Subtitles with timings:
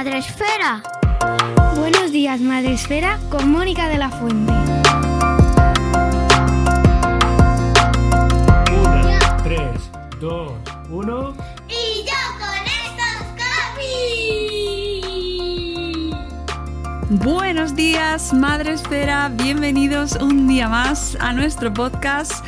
[0.00, 0.82] días, Madre Esfera.
[1.76, 4.52] Buenos días, Madre Esfera, con Mónica de la Fuente.
[8.72, 10.52] Una, tres, dos,
[10.90, 11.34] uno.
[11.68, 12.48] Y yo con
[12.86, 13.18] estos.
[17.22, 22.42] Buenos días, Madre Esfera, bienvenidos un día más a nuestro podcast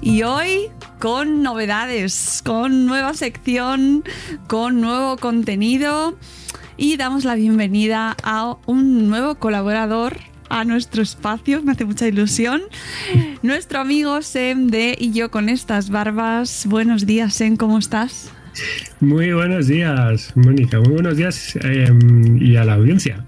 [0.00, 4.02] y hoy con novedades, con nueva sección,
[4.48, 6.16] con nuevo contenido
[6.76, 12.62] y damos la bienvenida a un nuevo colaborador a nuestro espacio, me hace mucha ilusión.
[13.42, 16.66] Nuestro amigo Sem de Y yo con estas barbas.
[16.68, 18.30] Buenos días, Sem, ¿cómo estás?
[19.00, 20.78] Muy buenos días, Mónica.
[20.80, 21.92] Muy buenos días eh,
[22.40, 23.24] y a la audiencia.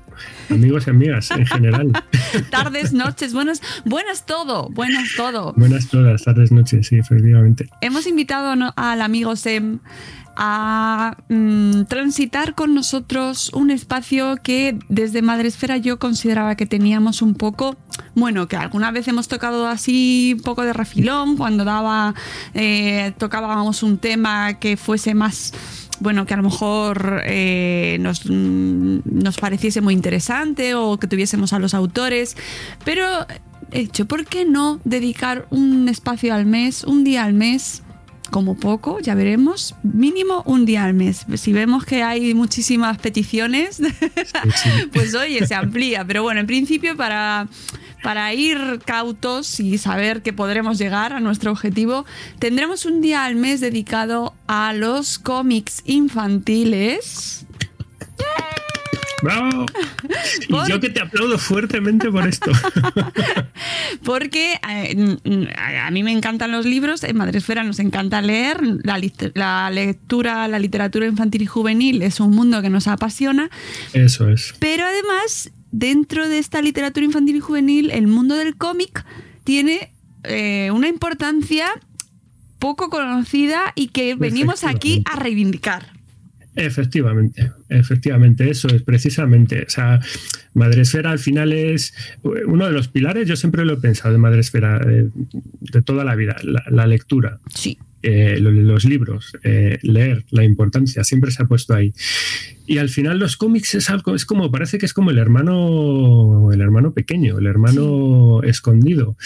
[0.50, 1.92] Amigos y amigas en general.
[2.50, 5.52] Tardes, noches, buenas, buenas todo, buenas todo.
[5.56, 7.68] Buenas todas, tardes, noches, sí, efectivamente.
[7.80, 9.80] Hemos invitado al amigo Sem
[10.40, 17.34] a mm, transitar con nosotros un espacio que desde Madresfera yo consideraba que teníamos un
[17.34, 17.76] poco,
[18.14, 22.14] bueno, que alguna vez hemos tocado así un poco de refilón cuando daba,
[22.54, 25.52] eh, tocábamos un tema que fuese más
[26.00, 31.52] bueno, que a lo mejor eh, nos, mm, nos, pareciese muy interesante o que tuviésemos
[31.52, 32.36] a los autores,
[32.84, 33.04] pero
[33.72, 37.82] hecho, ¿por qué no dedicar un espacio al mes, un día al mes?
[38.30, 41.24] Como poco, ya veremos, mínimo un día al mes.
[41.36, 43.84] Si vemos que hay muchísimas peticiones, sí,
[44.54, 44.70] sí.
[44.92, 46.04] pues oye, se amplía.
[46.04, 47.48] Pero bueno, en principio para
[48.02, 52.04] para ir cautos y saber que podremos llegar a nuestro objetivo,
[52.38, 57.46] tendremos un día al mes dedicado a los cómics infantiles.
[59.22, 59.66] ¡Bravo!
[60.48, 62.50] Y yo que te aplaudo fuertemente por esto.
[64.04, 69.00] Porque eh, a mí me encantan los libros, en Madresfera nos encanta leer, la,
[69.34, 73.50] la, lectura, la literatura infantil y juvenil es un mundo que nos apasiona.
[73.92, 74.54] Eso es.
[74.58, 79.04] Pero además, dentro de esta literatura infantil y juvenil, el mundo del cómic
[79.44, 79.92] tiene
[80.24, 81.68] eh, una importancia
[82.58, 85.97] poco conocida y que venimos aquí a reivindicar.
[86.58, 89.62] Efectivamente, efectivamente, eso es precisamente.
[89.64, 90.00] O sea,
[90.54, 94.80] Madresfera al final es uno de los pilares, yo siempre lo he pensado de Madresfera,
[94.80, 95.08] de,
[95.60, 97.38] de toda la vida, la, la lectura.
[97.54, 97.78] Sí.
[98.00, 101.92] Eh, los libros, eh, leer, la importancia, siempre se ha puesto ahí.
[102.64, 106.52] Y al final los cómics es algo, es como, parece que es como el hermano,
[106.52, 108.50] el hermano pequeño, el hermano sí.
[108.50, 109.16] escondido.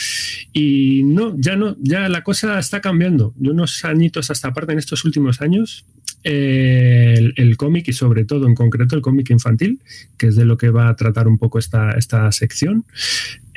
[0.54, 3.34] Y no, ya no, ya la cosa está cambiando.
[3.36, 8.46] De unos añitos hasta parte en estos últimos años, eh, el, cómic y sobre todo
[8.46, 9.80] en concreto el cómic infantil,
[10.16, 12.84] que es de lo que va a tratar un poco esta, esta sección,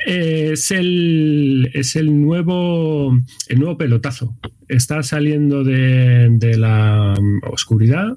[0.06, 3.18] eh, es, el, es el, nuevo,
[3.48, 4.36] el nuevo pelotazo.
[4.68, 8.16] Está saliendo de, la oscuridad,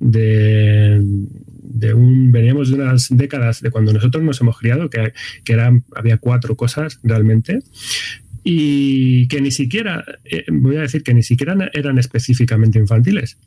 [0.00, 1.94] de, de.
[1.96, 5.12] Veníamos de unas décadas de cuando nosotros nos hemos criado, que,
[5.44, 7.60] que eran, había cuatro cosas realmente.
[8.46, 13.38] Y que ni siquiera, eh, voy a decir que ni siquiera eran específicamente infantiles,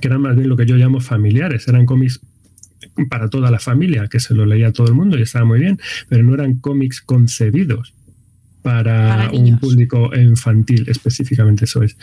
[0.00, 2.20] que eran más bien lo que yo llamo familiares, eran cómics
[3.08, 5.78] para toda la familia, que se lo leía todo el mundo y estaba muy bien,
[6.08, 7.94] pero no eran cómics concebidos
[8.62, 11.96] para, para un público infantil, específicamente eso es.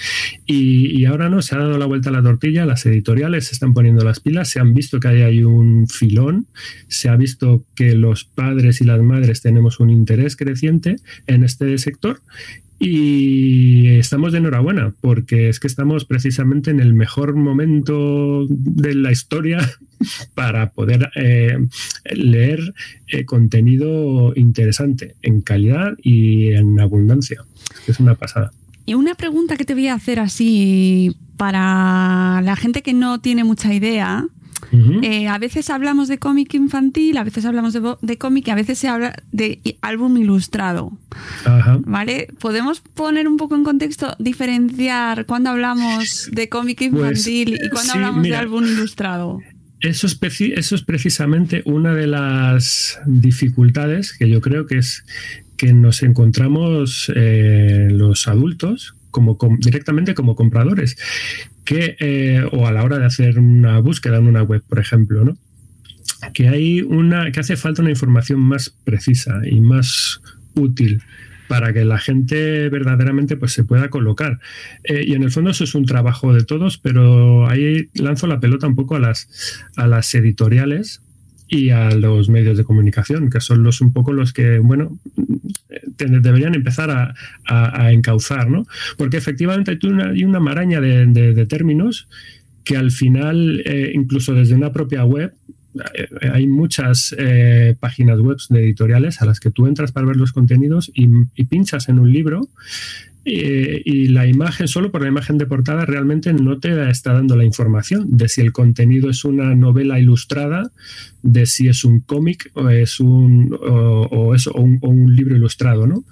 [0.46, 3.54] Y, y, ahora no, se ha dado la vuelta a la tortilla, las editoriales se
[3.54, 6.48] están poniendo las pilas, se han visto que ahí hay un filón,
[6.88, 10.98] se ha visto que los padres y las madres tenemos un interés creciente
[11.28, 12.22] en este sector
[12.80, 19.12] Y estamos de enhorabuena, porque es que estamos precisamente en el mejor momento de la
[19.12, 19.60] historia
[20.36, 21.58] para poder eh,
[22.14, 22.74] leer
[23.08, 27.44] eh, contenido interesante en calidad y en abundancia.
[27.88, 28.52] Es una pasada.
[28.86, 33.44] Y una pregunta que te voy a hacer así para la gente que no tiene
[33.44, 34.28] mucha idea.
[34.72, 38.78] Eh, a veces hablamos de cómic infantil, a veces hablamos de, cómic y a veces
[38.80, 40.92] se habla de álbum ilustrado.
[41.86, 42.28] ¿Vale?
[42.40, 47.94] ¿Podemos poner un poco en contexto, diferenciar cuando hablamos de cómic pues, infantil y cuando
[47.94, 49.42] hablamos de álbum ilustrado?
[49.80, 55.06] Eso es, eso es precisamente una de las dificultades que yo creo que es
[55.56, 60.98] que nos encontramos eh, los adultos como, directamente como compradores,
[61.68, 65.26] que, eh, o a la hora de hacer una búsqueda en una web, por ejemplo,
[65.26, 65.38] ¿no?
[66.34, 70.22] que hay una que hace falta una información más precisa y más
[70.56, 71.04] útil
[71.50, 74.40] para que la gente verdaderamente pues, se pueda colocar.
[74.86, 78.40] Eh, y en el fondo eso es un trabajo de todos, pero ahí lanzo la
[78.40, 81.02] pelota un poco a las, a las editoriales
[81.48, 84.98] y a los medios de comunicación, que son los un poco los que, bueno,
[85.98, 87.14] deberían empezar a,
[87.46, 88.68] a, encauzar, ¿no?
[88.98, 92.08] Porque efectivamente hay una, hay una maraña de, términos
[92.64, 95.34] que al final, eh, incluso desde una propia web,
[95.94, 100.18] eh, hay muchas eh, páginas web de editoriales a las que tú entras para ver
[100.18, 102.50] los contenidos y, y pinchas en un libro
[103.30, 107.36] eh, y la imagen, solo por la imagen de portada, realmente no te está dando
[107.36, 110.72] la información de si el contenido es una novela ilustrada,
[111.24, 116.06] de si es un cómic o es un, o, un, un, libro ilustrado, ¿no?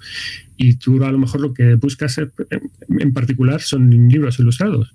[0.58, 4.94] Y tú a lo mejor lo que buscas en particular son libros ilustrados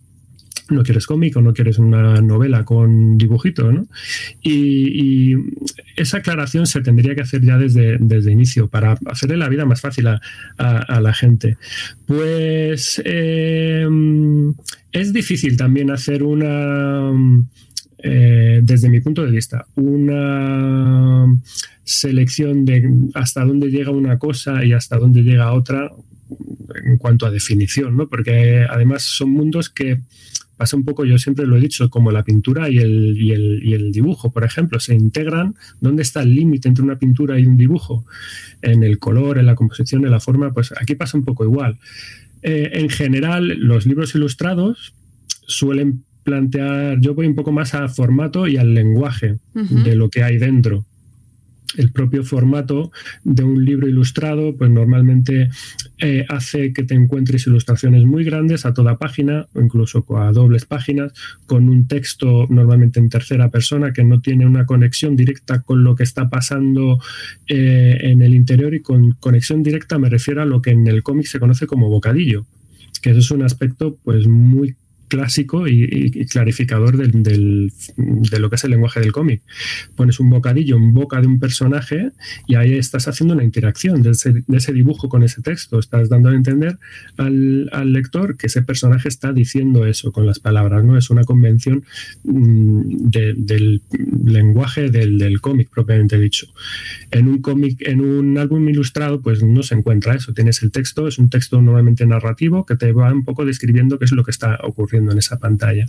[0.72, 3.88] no quieres cómic o no quieres una novela con dibujito, ¿no?
[4.42, 5.36] Y,
[5.98, 9.82] esa aclaración se tendría que hacer ya desde, desde inicio para hacerle la vida más
[9.82, 10.20] fácil a,
[10.58, 11.58] la gente.
[12.06, 14.54] Pues em,
[14.92, 17.12] es difícil también hacer una,
[18.00, 21.28] eh, desde mi punto de vista, una
[21.84, 25.92] selección de hasta dónde llega una cosa y hasta dónde llega otra
[26.84, 28.08] en cuanto a definición, ¿no?
[28.08, 30.02] Porque además son mundos que
[30.62, 33.64] pasa un poco, yo siempre lo he dicho, como la pintura y el, y el,
[33.64, 35.56] y el dibujo, por ejemplo, se integran.
[35.80, 38.06] ¿Dónde está el límite entre una pintura y un dibujo?
[38.62, 41.80] En el color, en la composición, en la forma, pues aquí pasa un poco igual.
[42.44, 44.94] Eh, en general, los libros ilustrados
[45.48, 50.22] suelen plantear, yo voy un poco más a formato y al lenguaje de lo que
[50.22, 50.86] hay dentro
[51.78, 52.92] el propio formato
[53.24, 55.50] de un libro ilustrado, pues normalmente
[55.98, 61.14] eh, hace que te encuentres ilustraciones muy grandes a toda página, incluso a dobles páginas,
[61.46, 65.96] con un texto normalmente en tercera persona que no tiene una conexión directa con lo
[65.96, 67.00] que está pasando
[67.48, 68.74] eh, en el interior.
[68.74, 71.90] Y con conexión directa me refiero a lo que en el cómic se conoce como
[71.90, 72.46] bocadillo
[73.02, 74.76] que eso es un aspecto pues muy
[75.12, 79.42] clásico y, clarificador del, de lo que es el lenguaje del cómic.
[79.98, 82.12] Pones un bocadillo en boca de un personaje
[82.48, 85.80] y ahí estás haciendo una interacción de ese, dibujo con ese texto.
[85.80, 86.78] Estás dando a entender
[87.18, 90.86] al, lector que ese personaje está diciendo eso con las palabras.
[90.86, 91.84] No es una convención
[92.24, 93.82] mm, del
[94.26, 96.48] lenguaje del, cómic propiamente dicho.
[97.10, 100.34] En un cómic, en un álbum ilustrado, pues no se encuentra eso.
[100.34, 104.06] Tienes el texto, es un texto normalmente narrativo que te va un poco describiendo qué
[104.06, 105.86] es lo que está ocurriendo en esa pantalla.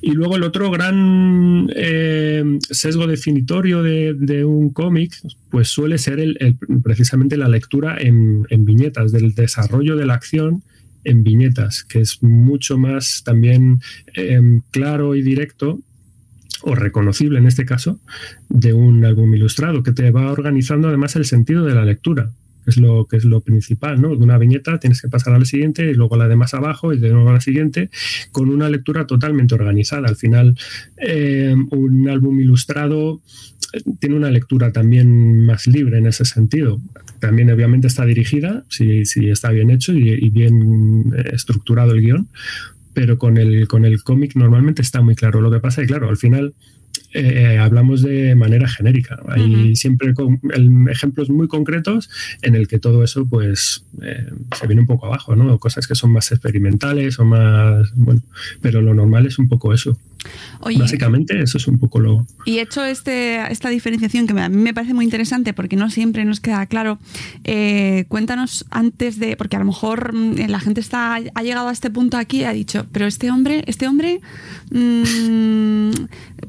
[0.00, 5.14] Y luego el otro gran eh, sesgo definitorio de, un cómic,
[5.50, 10.62] pues suele ser el, precisamente la lectura en, viñetas, del desarrollo de la acción
[11.04, 13.80] en viñetas, que es mucho más también
[14.14, 15.78] em, claro y directo
[16.62, 18.00] o reconocible en este caso,
[18.48, 22.30] de un álbum ilustrado, que te va organizando además el sentido de la lectura
[22.66, 24.16] es lo que es lo principal, ¿no?
[24.16, 26.54] De una viñeta tienes que pasar a la siguiente y luego a la de más
[26.54, 27.90] abajo y de nuevo a la siguiente
[28.32, 30.08] con una lectura totalmente organizada.
[30.08, 30.56] Al final,
[30.96, 33.20] eh, un álbum ilustrado
[33.72, 36.80] eh, tiene una lectura también más libre en ese sentido.
[37.20, 42.28] También obviamente está dirigida, si, si está bien hecho y, bien eh, estructurado el guion,
[42.92, 45.40] pero con el, con el cómic normalmente está muy claro.
[45.40, 46.54] Lo que pasa es que, claro, al final
[47.14, 49.20] eh, hablamos de manera genérica.
[49.28, 50.12] Hay siempre
[50.90, 52.10] ejemplos muy concretos
[52.42, 55.58] en el que todo eso pues eh, se viene un poco abajo, ¿no?
[55.58, 58.20] Cosas que son más experimentales o más, bueno,
[58.60, 59.96] pero lo normal es un poco eso.
[60.78, 62.26] Básicamente eso es un poco lo...
[62.46, 66.24] Y hecho este, esta diferenciación que a mí me parece muy interesante porque no siempre
[66.24, 66.98] nos queda claro,
[67.44, 71.72] eh, cuéntanos antes de, porque a lo mejor mm, la gente está, ha llegado a
[71.72, 74.20] este punto aquí y ha dicho, pero este hombre, este hombre,
[74.70, 75.90] mmm,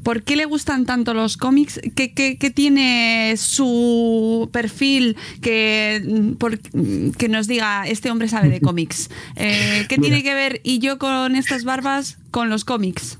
[0.02, 1.80] ¿por qué le gustan tanto los cómics?
[1.94, 8.48] ¿Qué, qué, qué tiene su perfil que, mm, por, que nos diga, este hombre sabe
[8.48, 9.10] de cómics?
[9.36, 13.18] Eh, ¿Qué tiene que ver y yo con estas barbas con los cómics?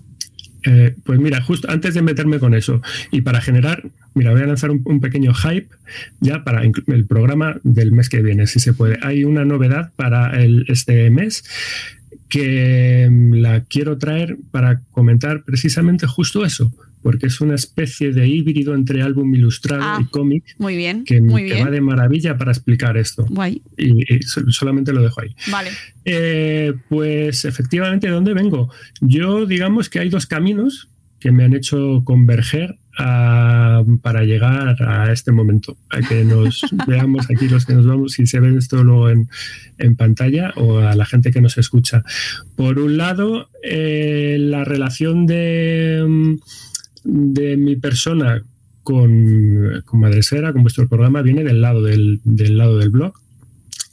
[0.67, 2.83] Eh, pues mira, justo antes de meterme con eso
[3.13, 5.69] y para generar, mira, voy a lanzar un, pequeño hype
[6.21, 8.99] ya para el programa del mes que viene, si se puede.
[9.03, 11.45] Hay una novedad para el, este mes
[12.29, 16.73] que mm, la quiero traer para comentar precisamente justo eso,
[17.07, 21.21] porque es una especie de híbrido entre álbum ilustrado Ah, y cómic Muy bien, que,
[21.21, 21.65] muy que bien.
[21.67, 23.25] va de maravilla para explicar esto.
[23.31, 23.63] Guay.
[23.77, 25.33] Y, y sol- solamente lo dejo ahí.
[25.53, 25.71] Vale.
[26.05, 28.73] Eh, pues efectivamente, ¿de dónde vengo?
[29.01, 30.89] Yo digamos que hay dos caminos
[31.21, 37.31] que me han hecho converger a- para llegar a este momento, a que nos veamos
[37.31, 39.29] aquí los que nos vamos, si se ve esto luego en,
[39.79, 42.03] en pantalla o a la gente que nos escucha.
[42.57, 46.35] Por un lado, eh, la relación de, mm,
[47.07, 48.43] de mi persona
[48.83, 53.15] con, con Madresfera, con vuestro programa, viene del lado del, del lado del blog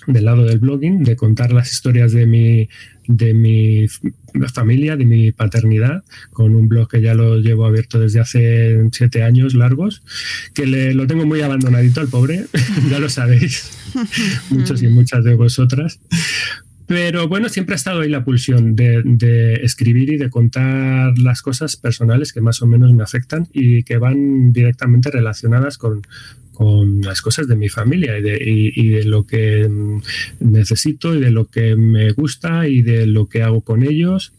[0.07, 2.67] del lado del blogging, de contar las historias de mi,
[3.07, 3.87] de mi
[4.53, 9.23] familia, de mi paternidad, con un blog que ya lo llevo abierto desde hace siete
[9.23, 10.03] años largos,
[10.53, 12.45] que le, lo tengo muy abandonadito al pobre,
[12.89, 13.71] ya lo sabéis,
[14.49, 15.99] muchos y muchas de vosotras.
[16.85, 21.41] Pero bueno, siempre ha estado ahí la pulsión de, de escribir y de contar las
[21.41, 26.01] cosas personales que más o menos me afectan y que van directamente relacionadas con,
[27.01, 30.01] las cosas de mi familia y de, y- y de lo que mm,
[30.41, 34.33] necesito y de lo que me gusta y de lo que hago con ellos.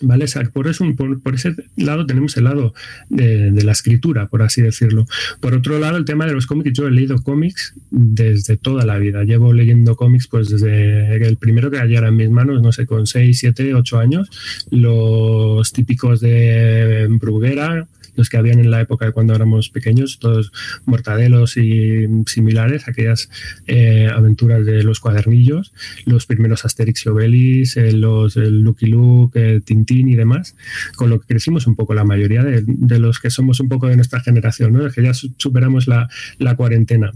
[0.00, 0.24] ¿Vale?
[0.24, 2.74] O por, eso, por, ese lado tenemos el lado
[3.08, 5.06] de, de la escritura, por así decirlo.
[5.40, 8.98] Por otro lado, el tema de los cómics, yo he leído cómics desde toda la
[8.98, 9.22] vida.
[9.24, 13.06] Llevo leyendo cómics pues desde el primero que cayera en mis manos, no sé, con
[13.06, 14.28] 6, 7, 8 años.
[14.70, 20.52] Los típicos de Bruguera, los que habían en la época de cuando éramos pequeños, todos
[20.84, 23.28] mortadelos y similares, aquellas
[23.66, 25.72] eh, aventuras de los cuadernillos,
[26.04, 30.56] los primeros Asterix y Obelix, eh, los Lucky Luke, Tintín y demás,
[30.96, 33.88] con lo que crecimos un poco la mayoría de, de los que somos un poco
[33.88, 34.90] de nuestra generación, ¿no?
[34.90, 37.12] Que ya su- superamos la, la cuarentena.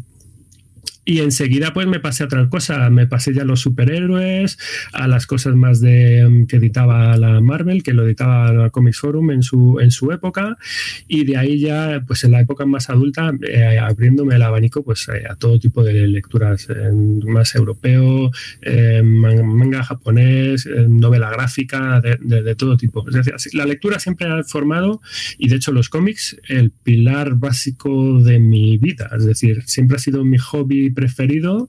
[1.08, 4.58] Y enseguida pues me pasé a otra cosa, me pasé ya a los superhéroes,
[4.92, 8.98] a las cosas más de mm, que editaba la Marvel, que lo editaba la Comics
[8.98, 10.58] Forum en su, en su época,
[11.06, 15.06] y de ahí ya pues en la época más adulta eh, abriéndome el abanico pues
[15.08, 16.90] eh, a todo tipo de lecturas, eh,
[17.24, 18.32] más europeo,
[18.62, 23.08] eh, man- manga japonés, eh, novela gráfica, de, de- de todo tipo.
[23.08, 25.00] Es decir, la lectura siempre ha formado,
[25.38, 30.00] y de hecho los cómics, el pilar básico de mi vida, es decir, siempre ha
[30.00, 31.68] sido mi hobby preferido,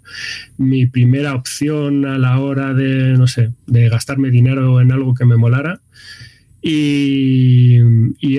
[0.57, 5.25] mi primera opción a la hora de, no sé, de gastarme dinero en algo que
[5.25, 5.79] me molara.
[6.62, 7.79] Y,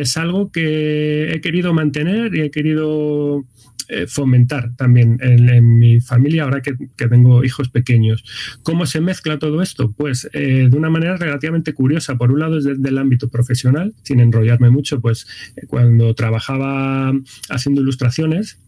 [0.01, 3.45] es algo que he querido mantener y he querido
[3.89, 8.23] eh, fomentar también en, mi familia ahora que, que tengo hijos pequeños.
[8.63, 9.93] ¿Cómo se mezcla todo esto?
[9.93, 12.17] Pues eh, de una manera relativamente curiosa.
[12.17, 15.27] Por un lado, desde el ámbito profesional, sin enrollarme mucho, pues
[15.57, 17.13] eh, cuando trabajaba
[17.49, 18.59] haciendo ilustraciones,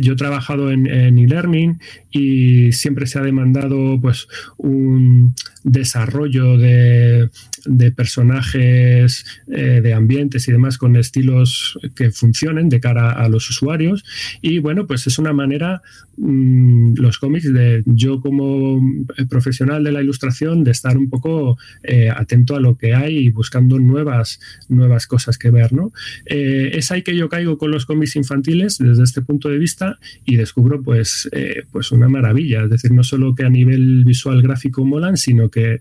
[0.00, 7.30] yo he trabajado en, e-learning y siempre se ha demandado pues un desarrollo de,
[7.64, 13.48] de personajes, eh, de ambientes y demás con estilos que funcionen de cara a los
[13.50, 14.04] usuarios.
[14.40, 15.82] Y bueno, pues es una manera,
[16.16, 18.82] mm, los cómics, de yo como
[19.28, 23.30] profesional de la ilustración, de estar un poco eh, atento a lo que hay y
[23.30, 25.72] buscando nuevas, nuevas cosas que ver.
[25.72, 25.92] ¿no?
[26.26, 29.98] Eh, es ahí que yo caigo con los cómics infantiles desde este punto de vista
[30.24, 32.64] y descubro pues, eh, pues una maravilla.
[32.64, 35.80] Es decir, no solo que a nivel visual gráfico molan, sino que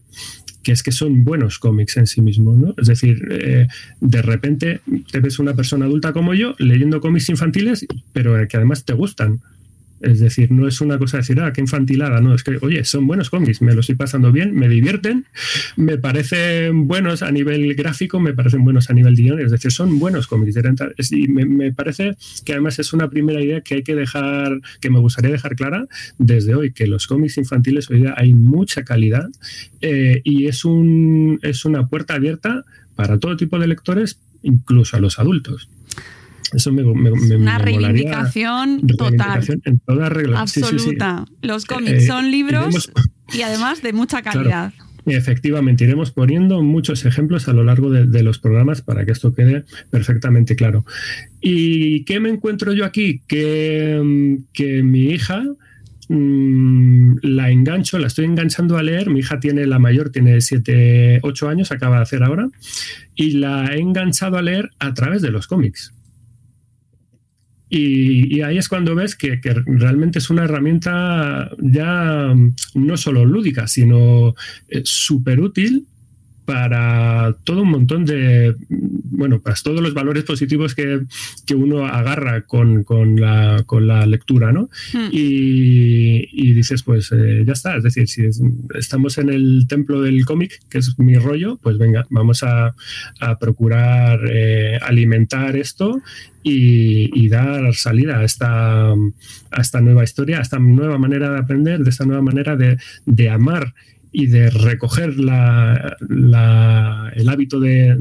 [0.63, 2.75] que es que son buenos cómics en sí mismos, ¿no?
[2.77, 3.67] Es decir, eh,
[3.99, 8.85] de repente te ves una persona adulta como yo leyendo cómics infantiles, pero que además
[8.85, 9.41] te gustan.
[10.01, 12.83] Es decir, no es una cosa de decir, ah, qué infantilada, no, es que, oye,
[12.83, 15.25] son buenos cómics, me lo estoy pasando bien, me divierten,
[15.75, 19.99] me parecen buenos a nivel gráfico, me parecen buenos a nivel guion, es decir, son
[19.99, 20.57] buenos cómics.
[21.11, 22.15] Y me, me parece
[22.45, 25.85] que además es una primera idea que hay que dejar, que me gustaría dejar clara
[26.17, 29.29] desde hoy, que los cómics infantiles hoy día hay mucha calidad
[29.81, 32.63] eh, y es, un, es una puerta abierta
[32.95, 35.69] para todo tipo de lectores, incluso a los adultos.
[36.53, 39.09] Eso me, me, me Una me reivindicación total.
[39.09, 40.47] reivindicación en toda regla.
[40.47, 40.73] Sí, sí, sí.
[40.75, 41.25] Absoluta.
[41.41, 42.91] Los cómics Eh, son libros
[43.33, 44.73] y además de mucha calidad.
[45.05, 49.63] Efectivamente, iremos poniendo muchos ejemplos a lo largo de, los programas para que esto quede
[49.89, 50.85] perfectamente claro.
[51.41, 53.21] ¿Y qué me encuentro yo aquí?
[53.27, 55.43] Que, que mi hija
[56.07, 59.09] mm, la engancho, la estoy enganchando a leer.
[59.09, 62.49] Mi hija tiene, la mayor tiene 7, 8 años, acaba de hacer ahora,
[63.15, 65.93] y la he enganchado a leer a través de los cómics.
[67.73, 72.35] Y, ahí es cuando ves que, realmente es una herramienta ya
[72.73, 74.35] no solo lúdica, sino
[74.67, 75.87] eh, súper útil
[76.51, 80.99] para todo un montón de, bueno, para todos los valores positivos que,
[81.55, 82.83] uno agarra con,
[83.17, 84.69] la, con, la, lectura, ¿no?
[84.93, 85.07] Hmm.
[85.11, 88.23] Y, dices, pues eh, ya está, es decir, si
[88.75, 92.75] estamos en el templo del cómic, que es mi rollo, pues venga, vamos a,
[93.39, 96.01] procurar eh, alimentar esto
[96.43, 101.79] y, dar salida a esta, a esta nueva historia, a esta nueva manera de aprender,
[101.79, 103.73] de esta nueva manera de, de amar
[104.11, 105.97] y de recoger la,
[107.15, 107.95] el hábito de,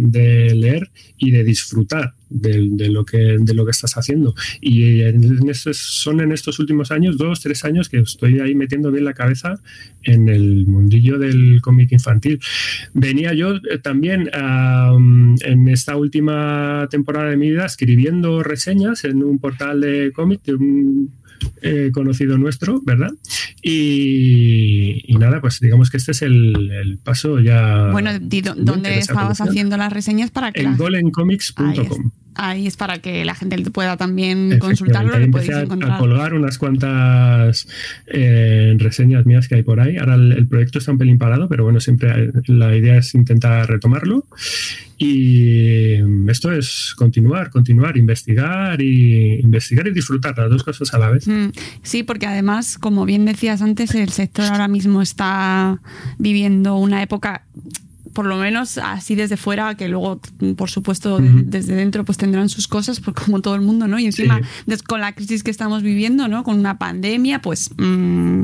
[0.55, 4.35] leer y de disfrutar de, lo que, de lo que estás haciendo.
[4.61, 8.91] Y en estos, son en estos últimos años, dos, tres años, que estoy ahí metiendo
[8.91, 9.61] bien la cabeza
[10.03, 12.41] en el mundillo del cómic infantil.
[12.93, 19.39] Venía yo eh, también en esta última temporada de mi vida escribiendo reseñas en un
[19.39, 21.20] portal de cómic de un
[21.63, 23.11] eh, conocido nuestro, ¿verdad?
[23.63, 27.91] Y, nada, pues digamos que este es el, paso ya.
[27.93, 28.11] Bueno,
[28.57, 30.63] ¿dónde estabas haciendo las reseñas para que?
[30.63, 32.11] En golencomics.com.
[32.43, 35.19] Ahí es para que la gente pueda también consultarlo.
[35.19, 37.69] Lo podéis a, a, colgar unas cuantas
[38.07, 39.99] eh, reseñas mías que hay por ahí.
[39.99, 44.25] Ahora el, proyecto está un pelín parado, pero bueno, siempre la idea es intentar retomarlo.
[44.97, 45.97] Y
[46.31, 51.29] esto es continuar, continuar, investigar y investigar y disfrutar las dos cosas a la vez.
[51.29, 51.51] Mm,
[51.83, 55.79] sí, porque además, como bien decías antes, el sector ahora mismo está
[56.17, 57.43] viviendo una época
[58.21, 60.21] por lo menos así desde fuera, que luego,
[60.55, 63.99] por supuesto, desde dentro pues tendrán sus cosas, pues como todo el mundo, ¿no?
[63.99, 64.43] Y encima,
[64.87, 66.45] con la crisis que estamos viviendo, ¿no?
[66.45, 68.43] Con una pandemia, pues, mm,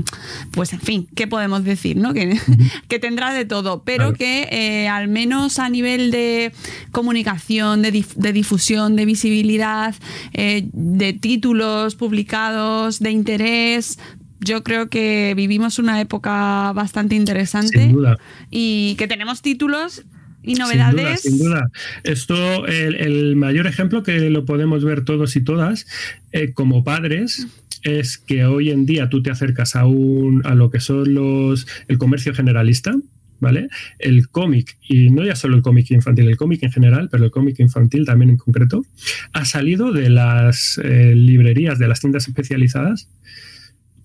[0.52, 2.14] pues en fin, ¿qué podemos decir, ¿no?
[2.14, 2.40] Que,
[2.88, 6.54] que tendrá de todo, pero que eh, al menos a nivel de
[6.90, 7.90] comunicación, de,
[8.32, 9.94] difusión, de visibilidad,
[10.32, 13.98] eh, de títulos publicados, de interés,
[14.40, 17.78] yo creo que vivimos una época bastante interesante.
[17.78, 18.18] Sin duda.
[18.50, 20.04] Y que tenemos títulos
[20.42, 21.22] y novedades.
[21.22, 21.70] Sin duda,
[22.04, 25.86] Esto, el, mayor ejemplo que lo podemos ver todos y todas
[26.32, 27.48] eh, como padres
[27.82, 31.66] es que hoy en día tú te acercas a, un, a lo que son los
[31.88, 32.94] el comercio generalista.
[33.38, 33.68] ¿Vale?
[33.98, 37.30] El cómic, y no ya solo el cómic infantil, el cómic en general, pero el
[37.30, 38.86] cómic infantil también en concreto,
[39.34, 43.10] ha salido de las eh, librerías, de las tiendas especializadas,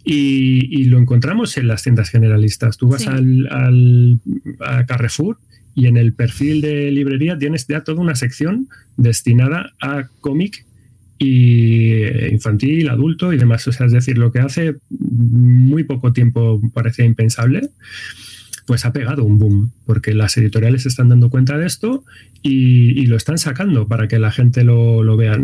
[0.04, 2.78] y, lo encontramos en las tiendas generalistas.
[2.78, 4.20] Tú vas al,
[4.60, 5.38] a Carrefour
[5.76, 10.66] y en el perfil de librería tienes ya toda una sección destinada a cómic
[11.18, 13.68] y eh, infantil, adulto y demás.
[13.68, 17.70] O sea, es decir, lo que hace muy poco tiempo parecía impensable
[18.66, 22.04] pues ha pegado un boom, porque las editoriales se están dando cuenta de esto
[22.42, 25.38] y, lo están sacando para que la gente lo, vea.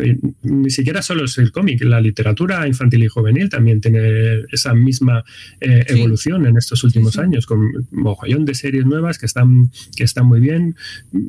[0.44, 5.24] ni siquiera solo es el cómic, la literatura infantil y juvenil también tiene esa misma
[5.60, 10.04] eh, evolución en estos últimos años, con un mogollón de series nuevas que están, que
[10.06, 10.76] están muy bien,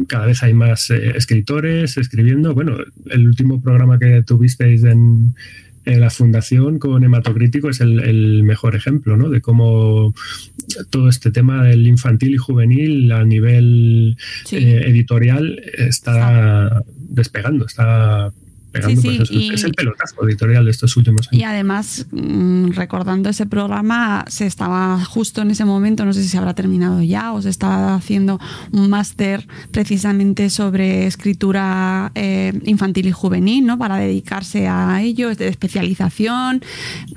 [0.07, 2.55] cada vez hay más eh, escritores escribiendo.
[2.55, 5.35] Bueno, el último programa que tuvisteis en
[5.97, 9.31] la fundación con hematocrítico es el, mejor ejemplo, ¿no?
[9.31, 10.15] De cómo
[10.91, 14.17] todo este tema del infantil y juvenil a nivel
[14.51, 18.33] eh, editorial está despegando, está
[18.73, 21.41] pues es, el pelotazo editorial de estos últimos años.
[21.41, 26.29] Y además, mm, recordando ese programa, se estaba justo en ese momento, no sé si
[26.29, 28.39] se habrá terminado ya, o se estaba haciendo
[28.73, 33.79] un máster precisamente sobre escritura eh, infantil y juvenil, ¿no?
[33.79, 36.63] Para dedicarse a ello, de especialización.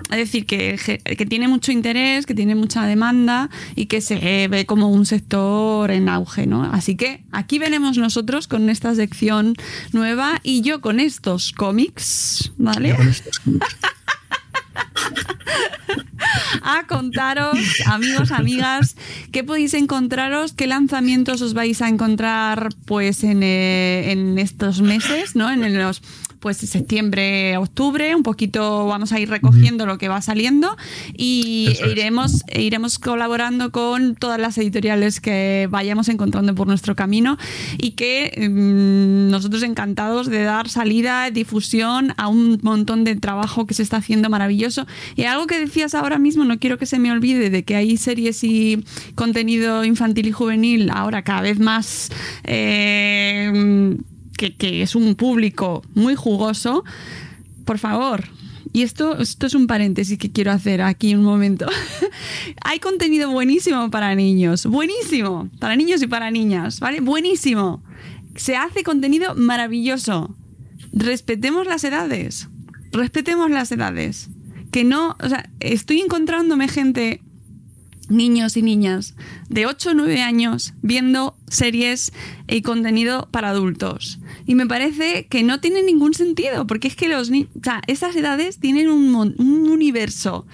[0.10, 4.66] Es decir, que, que tiene mucho interés, que tiene mucha demanda y que se ve
[4.66, 6.64] como un sector en auge, ¿no?
[6.64, 9.54] Así que aquí venimos nosotros con esta sección
[9.92, 12.96] nueva y yo con estos cómics, ¿vale?
[16.62, 18.96] a contaros, amigos, amigas,
[19.32, 25.52] qué podéis encontraros, qué lanzamientos os vais a encontrar pues en, eh, estos meses, ¿no?
[25.52, 26.02] En los
[26.42, 30.76] pues septiembre, octubre, un poquito vamos a ir recogiendo lo que va saliendo
[31.16, 31.92] y es.
[31.92, 37.38] iremos, iremos colaborando con todas las editoriales que vayamos encontrando por nuestro camino
[37.78, 43.76] y que mm, nosotros encantados de dar salida, difusión a un montón de trabajo que
[43.76, 44.88] se está haciendo maravilloso.
[45.16, 47.98] Y algo que decías ahora mismo, no quiero que se me olvide de que hay
[47.98, 52.10] series y contenido infantil y juvenil ahora cada vez más
[52.44, 53.96] eh,
[54.38, 56.84] que, es un público muy jugoso.
[57.65, 58.24] Por favor,
[58.74, 61.67] y esto, esto es un paréntesis que quiero hacer aquí un momento.
[62.63, 67.02] Hay contenido buenísimo para niños, buenísimo, para niños y para niñas, ¿vale?
[67.02, 67.84] Buenísimo.
[68.36, 70.36] Se hace contenido maravilloso.
[70.94, 72.48] Respetemos las edades,
[72.91, 74.30] respetemos las edades.
[74.72, 77.20] Que no, o sea, estoy encontrándome gente
[78.12, 79.15] niños y niñas
[79.50, 82.13] de 8 o 9 años viendo series
[82.47, 84.19] y contenido para adultos.
[84.45, 88.15] Y me parece que no tiene ningún sentido, porque es que los o sea, esas
[88.15, 90.45] edades tienen un, un universo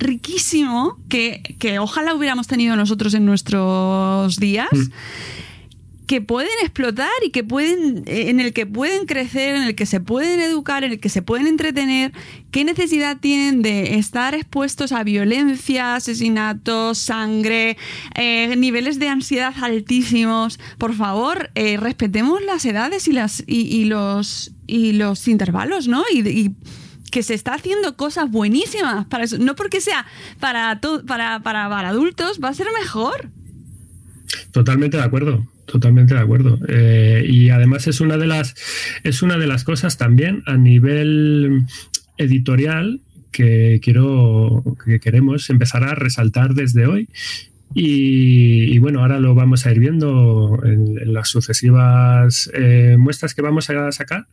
[0.00, 4.68] riquísimo que, que ojalá hubiéramos tenido nosotros en nuestros días.
[6.10, 10.00] Que pueden explotar y que pueden en el que pueden crecer, en el que se
[10.00, 12.10] pueden educar, en el que se pueden entretener,
[12.50, 17.76] qué necesidad tienen de estar expuestos a violencia, asesinatos, sangre,
[18.16, 20.58] eh, niveles de ansiedad altísimos.
[20.78, 26.02] Por favor, eh, respetemos las edades y las y, y los y los intervalos, ¿no?
[26.12, 26.50] Y,
[27.12, 29.38] que se está haciendo cosas buenísimas para eso.
[29.38, 30.06] No porque sea
[30.40, 33.30] para, para, para, para adultos, va a ser mejor.
[34.52, 36.58] Totalmente de acuerdo, totalmente de acuerdo.
[36.68, 38.54] Eh, y además es una de las
[39.04, 41.64] es una de las cosas también a nivel
[42.18, 47.08] editorial que quiero que queremos empezar a resaltar desde hoy.
[47.72, 53.42] Y, bueno, ahora lo vamos a ir viendo en, en las sucesivas eh, muestras que
[53.42, 54.26] vamos a sacar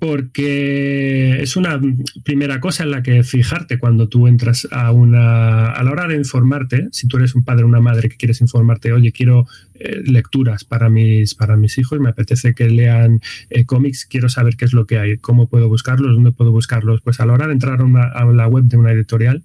[0.00, 1.78] porque es una
[2.24, 6.16] primera cosa en la que fijarte cuando tú entras a una a la hora de
[6.16, 10.00] informarte si tú eres un padre o una madre que quieres informarte oye quiero eh,
[10.06, 14.64] lecturas para mis para mis hijos me apetece que lean eh, cómics quiero saber qué
[14.64, 17.52] es lo que hay cómo puedo buscarlos dónde puedo buscarlos pues a la hora de
[17.52, 19.42] entrar a, una, a la web de una editorial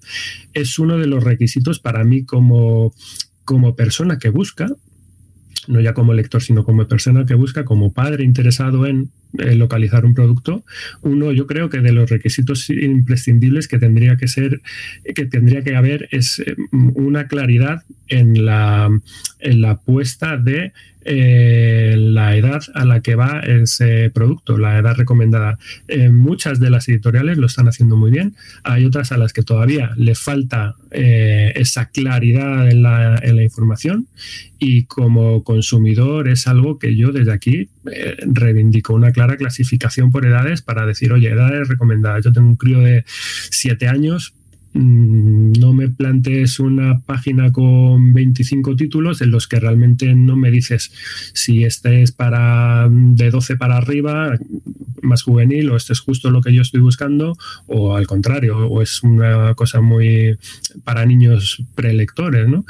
[0.54, 2.94] es uno de los requisitos para mí como
[3.44, 4.68] como persona que busca
[5.68, 10.14] no ya como lector, sino como persona que busca, como padre interesado en localizar un
[10.14, 10.64] producto,
[11.02, 14.62] uno yo creo que de los requisitos imprescindibles que tendría que ser,
[15.14, 18.88] que tendría que haber es eh, una claridad en la,
[19.40, 20.72] en la puesta de
[21.08, 25.56] eh, la edad a la que va ese producto, la edad recomendada.
[25.86, 28.34] Eh, muchas de las editoriales lo están haciendo muy bien,
[28.64, 33.42] hay otras a las que todavía le falta eh, esa claridad en la, en la,
[33.42, 34.08] información
[34.58, 40.24] y como consumidor es algo que yo desde aquí eh, reivindico una clara clasificación por
[40.24, 42.24] edades para decir, oye, edades recomendadas.
[42.24, 43.04] Yo tengo un crío de
[43.50, 44.34] 7 años,
[44.72, 50.50] mm, no me plantees una página con 25 títulos en los que realmente no me
[50.50, 50.92] dices
[51.34, 54.38] si este es para de 12 para arriba,
[55.02, 57.36] más juvenil, o este es justo lo que yo estoy buscando,
[57.66, 60.38] o al contrario, o es una cosa muy
[60.84, 62.64] para niños prelectores, ¿no?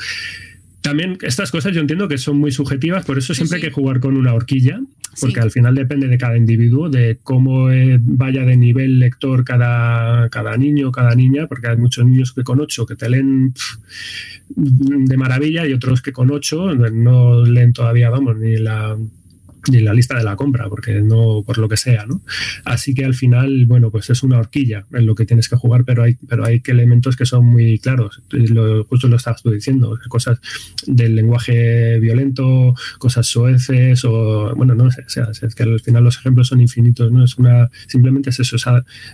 [0.87, 3.75] También estas cosas yo entiendo que son muy subjetivas, por eso siempre sí, hay que
[3.75, 4.79] jugar con una horquilla,
[5.20, 5.40] porque sí.
[5.40, 10.57] al final depende de cada individuo, de cómo eh, vaya de nivel lector cada, cada
[10.57, 13.53] niño, cada niña, porque hay muchos niños que con 8 que te leen
[14.55, 18.96] de maravilla y otros que con 8 no leen todavía, vamos, ni la
[19.70, 22.22] ni la lista de la compra, porque no, por lo que sea, ¿no?
[22.64, 25.85] Así que al final, bueno, pues es una horquilla en lo que tienes que jugar,
[25.85, 28.22] pero hay, pero hay elementos que son muy claros.
[28.88, 30.40] Justo lo estabas tú diciendo, cosas
[30.87, 36.05] del lenguaje violento, cosas soeces, o bueno, no sé, o sea, es que al final
[36.05, 37.24] los ejemplos son infinitos, ¿no?
[37.24, 38.57] Es una, simplemente es eso,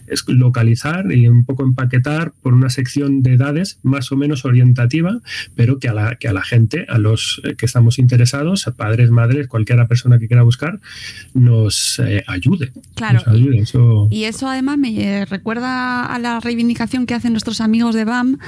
[0.07, 5.21] es localizar y un poco empaquetar por una sección de edades más o menos orientativa,
[5.55, 9.49] pero que a la, que a la gente, a los que estamos interesados, padres, madres,
[9.49, 10.81] cualquiera persona que quiera buscar
[11.35, 12.73] nos eh, ayude.
[12.95, 13.21] Claro.
[13.25, 13.59] Nos ayude.
[13.59, 14.09] Eso...
[14.11, 18.39] Y eso además me eh, recuerda a la reivindicación que hacen nuestros amigos de BAM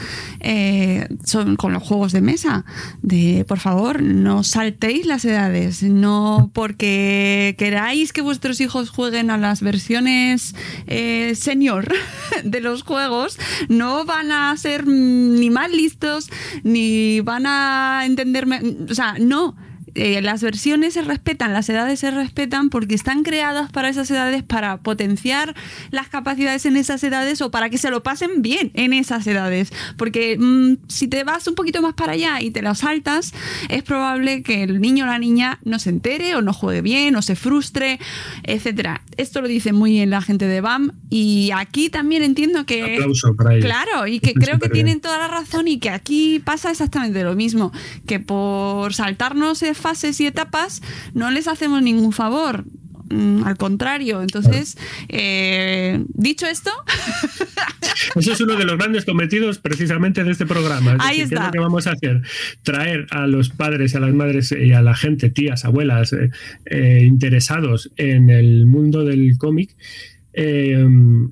[0.40, 2.64] eh, son con los juegos de mesa.
[3.02, 5.82] De por favor, no saltéis las edades.
[5.82, 10.54] No porque queráis que vuestros hijos jueguen a las versiones
[10.86, 11.92] eh, senior
[12.44, 16.30] de los juegos, no van a ser ni más listos,
[16.62, 18.60] ni van a entenderme.
[18.88, 19.56] O sea, no
[19.94, 24.42] eh, las versiones se respetan, las edades se respetan porque están creadas para esas edades,
[24.42, 25.54] para potenciar
[25.90, 29.72] las capacidades en esas edades o para que se lo pasen bien en esas edades.
[29.96, 33.32] Porque mm, si te vas un poquito más para allá y te lo saltas,
[33.68, 37.14] es probable que el niño o la niña no se entere o no juegue bien
[37.16, 38.00] o se frustre,
[38.42, 39.02] etcétera.
[39.16, 42.94] Esto lo dice muy bien la gente de BAM y aquí también entiendo que...
[42.94, 43.64] Aplauso para ellos.
[43.64, 47.34] Claro, y que creo que tienen toda la razón y que aquí pasa exactamente lo
[47.34, 47.72] mismo,
[48.06, 50.80] que por saltarnos eh, fases y etapas
[51.12, 52.64] no les hacemos ningún favor.
[53.10, 54.78] Mm, al contrario, entonces,
[55.10, 56.70] eh, dicho esto,
[58.16, 60.94] Eso es uno de los grandes cometidos precisamente de este programa.
[60.94, 61.46] Es Ahí decir, ¿qué es está.
[61.46, 62.22] lo que vamos a hacer?
[62.62, 66.30] Traer a los padres y a las madres y a la gente, tías, abuelas, eh,
[66.66, 69.70] eh, interesados en el mundo del cómic,
[70.32, 70.84] eh,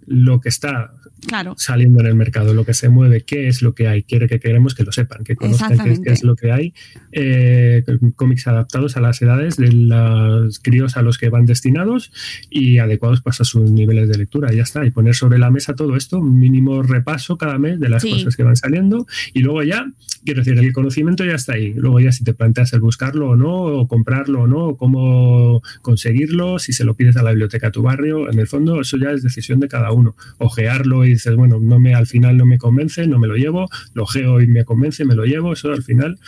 [0.06, 0.92] lo que está
[1.26, 4.02] claro, saliendo en el mercado, lo que se mueve, qué es lo que hay.
[4.02, 6.74] Quiere que queremos que lo sepan, que conozcan qué es, qué es lo que hay.
[7.12, 7.84] Eh,
[8.16, 12.12] cómics adaptados a las edades de los críos a los que van destinados
[12.50, 14.52] y adecuados pues, a sus niveles de lectura.
[14.52, 14.84] Ya está.
[14.84, 18.10] Y poner sobre la mesa todo esto, un mínimo repaso cada mes de las Sí.
[18.10, 19.06] cosas que van saliendo.
[19.32, 19.86] Y luego ya,
[20.24, 21.72] quiero decir, el conocimiento ya está ahí.
[21.74, 25.62] Luego ya si te planteas el buscarlo o no, o comprarlo o no, o cómo
[25.82, 28.96] conseguirlo, si se lo pides a la biblioteca de tu barrio, en el fondo eso
[28.96, 30.16] ya es decisión de cada uno.
[30.38, 33.68] Ojearlo y dices, bueno, no me, al final no me convence, no me lo llevo,
[33.94, 36.18] lo ojeo y me convence, me lo llevo, eso al final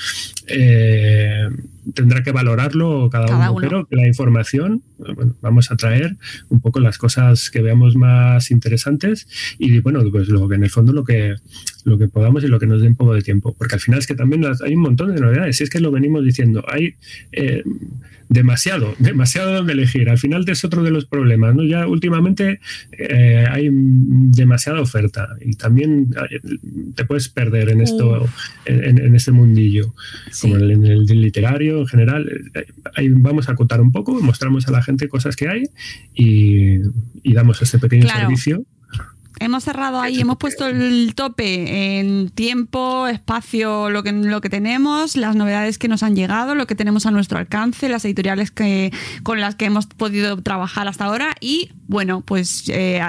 [0.47, 1.49] eh,
[1.93, 3.59] tendrá que valorarlo cada, Cada uno.
[3.59, 3.69] uno.
[3.69, 6.17] Pero que la información, bueno, vamos a traer
[6.49, 9.27] un poco las cosas que veamos más interesantes
[9.59, 11.35] y bueno, pues lo que en el fondo lo que
[11.85, 13.55] lo que podamos y lo que nos dé un poco de tiempo.
[13.59, 15.61] Porque al final es que también las- hay un montón de novedades.
[15.61, 16.65] Y es que lo venimos diciendo.
[16.67, 16.95] Hay
[17.33, 17.63] eh,
[18.31, 20.09] demasiado, demasiado donde elegir.
[20.09, 21.55] Al final es otro de los problemas.
[21.55, 21.63] ¿no?
[21.65, 22.61] Ya últimamente
[22.99, 26.41] eh, hay demasiada oferta y también eh,
[26.95, 28.27] te puedes perder en esto,
[28.65, 29.95] en, en este mundillo,
[30.31, 30.43] sí.
[30.51, 32.29] como en el, literario en general.
[32.55, 35.65] Eh, ahí vamos a acotar un poco, mostramos a la gente cosas que hay
[36.15, 36.79] y,
[37.23, 38.21] y damos este pequeño Claro.
[38.21, 38.65] servicio.
[39.41, 45.17] Hemos cerrado ahí, hemos puesto el tope en tiempo, espacio, lo que, lo que tenemos,
[45.17, 48.93] las novedades que nos han llegado, lo que tenemos a nuestro alcance, las editoriales que,
[49.25, 53.01] con las que hemos podido trabajar hasta ahora y, bueno, pues eh,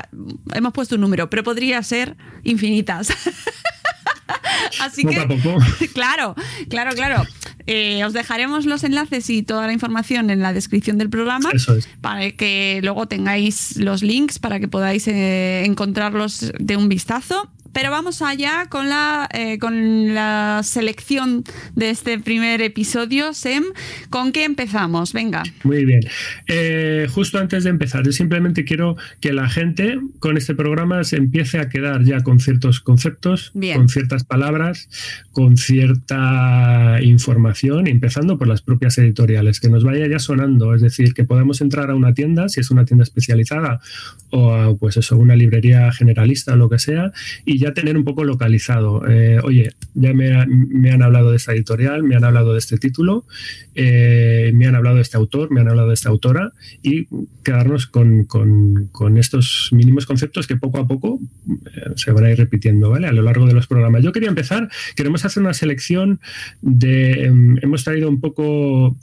[0.56, 3.10] hemos puesto un número, pero podría ser infinitas.
[4.82, 5.60] Así Poco que, a poco.
[5.94, 6.36] claro,
[6.70, 7.24] claro, claro.
[7.68, 11.76] Eh, os dejaremos los enlaces y toda la información en la descripción del programa Eso
[11.76, 11.88] es.
[12.00, 17.50] para que luego tengáis los links para que podáis eh, encontrarlos de un vistazo.
[17.76, 21.44] Pero vamos allá con la, eh, con la selección
[21.76, 23.66] de este primer episodio, Sem.
[24.10, 25.12] ¿Con qué empezamos?
[25.12, 25.44] Venga.
[25.66, 26.00] Muy bien.
[26.48, 31.18] Eh, justo antes de empezar, yo simplemente quiero que la gente con este programa se
[31.18, 33.76] empiece a quedar ya con ciertos conceptos, Bien.
[33.76, 34.88] con ciertas palabras,
[35.34, 41.14] con cierta información, empezando por las propias editoriales, que nos vaya ya sonando, es decir,
[41.14, 43.82] que podamos entrar a una tienda, si es una tienda especializada,
[44.30, 47.12] o a, pues eso, una librería generalista o lo que sea,
[47.44, 49.08] y ya tener un poco localizado.
[49.10, 52.60] eh, oye, ya me, ha- me han hablado de esta editorial, me han hablado de
[52.60, 53.26] este título,
[53.74, 56.52] eh, me han hablado de este autor, me han hablado de esta autora,
[56.84, 57.08] y
[57.44, 62.38] quedarnos con, con- estos mínimos conceptos que poco a poco eh, se van a ir
[62.38, 63.08] repitiendo ¿vale?
[63.08, 64.04] a lo largo de los programas.
[64.04, 66.20] Yo quería empezar, queremos hacer una selección
[66.62, 68.98] de, em, hemos traído un poco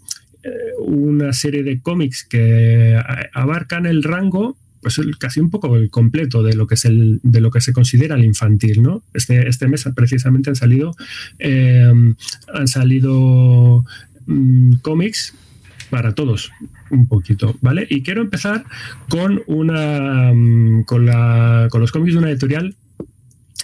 [0.81, 2.99] una serie de cómics que
[3.33, 7.41] abarcan el rango pues casi un poco el completo de lo que es el de
[7.41, 10.95] lo que se considera el infantil no este, este mes precisamente han salido
[11.39, 11.93] eh,
[12.53, 13.85] han salido
[14.27, 15.35] mm, cómics
[15.89, 16.51] para todos
[16.91, 18.65] un poquito vale y quiero empezar
[19.09, 22.75] con una mm, con la con los cómics de una editorial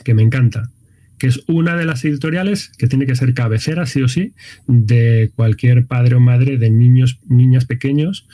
[0.05, 0.71] que me encanta
[1.19, 4.33] que es una de las editoriales que tiene que ser cabecera, sí o sí,
[4.67, 8.27] de cualquier padre o madre de niños, niñas pequeños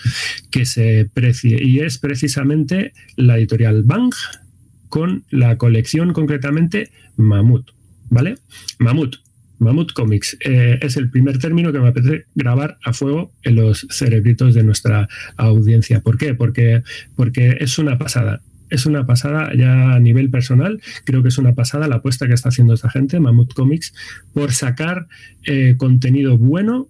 [0.50, 1.58] que se precie.
[1.62, 4.12] Y es precisamente la editorial Bang
[4.88, 7.70] con la colección concretamente Mamut,
[8.10, 8.36] ¿vale?
[8.78, 9.16] Mamut.
[9.58, 13.86] Mamut Comics eh, es el primer término que me apetece grabar a fuego en los
[13.90, 16.00] cerebritos de nuestra audiencia.
[16.00, 16.34] ¿Por qué?
[16.34, 16.82] Porque,
[17.16, 20.80] porque es una pasada es una pasada ya a nivel personal.
[21.04, 23.94] Creo que es una pasada la apuesta que está haciendo esta gente, Mamut Comics,
[24.32, 25.06] por sacar
[25.44, 26.88] eh, contenido bueno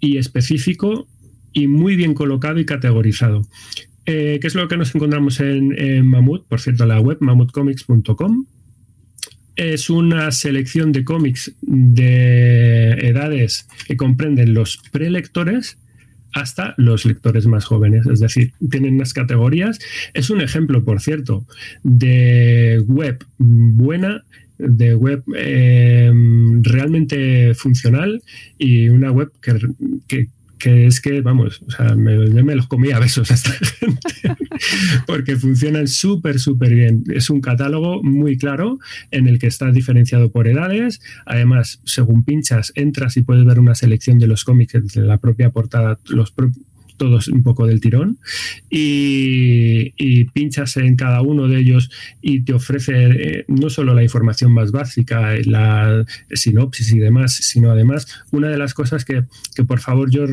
[0.00, 1.08] y específico
[1.52, 3.46] y muy bien colocado y categorizado.
[4.06, 6.46] Eh, ¿Qué es lo que nos encontramos en, en Mamut?
[6.46, 8.46] Por cierto, la web mamutcomics.com.
[9.56, 15.76] Es una selección de cómics de edades que comprenden los prelectores
[16.32, 18.06] hasta los lectores más jóvenes.
[18.06, 19.78] Es decir, tienen unas categorías.
[20.14, 21.46] Es un ejemplo, por cierto,
[21.82, 24.24] de web buena,
[24.58, 26.12] de web eh,
[26.62, 28.22] realmente funcional
[28.58, 29.58] y una web que,
[30.06, 30.28] que
[30.60, 33.50] que es que, vamos, o sea, me, yo me los comía a besos a esta
[33.80, 33.98] gente,
[35.06, 37.02] porque funcionan súper, súper bien.
[37.08, 38.78] Es un catálogo muy claro
[39.10, 41.00] en el que está diferenciado por edades.
[41.26, 45.50] Además, según pinchas, entras y puedes ver una selección de los cómics de la propia
[45.50, 46.32] portada, los
[47.00, 48.18] todos un poco del tirón
[48.68, 54.52] y, pinchas en cada uno de ellos y te ofrece eh, no solo la información
[54.52, 59.24] más básica, la sinopsis y demás, sino además una de las cosas que,
[59.66, 60.26] por favor yo,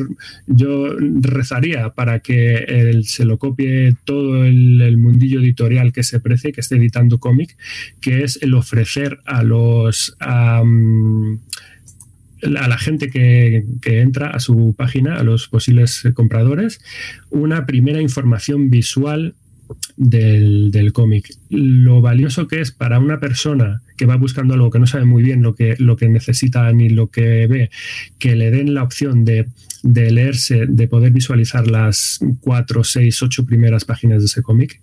[0.46, 6.60] yo rezaría para que se lo copie todo el, mundillo editorial que se precie, que
[6.60, 7.56] esté editando cómic,
[8.00, 10.16] que es el ofrecer a los
[12.40, 16.80] la gente que, entra a su página, a los posibles compradores,
[17.30, 19.34] una primera información visual
[19.96, 21.30] del, del cómic.
[21.50, 25.22] Lo valioso que es para una persona que va buscando algo que no sabe muy
[25.22, 27.70] bien lo que, lo que necesita ni lo que ve,
[28.18, 29.48] que le den la opción de
[29.82, 34.80] de leerse, de poder visualizar las cuatro, seis, ocho primeras páginas de ese cómic,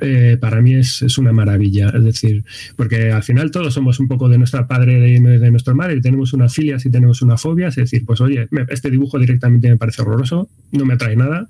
[0.00, 1.88] eh, para mí es, una maravilla.
[1.88, 2.44] Es decir,
[2.76, 6.32] porque al final todos somos un poco de nuestra padre, de, de nuestra madre, tenemos
[6.32, 7.68] unas filias y tenemos una fobia.
[7.68, 11.48] Es decir, pues oye, este dibujo directamente me parece horroroso, no me atrae nada,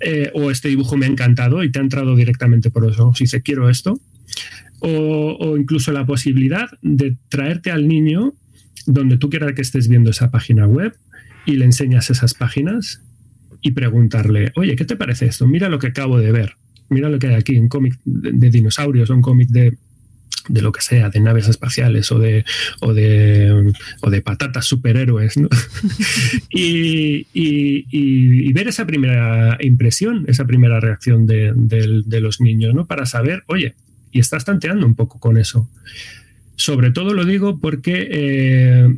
[0.00, 3.20] eh, o este dibujo me ha encantado y te ha entrado directamente por los ojos
[3.20, 4.00] y dice, quiero esto.
[4.88, 8.34] O, o incluso la posibilidad de traerte al niño
[8.86, 10.94] donde tú quieras que estés viendo esa página web
[11.44, 13.02] y le enseñas esas páginas
[13.60, 15.46] y preguntarle, oye, ¿qué te parece esto?
[15.46, 16.56] Mira lo que acabo de ver.
[16.88, 19.76] Mira lo que hay aquí, un cómic de, dinosaurios, un cómic de,
[20.48, 22.44] de lo que sea, de naves espaciales o de,
[22.80, 23.72] o de,
[24.02, 25.48] o de patatas superhéroes, ¿no?
[26.50, 32.86] y, y, ver esa primera impresión, esa primera reacción de, de, los niños, ¿no?
[32.86, 33.74] Para saber, oye,
[34.16, 35.68] y estás tanteando un poco con eso.
[36.54, 38.88] Sobre todo lo digo porque eh,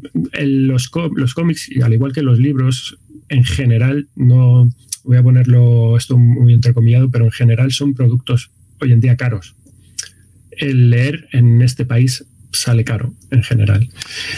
[0.45, 4.71] los, los cómics, al igual que los libros, en general, no
[5.03, 9.57] voy a ponerlo esto muy entrecomillado, pero en general son productos hoy en día caros.
[10.53, 13.89] El leer en este país sale caro en general.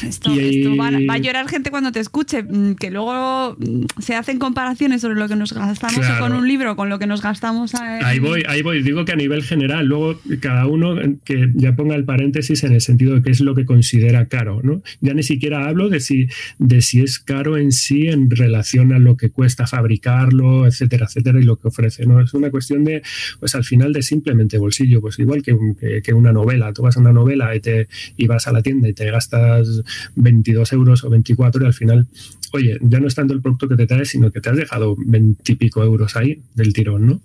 [0.03, 0.31] Esto,
[0.77, 5.15] va, a llorar gente cuando te escuche, mm, que luego mm, se hacen comparaciones sobre
[5.15, 7.75] lo que nos gastamos con un libro, con lo que nos gastamos.
[7.75, 8.83] Ahí voy, ahí voy.
[8.83, 12.81] Digo que a nivel general, luego cada uno que ya ponga el paréntesis en el
[12.81, 14.83] sentido de qué es lo que considera caro, ¿no?
[15.01, 18.99] Ya ni siquiera hablo de si, de si es caro en sí en relación a
[18.99, 22.21] lo que cuesta fabricarlo, etcétera, etcétera, y lo que ofrece, ¿no?
[22.21, 23.03] Es una cuestión de,
[23.39, 26.73] pues al final de simplemente bolsillo, pues igual que, que, que una novela.
[26.73, 29.83] Tú vas a una novela y te y vas a la tienda y te gastas
[30.17, 32.07] 22 euros o 24 y al final,
[32.53, 34.97] oye, ya no es tanto el producto que te traes, sino que te has dejado
[34.99, 37.21] 20 y pico euros ahí del tirón, ¿no?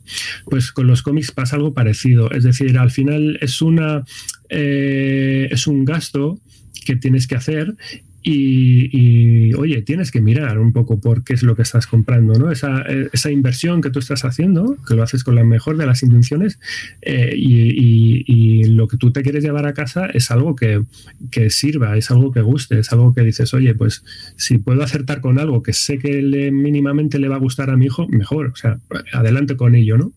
[0.45, 4.03] Pues con los cómics pasa algo parecido, es decir, al final es una
[4.49, 6.39] eh, es un gasto
[6.85, 7.75] que tienes que hacer
[8.27, 12.51] y, oye, tienes que mirar un poco por qué es lo que estás comprando, ¿no?
[12.51, 12.81] Esa,
[13.13, 16.59] esa inversión que tú estás haciendo, que lo haces con la mejor de las intenciones,
[17.01, 20.83] eh, y, lo que tú te quieres llevar a casa es algo que,
[21.31, 24.03] que, sirva, es algo que guste, es algo que dices, oye, pues
[24.35, 27.77] si puedo acertar con algo que sé que le, mínimamente le va a gustar a
[27.77, 28.79] mi hijo, mejor, o sea,
[29.13, 30.13] adelante con ello, ¿no?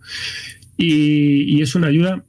[0.80, 2.22] y es una ayuda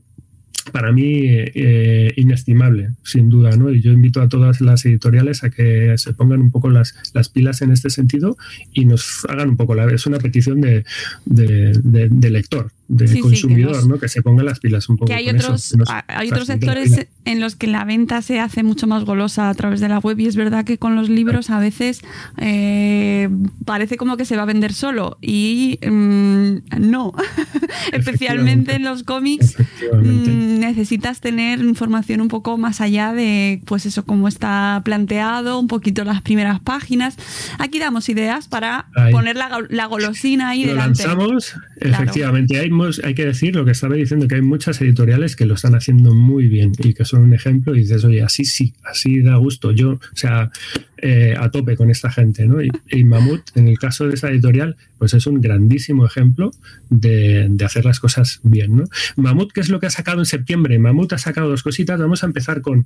[0.70, 3.72] para mí eh, inestimable, sin duda, ¿no?
[3.72, 7.30] Y yo invito a todas las editoriales a que se pongan un poco las, las
[7.30, 8.38] pilas en este sentido
[8.74, 10.84] y nos hagan un poco la es una petición de,
[11.26, 14.00] de, lector, de consumidor, que ¿no?
[14.00, 15.08] Que se pongan las pilas un poco.
[15.08, 15.76] Que hay otros,
[16.08, 19.80] hay otros sectores en los que la venta se hace mucho más golosa a través
[19.80, 22.02] de la web y es verdad que con los libros a veces
[22.38, 23.30] eh,
[23.64, 27.14] parece como que se va a vender solo y mm, no,
[27.94, 29.56] especialmente en los cómics
[30.02, 36.04] necesitas tener información un poco más allá de, pues eso, cómo está planteado, un poquito
[36.04, 37.16] las primeras páginas.
[37.60, 41.04] Aquí damos ideas para poner la, golosina ahí lo delante.
[41.04, 42.60] lanzamos, efectivamente.
[42.60, 42.70] Hay,
[43.04, 46.14] hay que decir lo que estaba diciendo, que hay muchas editoriales que lo están haciendo
[46.14, 49.72] muy bien y que son un ejemplo y dices, oye, así sí, así da gusto.
[49.72, 50.52] Yo, o sea,
[50.98, 52.62] eh, a tope con esta gente, ¿no?
[52.62, 56.52] Y, y, Mamut, en el caso de esa editorial, pues es un grandísimo ejemplo
[56.90, 58.84] de, de hacer las cosas bien, ¿no?
[59.16, 60.78] Mamut, ¿qué es lo que ha sacado en septiembre?
[60.80, 62.00] Mamut ha sacado dos cositas.
[62.00, 62.86] Vamos a empezar con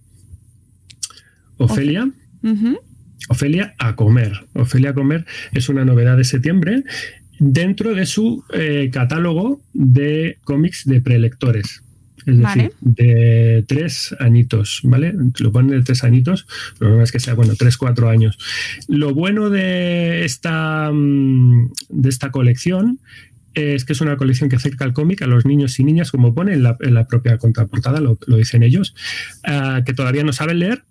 [1.58, 2.10] Ofelia.
[3.30, 4.48] Ofelia a comer.
[4.54, 6.84] Ofelia a comer es una novedad de septiembre
[7.40, 11.84] dentro de su eh, catálogo de cómics de prelectores.
[12.26, 15.14] Es decir, de tres añitos, ¿vale?
[15.40, 16.48] Lo ponen de tres añitos,
[16.80, 18.38] pero no es que sea, bueno, tres, cuatro años.
[18.88, 23.00] Lo bueno de esta, mm, de esta colección
[23.56, 26.34] es que es una colección que acerca al cómic a los niños y niñas, como
[26.34, 28.96] pone en la, propia contraportada, lo, lo dicen ellos,
[29.44, 30.84] ah, que todavía no saben leer,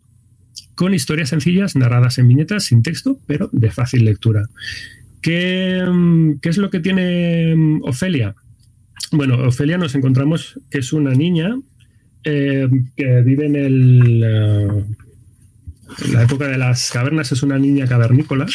[0.75, 4.49] con historias sencillas narradas en viñetas sin texto, pero de fácil lectura.
[5.23, 8.35] ¿Qué, mm, qué es lo que tiene mm, Ofelia?
[9.13, 11.57] Bueno, Ofelia nos encontramos que es una niña
[12.25, 14.85] eh, que vive en el, eh,
[16.05, 18.47] en la época de las cavernas, es una niña cavernícola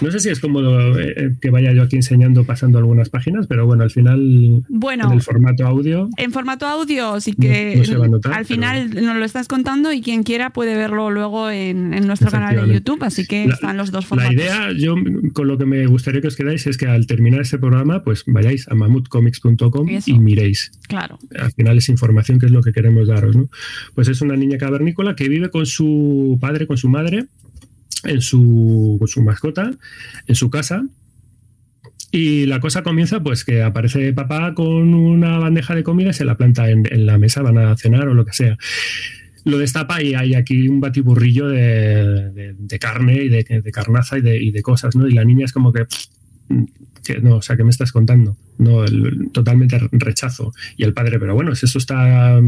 [0.00, 3.66] no sé si es cómodo eh, que vaya yo aquí enseñando pasando algunas páginas, pero
[3.66, 6.08] bueno, al final bueno, en el formato audio.
[6.16, 9.48] En formato audio, sí que no, se va a notar, al final nos lo estás
[9.48, 13.46] contando y quien quiera puede verlo luego en, en nuestro canal de YouTube, así que
[13.46, 14.34] la, están los dos formatos.
[14.34, 14.94] La idea, yo
[15.32, 18.24] con lo que me gustaría que os quedáis es que al terminar este programa, pues
[18.26, 20.72] vayáis a mamutcomics.com y miréis.
[20.88, 21.18] Claro.
[21.38, 23.48] Al final es información que es lo que queremos daros, ¿no?
[23.94, 27.26] Pues es una niña cavernícola que vive con su padre, con su madre,
[28.04, 29.72] en su, su mascota,
[30.26, 30.84] en su casa.
[32.10, 36.24] Y la cosa comienza pues que aparece papá con una bandeja de comida y se
[36.24, 38.56] la planta en, la mesa, van a cenar o lo que sea
[39.44, 44.42] lo destapa y hay aquí un batiburrillo de, de, carne y de, carnaza y de,
[44.42, 45.06] y de, cosas, ¿no?
[45.06, 45.84] Y la niña es como que,
[47.04, 48.38] que no, o sea, ¿qué me estás contando?
[48.58, 50.52] No, el, totalmente rechazo.
[50.76, 52.40] Y el padre, pero bueno, si eso está,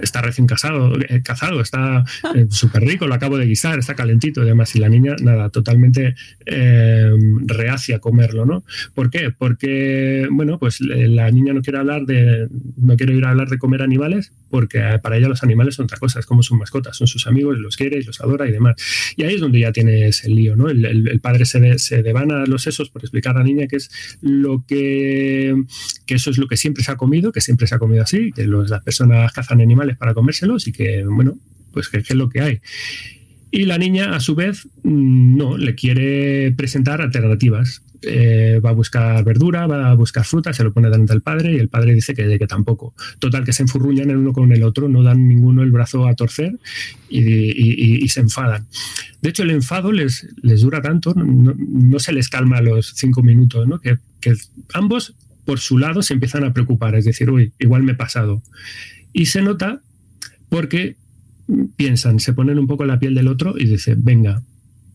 [0.00, 2.04] está recién casado, eh, cazado, está
[2.34, 4.74] eh, súper rico, lo acabo de guisar, está calentito y demás.
[4.74, 6.14] Y la niña, nada, totalmente
[6.46, 7.10] eh,
[7.46, 8.64] reacia a comerlo, ¿no?
[8.94, 9.30] ¿Por qué?
[9.36, 13.58] Porque, bueno, pues la niña no quiere hablar de, no quiere ir a hablar de
[13.58, 17.06] comer animales, porque para ella los animales son otra cosa, es como sus mascotas, son
[17.06, 18.76] sus amigos, los quiere y los adora y demás.
[19.16, 20.68] Y ahí es donde ya tienes el lío, ¿no?
[20.68, 23.66] El, el, el padre se, de, se devana los sesos por explicar a la niña
[23.66, 23.90] que es
[24.20, 25.51] lo que,
[26.06, 28.32] que, eso es lo que siempre se ha comido, que siempre se ha comido así,
[28.32, 31.38] que los, las personas cazan animales para comérselos y que, bueno,
[31.72, 32.60] pues que, que es lo que hay.
[33.50, 37.82] Y la niña, a su vez, no, le quiere presentar alternativas.
[38.04, 41.52] Eh, va a buscar verdura, va a buscar fruta, se lo pone delante del padre
[41.52, 42.94] y el padre dice que, que tampoco.
[43.20, 46.14] Total, que se enfurruñan el uno con el otro, no dan ninguno el brazo a
[46.14, 46.58] torcer
[47.08, 48.66] y, y, y se enfadan.
[49.20, 53.22] De hecho, el enfado les, les dura tanto, no, no, se les calma los cinco
[53.22, 53.80] minutos, ¿no?
[53.80, 54.34] que, que
[54.72, 55.14] ambos,
[55.52, 58.42] por su lado, se empiezan a preocupar, es decir, uy, igual me he pasado.
[59.12, 59.82] Y se nota
[60.48, 60.96] porque
[61.76, 64.42] piensan, se ponen un poco la piel del otro y dice, venga,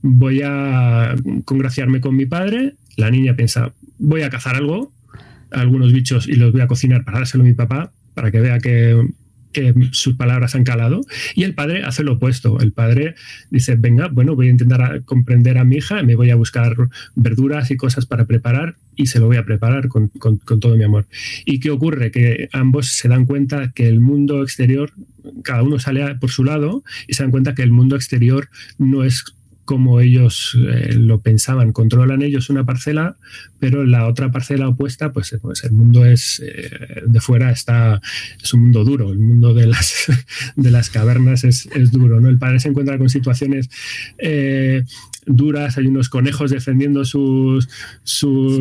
[0.01, 1.13] voy a
[1.45, 2.73] congraciarme con mi padre.
[2.95, 4.91] La niña piensa, voy a cazar algo,
[5.51, 8.57] algunos bichos y los voy a cocinar para dárselo a mi papá, para que vea
[8.57, 8.99] que,
[9.53, 11.01] que sus palabras han calado.
[11.35, 12.59] Y el padre hace lo opuesto.
[12.61, 13.13] El padre
[13.51, 16.75] dice, venga, bueno, voy a intentar comprender a mi hija, me voy a buscar
[17.13, 20.83] verduras y cosas para preparar y se lo voy a preparar con, con, todo mi
[20.83, 21.07] amor.
[21.45, 22.11] ¿Y qué ocurre?
[22.11, 24.91] Que ambos se dan cuenta que el mundo exterior
[25.43, 29.03] cada uno sale por su lado y se dan cuenta que el mundo exterior no
[29.03, 29.23] es
[29.67, 31.73] como ellos eh, lo pensaban.
[31.73, 33.17] Controlan ellos una parcela,
[33.59, 38.01] pero la otra parcela opuesta, pues, pues el mundo es eh, de fuera está
[38.41, 39.11] es un mundo duro.
[39.11, 40.05] El mundo de las
[40.55, 42.21] de las cavernas es, es duro.
[42.21, 42.29] ¿no?
[42.29, 43.69] El padre se encuentra con situaciones
[44.17, 44.83] eh,
[45.25, 47.67] duras, hay unos conejos defendiendo sus,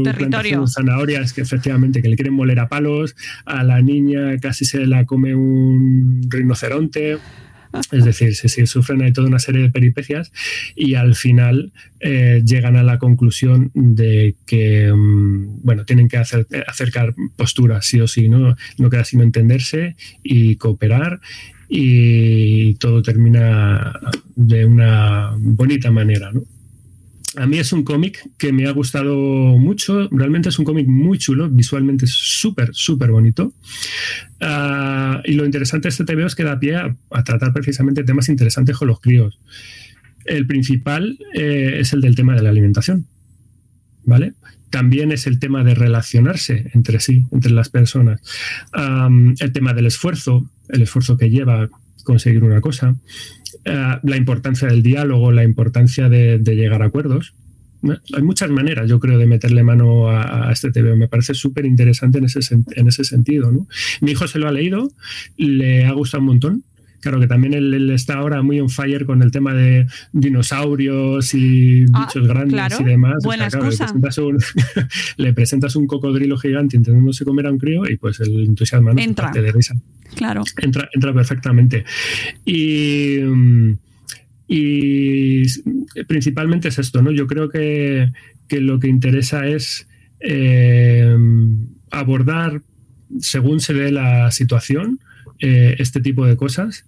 [0.03, 0.63] territorio.
[0.63, 4.87] sus zanahorias que efectivamente que le quieren moler a palos, a la niña casi se
[4.87, 7.19] la come un rinoceronte.
[7.93, 10.33] Es decir, sí, sufren ahí toda una serie de peripecias
[10.74, 16.47] y al final eh, llegan a la conclusión de que, um, bueno, tienen que hacer,
[16.66, 18.57] acercar posturas, sí o sí, ¿no?
[18.79, 21.20] No queda sino entenderse y cooperar
[21.68, 23.99] y todo termina
[24.35, 26.43] de una bonita manera, ¿no?
[27.37, 30.09] A mí es un cómic que me ha gustado mucho.
[30.11, 33.53] Realmente es un cómic muy chulo, visualmente súper, súper bonito.
[34.41, 38.28] Uh, y lo interesante de este TVO es que da pie a, tratar precisamente temas
[38.28, 39.39] interesantes con los críos.
[40.24, 43.07] El principal eh, es el del tema de la alimentación.
[44.05, 44.34] ¿Vale?
[44.70, 48.20] También es el tema de relacionarse entre sí, entre las personas.
[48.72, 51.68] El tema del esfuerzo, el esfuerzo que lleva
[52.07, 52.97] conseguir una cosa.
[53.67, 57.35] Uh, la importancia del diálogo, la importancia de, llegar a acuerdos.
[58.15, 60.97] Hay muchas maneras, yo creo, de meterle mano a, a este TV.
[60.97, 63.53] Me parece súper interesante en ese, en ese sentido.
[64.01, 64.91] Mi hijo se lo ha leído,
[65.37, 66.65] le ha gustado un montón.
[67.01, 71.34] Claro que también él, él, está ahora muy on fire con el tema de dinosaurios
[71.34, 72.76] y Ah, bichos grandes claro.
[72.80, 73.22] y demás.
[73.22, 73.86] Buena O sea, claro, le, excusa.
[74.01, 74.38] presentas un,
[75.24, 79.01] le presentas un cocodrilo gigante intentándose comer a un crío y pues el entusiasmo no
[79.01, 79.26] Entra.
[79.26, 79.74] parte de risa
[80.16, 80.42] Claro.
[80.62, 81.84] entra, entra perfectamente.
[82.44, 83.18] Y,
[84.49, 85.42] y
[86.07, 87.11] principalmente es esto, ¿no?
[87.11, 88.11] Yo creo que,
[88.49, 89.88] que lo que interesa es
[90.20, 91.14] eh,
[91.90, 92.62] abordar,
[93.20, 95.01] según se ve la situación,
[95.41, 96.84] eh, este tipo de cosas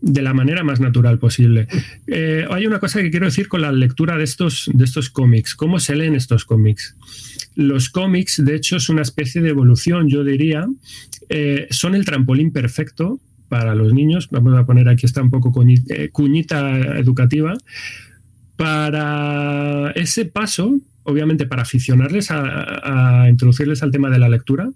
[0.00, 1.66] de la manera más natural posible.
[2.06, 5.54] Eh, hay una cosa que quiero decir con la lectura de estos, de estos cómics.
[5.54, 6.94] ¿Cómo se leen estos cómics?
[7.56, 10.66] Los cómics, de hecho, es una especie de evolución, yo diría.
[11.28, 14.28] Eh, son el trampolín perfecto para los niños.
[14.30, 15.52] Vamos a poner aquí está un poco
[16.12, 17.58] cuñita educativa
[18.56, 24.70] Para ese paso, obviamente para aficionarles a, a introducirles al tema de la lectura,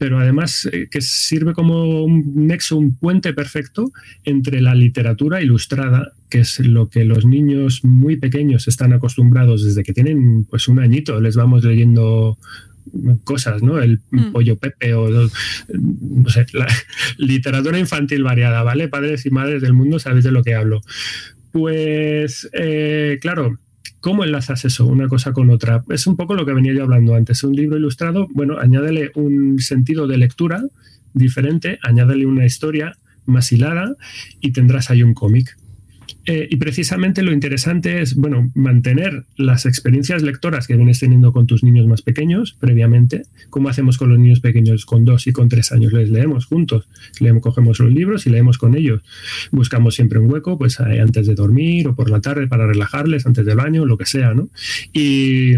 [0.00, 3.92] pero además eh, que sirve como un nexo, un puente perfecto
[4.24, 9.82] entre la literatura ilustrada, que es lo que los niños muy pequeños están acostumbrados desde
[9.82, 12.38] que tienen pues un añito, les vamos leyendo
[13.24, 13.78] cosas, ¿no?
[13.78, 14.32] El Mm.
[14.32, 16.66] pollo Pepe o no sé, la
[17.18, 18.88] literatura infantil variada, ¿vale?
[18.88, 20.80] Padres y madres del mundo sabéis de lo que hablo.
[21.52, 23.58] Pues, eh, claro,
[24.00, 25.84] ¿cómo enlazas eso, una cosa con otra?
[25.90, 27.44] Es un poco lo que venía yo hablando antes.
[27.44, 30.64] Un libro ilustrado, bueno, añádele un sentido de lectura
[31.12, 32.96] diferente, añádele una historia
[33.26, 33.94] más hilada
[34.40, 35.56] y tendrás ahí un cómic.
[36.30, 41.48] Eh, y precisamente lo interesante es, bueno, mantener las experiencias lectoras que vienes teniendo con
[41.48, 45.48] tus niños más pequeños previamente, como hacemos con los niños pequeños con dos y con
[45.48, 46.86] tres años, les leemos juntos,
[47.18, 49.02] leemos, cogemos los libros y leemos con ellos.
[49.50, 53.44] Buscamos siempre un hueco, pues antes de dormir o por la tarde para relajarles, antes
[53.44, 54.50] del baño, lo que sea, ¿no?
[54.92, 55.54] Y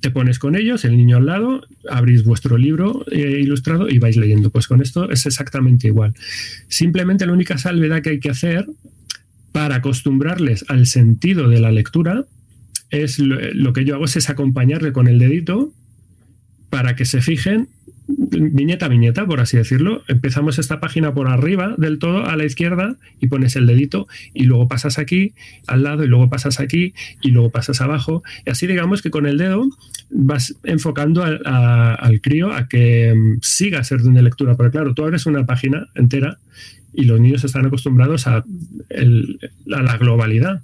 [0.00, 4.16] te pones con ellos, el niño al lado, abrís vuestro libro eh, ilustrado y vais
[4.16, 4.48] leyendo.
[4.48, 6.14] Pues con esto es exactamente igual.
[6.68, 8.64] Simplemente la única salvedad que hay que hacer
[9.52, 12.24] para acostumbrarles al sentido de la lectura
[12.90, 15.72] es lo, que yo hago es acompañarle con el dedito
[16.70, 17.68] para que se fijen
[18.08, 20.02] viñeta a viñeta, por así decirlo.
[20.08, 24.44] Empezamos esta página por arriba del todo a la izquierda y pones el dedito y
[24.44, 25.34] luego pasas aquí
[25.66, 28.22] al lado y luego pasas aquí y luego pasas abajo.
[28.46, 29.68] Y así digamos que con el dedo
[30.10, 34.56] vas enfocando al crío a que siga ser de lectura.
[34.56, 36.38] Porque claro, tú abres una página entera
[36.92, 38.44] y los niños están acostumbrados a,
[38.90, 39.38] el,
[39.72, 40.62] a la globalidad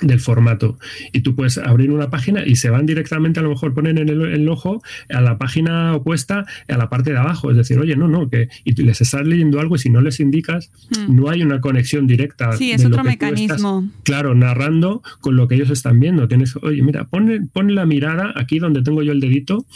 [0.00, 0.78] del formato.
[1.12, 4.08] Y tú puedes abrir una página y se van directamente a lo mejor ponen en
[4.08, 7.50] el, el, ojo a la página opuesta a la parte de abajo.
[7.50, 10.20] Es decir oye no no que y les estás leyendo algo y si no les
[10.20, 11.16] indicas mm.
[11.16, 15.54] no hay una conexión directa sí es otro mecanismo estás, claro narrando con lo que
[15.54, 16.28] ellos están viendo.
[16.28, 19.66] Tienes oye mira pon, pon la mirada aquí donde tengo yo el dedito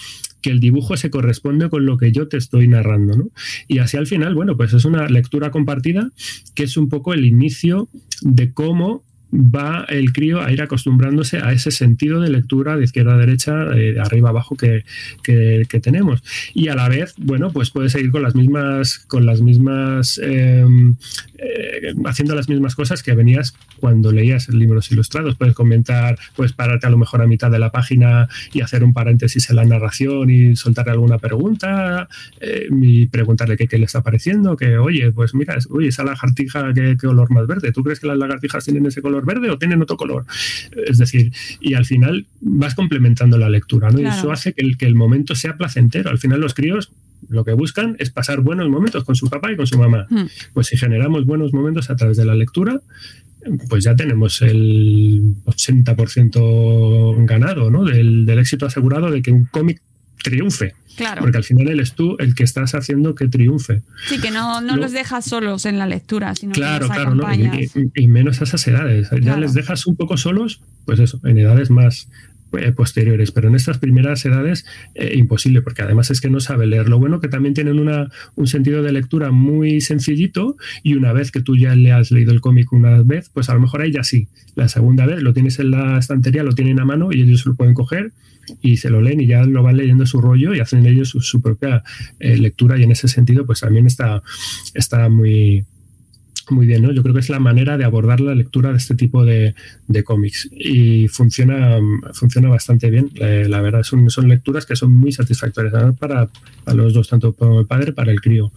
[0.41, 3.29] que el dibujo se corresponde con lo que yo te estoy narrando, ¿no?
[3.69, 6.11] Y así al final, bueno, pues es una lectura compartida
[6.55, 7.89] que es un poco el inicio
[8.23, 13.15] de cómo va el crío a ir acostumbrándose a ese sentido de lectura de izquierda
[13.15, 14.85] a derecha, de arriba a abajo que,
[15.23, 16.23] que, tenemos.
[16.55, 20.65] Y a la vez, bueno, pues puedes seguir con las mismas, con las mismas, eh,
[21.39, 25.37] eh, haciendo las mismas cosas que venías cuando leías libros ilustrados.
[25.37, 28.93] Puedes comentar, puedes pararte a lo mejor a mitad de la página y hacer un
[28.93, 32.09] paréntesis en la narración y soltarle alguna pregunta
[32.41, 36.75] eh, y preguntarle qué, qué, le está pareciendo, que oye, pues mira, oye, esa lagartija,
[36.75, 37.73] ¿qué, qué olor más verde?
[37.73, 40.27] ¿Tú crees que las lagartijas tienen ese color verde o tienen otro color?
[40.87, 43.99] Es decir, y al final vas complementando la lectura, ¿no?
[43.99, 44.15] Claro.
[44.15, 46.11] Y eso hace que el, que el momento sea placentero.
[46.11, 46.91] Al final los críos
[47.29, 50.07] lo que buscan es pasar buenos momentos con su papá y con su mamá.
[50.09, 50.25] Mm.
[50.55, 52.81] Pues si generamos buenos momentos a través de la lectura,
[53.69, 57.85] pues ya tenemos el 80% ganado, ¿no?
[57.85, 59.81] Del, del, éxito asegurado de que un cómic
[60.23, 60.75] triunfe.
[60.97, 61.23] Claro.
[61.23, 63.83] Porque al final eres tú el que estás haciendo que triunfe.
[64.09, 67.15] Sí, que no, no, no los dejas solos en la lectura, sino claro, que los
[67.15, 67.15] claro.
[67.15, 67.33] ¿no?
[67.35, 69.09] y, y, menos a esas edades.
[69.09, 69.25] Claro.
[69.25, 72.09] Ya les dejas un poco solos, pues eso, en edades más,
[72.53, 74.67] eh, posteriores, pero en estas primeras edades
[74.97, 76.89] eh, imposible, porque además es que no sabe leer.
[76.89, 81.31] Lo bueno que también tienen una, un sentido de lectura muy sencillito y una vez
[81.31, 83.93] que tú ya le has leído el cómic una vez, pues a lo mejor ahí
[83.93, 84.27] ya sí.
[84.57, 87.55] La segunda vez lo tienes en la estantería, lo tienen a mano y ellos lo
[87.55, 88.13] pueden coger
[88.61, 91.21] y se lo leen y ya lo van leyendo su rollo y hacen ellos su,
[91.21, 91.83] su propia
[92.19, 94.23] eh, lectura y en ese sentido pues también está,
[94.75, 95.65] está muy,
[96.51, 96.93] muy bien, ¿no?
[96.93, 99.55] Yo creo que es la manera de abordar la lectura de este tipo de,
[99.87, 101.79] de cómics y funciona,
[102.13, 103.11] funciona bastante bien.
[103.17, 106.29] Eh, la verdad, son, son lecturas que son muy satisfactorias para,
[106.75, 108.53] los dos, tanto para el padre para el crío.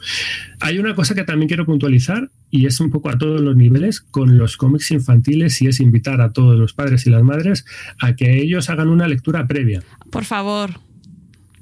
[0.60, 4.02] Hay una cosa que también quiero puntualizar y es un poco a todos los niveles
[4.02, 7.66] con los cómics infantiles y es invitar a todos los padres y las madres
[8.00, 9.84] a que ellos hagan una lectura previa.
[10.12, 10.72] Por favor,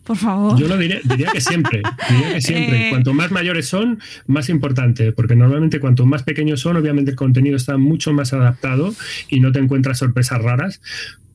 [0.03, 0.59] por favor.
[0.59, 1.81] Yo lo diría, diría que siempre.
[2.09, 2.87] Diría que siempre.
[2.87, 2.89] Eh...
[2.89, 7.55] Cuanto más mayores son, más importante, porque normalmente cuanto más pequeños son, obviamente el contenido
[7.55, 8.93] está mucho más adaptado
[9.29, 10.81] y no te encuentras sorpresas raras.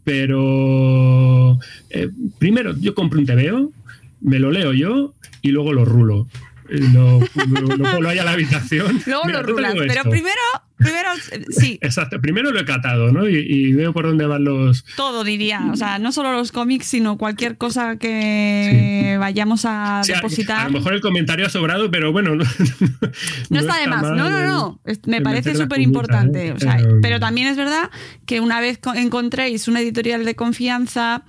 [0.05, 1.59] Pero
[1.91, 3.73] eh, primero yo compro un TVO,
[4.21, 6.27] me lo leo yo y luego lo rulo.
[6.69, 9.01] Lo, lo, lo, a la habitación.
[9.07, 10.41] Luego Mira, lo rulas, pero primero,
[10.77, 11.11] primero,
[11.51, 11.79] sí.
[11.83, 13.29] Exacto, primero lo he catado, ¿no?
[13.29, 14.85] Y, y, veo por dónde van los...
[14.97, 19.18] Todo diría, o sea, no solo los cómics, sino cualquier cosa que sí.
[19.18, 20.59] vayamos a sí, depositar.
[20.59, 22.35] A, a, lo mejor el comentario ha sobrado, pero bueno...
[22.35, 22.45] No,
[23.51, 26.49] no está de más, no, no, no, me parece súper importante.
[26.49, 26.53] ¿eh?
[26.53, 27.01] O sea, um...
[27.01, 27.91] Pero también es verdad
[28.27, 31.24] que una vez encontréis una editorial de confianza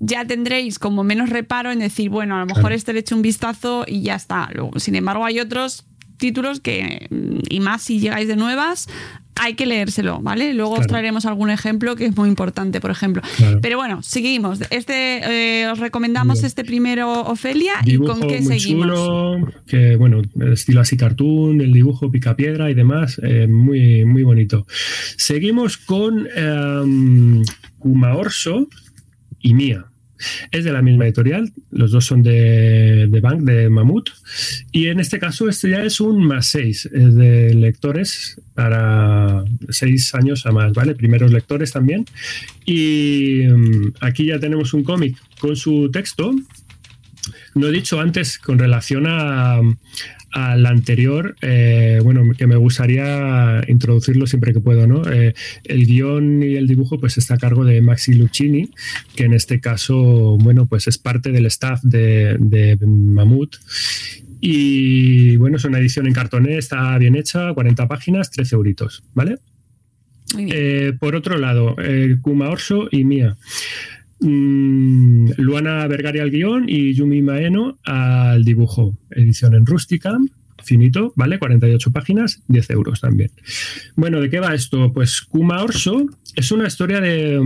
[0.00, 2.74] ya tendréis como menos reparo en decir, bueno, a lo mejor claro.
[2.74, 4.50] este le echo un vistazo y ya está.
[4.52, 5.84] Luego, sin embargo, hay otros
[6.16, 7.08] títulos que,
[7.48, 8.88] y más si llegáis de nuevas,
[9.36, 10.54] hay que leérselo, ¿vale?
[10.54, 13.22] Luego os traeremos algún ejemplo que es muy importante, por ejemplo.
[13.60, 14.60] Pero bueno, seguimos.
[14.70, 18.86] Este eh, os recomendamos este primero, Ofelia, y con qué muy seguimos.
[18.86, 24.22] Chulo, que bueno, estilo así cartoon, el dibujo pica piedra y demás, eh, muy, muy
[24.22, 24.66] bonito.
[25.16, 27.44] Seguimos con um,
[27.78, 28.68] Kuma Orso
[29.40, 29.86] y Mía.
[30.50, 34.10] Es de la misma editorial, los dos son de, de Bank, de Mamut,
[34.72, 40.14] y en este caso este ya es un más 6, es de lectores para 6
[40.14, 40.94] años a más, ¿vale?
[40.94, 42.06] Primeros lectores también.
[42.64, 46.34] Y um, aquí ya tenemos un cómic con su texto.
[47.54, 49.60] No he dicho antes con relación a,
[50.34, 55.08] al anterior, eh, bueno, que me gustaría introducirlo siempre que puedo, ¿no?
[55.08, 55.32] Eh,
[55.62, 58.68] el guion y el dibujo pues está a cargo de Maxi Luccini,
[59.14, 63.56] que en este caso, bueno, pues es parte del staff de, de Mamut.
[64.40, 69.38] Y bueno, es una edición en cartoné, está bien hecha, 40 páginas, 13 euritos, ¿vale?
[70.36, 71.76] Eh, por otro lado,
[72.22, 73.36] Kuma Orso y Mía.
[74.20, 78.94] Mm, Luana Vergari al guion y Yumi Maeno al dibujo.
[79.10, 80.18] Edición en rústica,
[80.64, 81.38] finito, ¿vale?
[81.38, 83.30] 48 páginas, 10 euros también.
[83.96, 84.92] Bueno, ¿de qué va esto?
[84.92, 86.06] Pues Kuma Orso
[86.36, 87.40] es una historia de.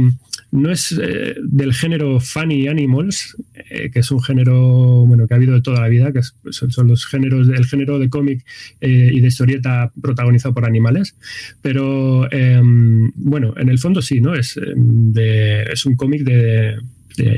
[0.50, 5.36] No es eh, del género Funny Animals, eh, que es un género bueno que ha
[5.36, 8.46] habido de toda la vida, que es- son, los géneros del género de cómic
[8.80, 11.16] eh, y de historieta protagonizado por animales.
[11.60, 14.34] Pero eh, bueno, en el fondo sí, ¿no?
[14.34, 16.76] Es, eh, de- es un cómic de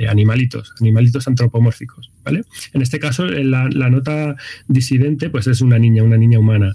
[0.08, 2.44] animalitos, animalitos antropomórficos, ¿vale?
[2.72, 4.36] En este caso, eh, la, nota
[4.68, 6.74] disidente, pues es una niña, una niña humana.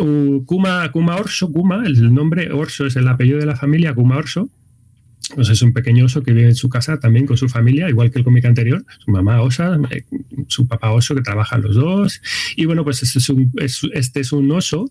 [0.00, 4.16] Uh, Kuma, Kuma Orso, Kuma, el nombre Orso es el apellido de la familia, Kuma
[4.16, 4.48] Orso.
[5.34, 8.10] Pues es un pequeño oso que vive en su casa también con su familia, igual
[8.10, 8.84] que el cómic anterior.
[9.04, 10.04] Su mamá osa, eh,
[10.46, 12.20] su papá oso, que trabajan los dos.
[12.54, 14.88] Y bueno, pues este es un, es- este es un oso,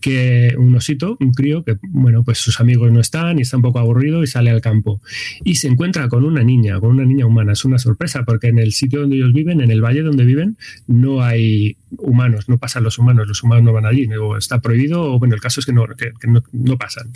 [0.00, 3.62] que un osito, un crío, que bueno, pues sus amigos no están y está un
[3.62, 5.02] poco aburrido y sale al campo.
[5.44, 7.52] Y se encuentra con una niña, con una niña humana.
[7.52, 10.56] Es una sorpresa porque en el sitio donde ellos viven, en el valle donde viven,
[10.86, 14.08] no hay humanos, no pasan los humanos, los humanos no van allí,
[14.38, 16.12] está prohibido, o bueno, el caso es que no, que-
[16.52, 17.12] no pasan.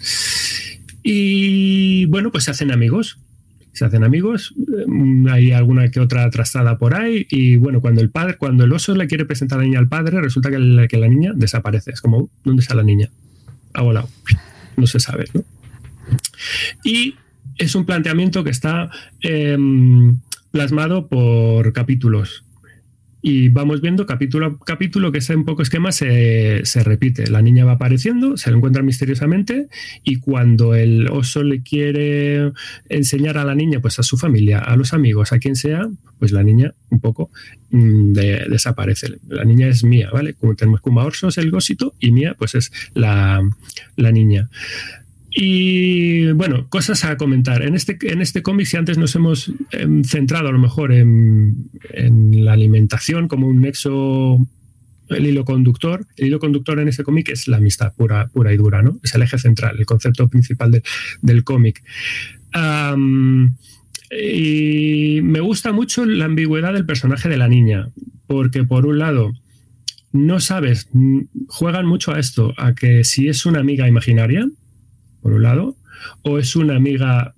[1.08, 3.20] Y bueno, pues se hacen amigos.
[3.72, 8.08] Se hacen amigos, eh, hay alguna que otra trastada por ahí, y bueno, cuando el
[8.08, 10.86] padre, cuando el oso le quiere presentar a la niña al padre, resulta que, el-
[10.88, 11.90] que la niña desaparece.
[11.90, 13.10] Es como, ¿dónde está la niña?
[13.74, 14.08] Ha volado.
[14.78, 15.44] No se sabe, ¿no?
[16.84, 17.16] Y
[17.58, 18.88] es un planteamiento que está
[19.20, 20.20] em,
[20.52, 22.45] plasmado por capítulos.
[23.28, 27.28] Y vamos viendo capítulo a capítulo que ese un poco esquema se, se repite.
[27.28, 29.66] La niña va apareciendo, se la encuentra misteriosamente
[30.04, 32.52] y cuando el oso le quiere
[32.88, 35.88] enseñar a la niña, pues a su familia, a los amigos, a quien sea,
[36.20, 37.30] pues la niña un poco
[37.70, 39.18] mm, de- desaparece.
[39.26, 40.34] La niña es mía, ¿vale?
[40.34, 43.42] Como tenemos como Orso es el gósito y mía pues es la,
[43.96, 44.48] la niña.
[45.38, 47.62] Y bueno, cosas a comentar.
[47.62, 51.68] En este, en este cómic, si antes nos hemos em, centrado a lo mejor en,
[51.92, 54.38] la alimentación como un nexo,
[55.10, 58.56] el hilo conductor, el hilo conductor en este cómic es la amistad pura, pura y
[58.56, 58.98] dura, ¿no?
[59.04, 60.82] Es el eje central, el concepto principal de-
[61.20, 61.82] del cómic.
[64.10, 67.90] Y me gusta mucho la ambigüedad del personaje de la niña,
[68.26, 69.32] porque por un lado,
[70.12, 70.88] no sabes,
[71.48, 74.48] juegan mucho a esto, a que si es una amiga imaginaria,
[75.26, 75.76] por un lado,
[76.22, 77.34] o es una amiga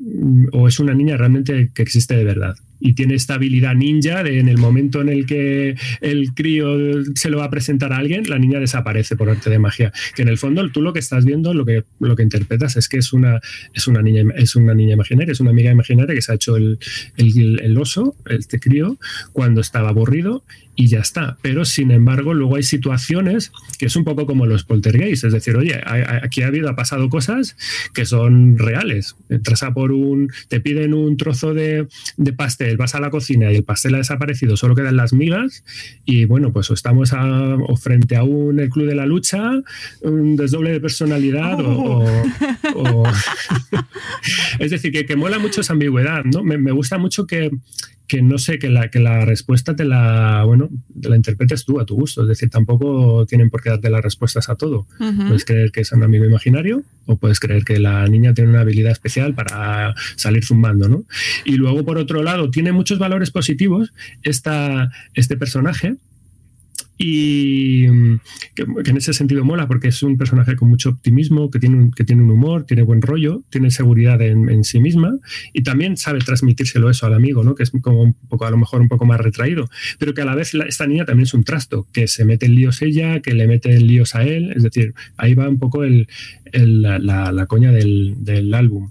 [0.52, 4.40] o es una niña realmente que existe de verdad y tiene esta habilidad ninja de
[4.40, 6.76] en el momento en el que el crío
[7.14, 9.90] se lo va a presentar a alguien, la niña desaparece por arte de magia.
[10.14, 12.88] Que en el fondo tú lo que estás viendo, lo que, lo que interpretas es
[12.90, 13.40] que es una,
[13.72, 16.56] es una niña, es una niña imaginaria, es una amiga imaginaria que se ha hecho
[16.56, 16.78] el,
[17.16, 18.98] el, el oso, este crío,
[19.32, 20.44] cuando estaba aburrido
[20.80, 21.36] y ya está.
[21.42, 23.50] Pero sin embargo, luego hay situaciones
[23.80, 25.74] que es un poco como los poltergeists, es decir, oye,
[26.22, 27.56] aquí ha habido, ha pasado cosas
[27.94, 29.16] que son reales.
[29.28, 33.50] Entras a por un, te piden un trozo de, de pastel, vas a la cocina
[33.50, 35.64] y el pastel ha desaparecido, solo quedan las migas
[36.04, 39.50] y bueno, pues o estamos a- o frente a un el club de la lucha,
[40.02, 43.02] un desdoble de personalidad o- o- o
[44.60, 46.44] es decir, que, que mola mucho esa ambigüedad, ¿no?
[46.44, 47.50] Me, me gusta mucho que,
[48.08, 51.78] que no sé, que la, que la respuesta te la, bueno, te la interpretes tú
[51.78, 52.22] a tu gusto.
[52.22, 54.86] Es decir, tampoco tienen por qué darte las respuestas a todo.
[54.98, 58.62] Puedes creer que es un amigo imaginario o puedes creer que la niña tiene una
[58.62, 61.04] habilidad especial para salir zumbando, ¿no?
[61.44, 63.92] Y luego, por otro lado, tiene muchos valores positivos
[64.22, 65.96] esta, este personaje
[66.98, 68.20] y mm,
[68.54, 71.92] que, en ese sentido mola porque es un personaje con mucho optimismo, que tiene un,
[71.92, 75.16] que tiene un humor, tiene buen rollo, tiene seguridad en, sí misma
[75.52, 77.54] y también sabe transmitírselo eso al amigo, ¿no?
[77.54, 80.24] que es como un poco, a lo mejor un poco más retraído, pero que a
[80.24, 83.32] la vez esta niña también es un trasto, que se mete en líos ella, que
[83.34, 86.08] le mete en líos a él, es decir, ahí va un poco el,
[86.52, 88.90] la, coña del, del álbum.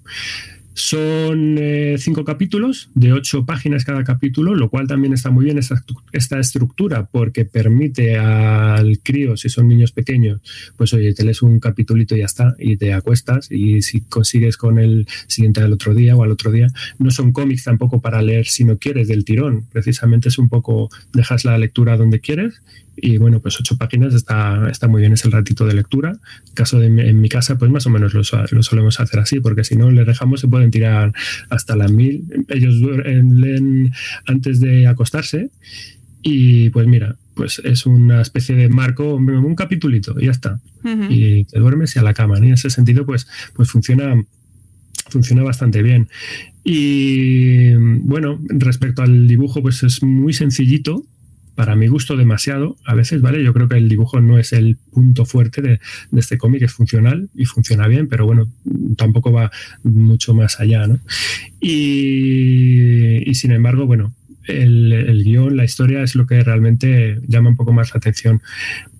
[0.79, 5.57] Son eh, cinco capítulos de ocho páginas cada capítulo, lo cual también está muy bien
[5.57, 10.39] esta, esta, estructura porque permite al crío, si son niños pequeños,
[10.75, 14.55] pues oye, te lees un capitulito y ya está, y te acuestas y si consigues
[14.55, 16.67] con el siguiente al otro día o al otro día,
[16.99, 20.91] no son cómics tampoco para leer si no quieres del tirón, precisamente es un poco,
[21.11, 22.61] dejas la lectura donde quieres
[22.99, 26.17] y bueno, pues ocho páginas está, está muy bien, es el ratito de lectura.
[26.47, 28.21] En caso de en mi casa, pues más o menos lo,
[28.51, 31.13] lo solemos hacer así, porque si no le dejamos se pueden tirar
[31.49, 32.25] hasta las mil.
[32.49, 33.93] Ellos leen
[34.25, 35.51] antes de acostarse
[36.23, 40.59] y pues mira, pues es una especie de marco, un capitulito y ya está.
[41.09, 42.39] Y te duermes y a la cama.
[42.39, 44.15] Y en ese sentido, pues, pues funciona,
[45.09, 46.07] funciona bastante bien.
[46.63, 51.05] Y bueno, respecto al dibujo, pues es muy sencillito
[51.57, 53.43] para mi gusto demasiado a veces, ¿vale?
[53.43, 55.79] Yo creo que el dibujo no es el punto fuerte de,
[56.15, 58.47] este cómic, es funcional y funciona bien, pero bueno,
[58.95, 59.49] tampoco va
[59.81, 60.99] mucho más allá, ¿no?
[61.59, 64.13] Y, sin embargo, bueno,
[64.45, 68.39] el, guion, la historia es lo que realmente llama un poco más la atención.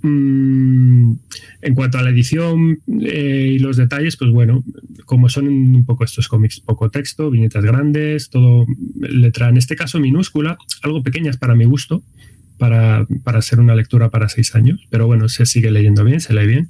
[0.01, 1.13] Mm,
[1.61, 4.63] en cuanto a la edición eh, y los detalles, pues bueno,
[5.05, 8.65] como son un poco estos cómics, poco texto, viñetas grandes, todo
[8.99, 12.03] letra, en este caso minúscula, algo pequeñas para mi gusto,
[12.57, 16.33] para, para ser una lectura para seis años, pero bueno, se sigue leyendo bien, se
[16.33, 16.67] lee bien.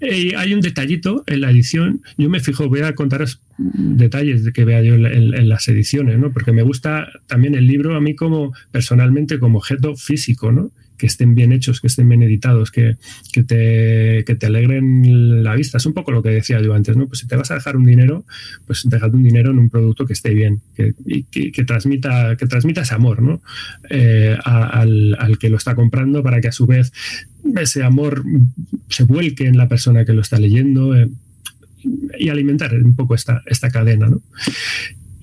[0.00, 4.52] Y hay un detallito en la edición, yo me fijo, voy a contaros detalles de
[4.52, 6.30] que vea yo en, en, las ediciones, ¿no?
[6.30, 10.72] Porque me gusta también el libro a mí como personalmente como objeto físico, ¿no?
[10.96, 12.96] Que estén bien hechos, que estén bien editados, que,
[13.32, 15.78] que, te, que te alegren la vista.
[15.78, 17.06] Es un poco lo que decía yo antes, ¿no?
[17.06, 18.24] Pues si te vas a dejar un dinero,
[18.66, 22.46] pues dejad un dinero en un producto que esté bien, que, y, que, transmita, que
[22.46, 23.42] transmita ese amor, ¿no?
[23.90, 26.92] Eh, al, al, que lo está comprando para que a su vez
[27.56, 28.24] ese amor
[28.88, 30.94] se vuelque en la persona que lo está leyendo.
[30.96, 31.08] Eh,
[32.18, 34.08] y alimentar un poco esta, esta cadena.
[34.08, 34.22] ¿no?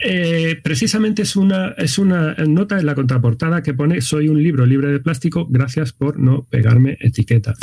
[0.04, 4.66] Eh, precisamente es una, es una nota en la contraportada que pone soy un libro
[4.66, 7.54] libre de plástico, gracias por no pegarme etiqueta.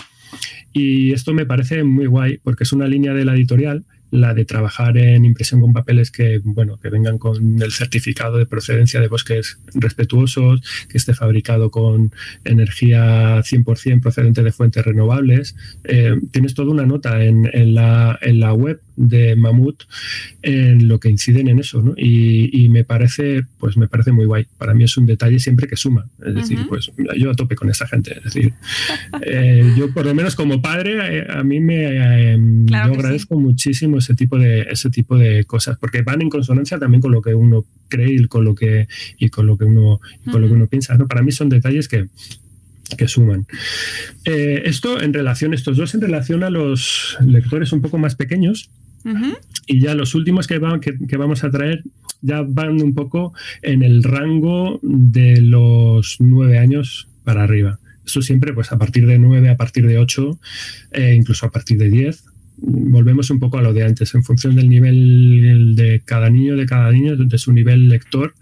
[0.72, 4.44] Y esto me parece muy guay porque es una línea de la editorial la de
[4.44, 9.08] trabajar en impresión con papeles que, bueno, que vengan con el certificado de procedencia de
[9.08, 12.12] bosques respetuosos, que esté fabricado con
[12.44, 15.56] energía 100% procedente de fuentes renovables.
[15.84, 19.84] Eh, tienes toda una nota en, la, en la web de Mamut
[20.42, 21.94] en lo que inciden en eso, ¿no?
[21.96, 24.46] Y, me parece, pues me parece muy guay.
[24.58, 26.06] Para mí es un detalle siempre que suma.
[26.24, 28.18] Es decir, pues yo a tope con esta gente.
[28.18, 28.52] Es decir,
[29.22, 32.36] eh, yo por lo menos como padre, eh, a mí me
[32.66, 37.00] yo agradezco muchísimo ese tipo de ese tipo de cosas porque van en consonancia también
[37.00, 38.88] con lo que uno cree y con lo que
[39.18, 41.06] y con lo que uno con lo que uno piensa ¿no?
[41.06, 42.08] para mí son detalles que
[42.96, 43.46] que suman.
[44.24, 48.70] Eh, esto en relación, estos dos en relación a los lectores un poco más pequeños,
[49.66, 51.82] y ya los últimos que, que, que, vamos a traer
[52.20, 53.32] ya van un poco
[53.62, 57.78] en el rango de los nueve años para arriba.
[58.04, 60.40] Esto siempre, pues a partir de nueve, a partir de ocho,
[60.92, 62.24] eh, incluso a partir de diez,
[62.56, 66.66] volvemos un poco a lo de antes, en función del nivel de cada niño, de
[66.66, 68.34] cada niño, de su nivel lector,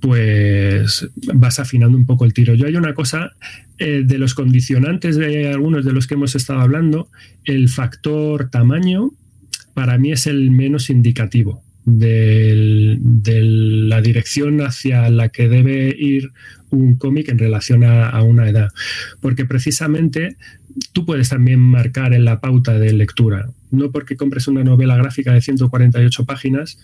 [0.00, 2.54] pues vas afinando un poco el tiro.
[2.54, 3.32] Yo hay una cosa
[3.78, 7.08] eh, de los condicionantes de algunos de los que hemos estado hablando,
[7.44, 9.12] el factor tamaño
[9.78, 16.32] para mí es el menos indicativo de la dirección hacia la que debe ir
[16.70, 18.70] un cómic en relación a, una edad.
[19.20, 20.36] Porque precisamente
[20.92, 23.50] tú puedes también marcar en la pauta de lectura.
[23.70, 26.80] No porque compres una novela gráfica de 148 páginas,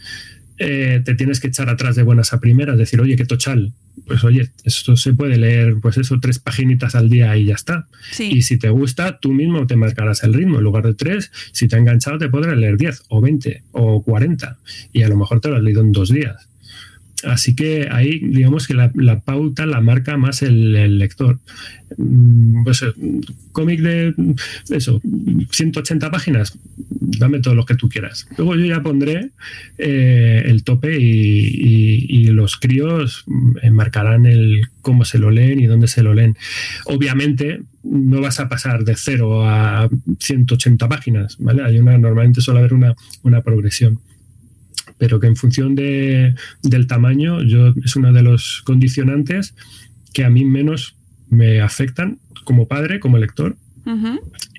[0.58, 3.72] eh, te tienes que echar atrás de buenas a primeras, decir, oye, qué tochal.
[4.06, 7.86] Pues oye, esto se puede leer, pues eso, tres paginitas al día y ya está.
[8.18, 10.58] Y si te gusta, tú mismo te marcarás el ritmo.
[10.58, 14.02] En lugar de tres, si te ha enganchado, te podrás leer 10 o 20 o
[14.02, 14.58] 40.
[14.92, 16.48] Y a lo mejor te lo has leído en dos días.
[17.26, 21.38] Así que ahí, digamos que la, pauta la marca más el, lector.
[21.96, 22.92] Mm, pues eh,
[23.52, 24.14] cómic de
[24.70, 25.00] eso,
[25.50, 26.58] 180 páginas,
[27.18, 28.26] dame todos los que tú quieras.
[28.36, 29.30] Luego yo ya pondré
[29.78, 33.24] eh, el tope y, los críos
[33.70, 36.36] marcarán el cómo se lo leen y dónde se lo leen.
[36.86, 41.62] Obviamente no vas a pasar de 0 a 180 páginas, ¿vale?
[41.62, 44.00] Hay una, normalmente suele haber una, una progresión
[45.04, 49.54] pero que en función de, del tamaño yo, es uno de los condicionantes
[50.14, 50.96] que a mí menos
[51.28, 53.54] me afectan como padre, como lector,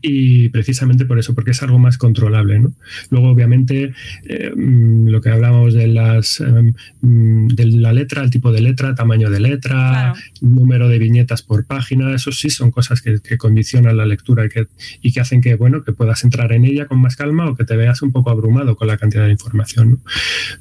[0.01, 2.59] y precisamente por eso, porque es algo más controlable.
[2.59, 2.73] ¿no?
[3.09, 3.93] Luego, obviamente,
[4.25, 8.61] eh, mm, lo que hablábamos de las em, mm, de la letra, el tipo de
[8.61, 13.97] letra, tamaño de letra, número de viñetas por página, eso sí son cosas que, condicionan
[13.97, 14.67] la lectura y que,
[15.01, 17.65] y que hacen que, bueno, que puedas entrar en ella con más calma o que
[17.65, 19.99] te veas un poco abrumado con la cantidad de información.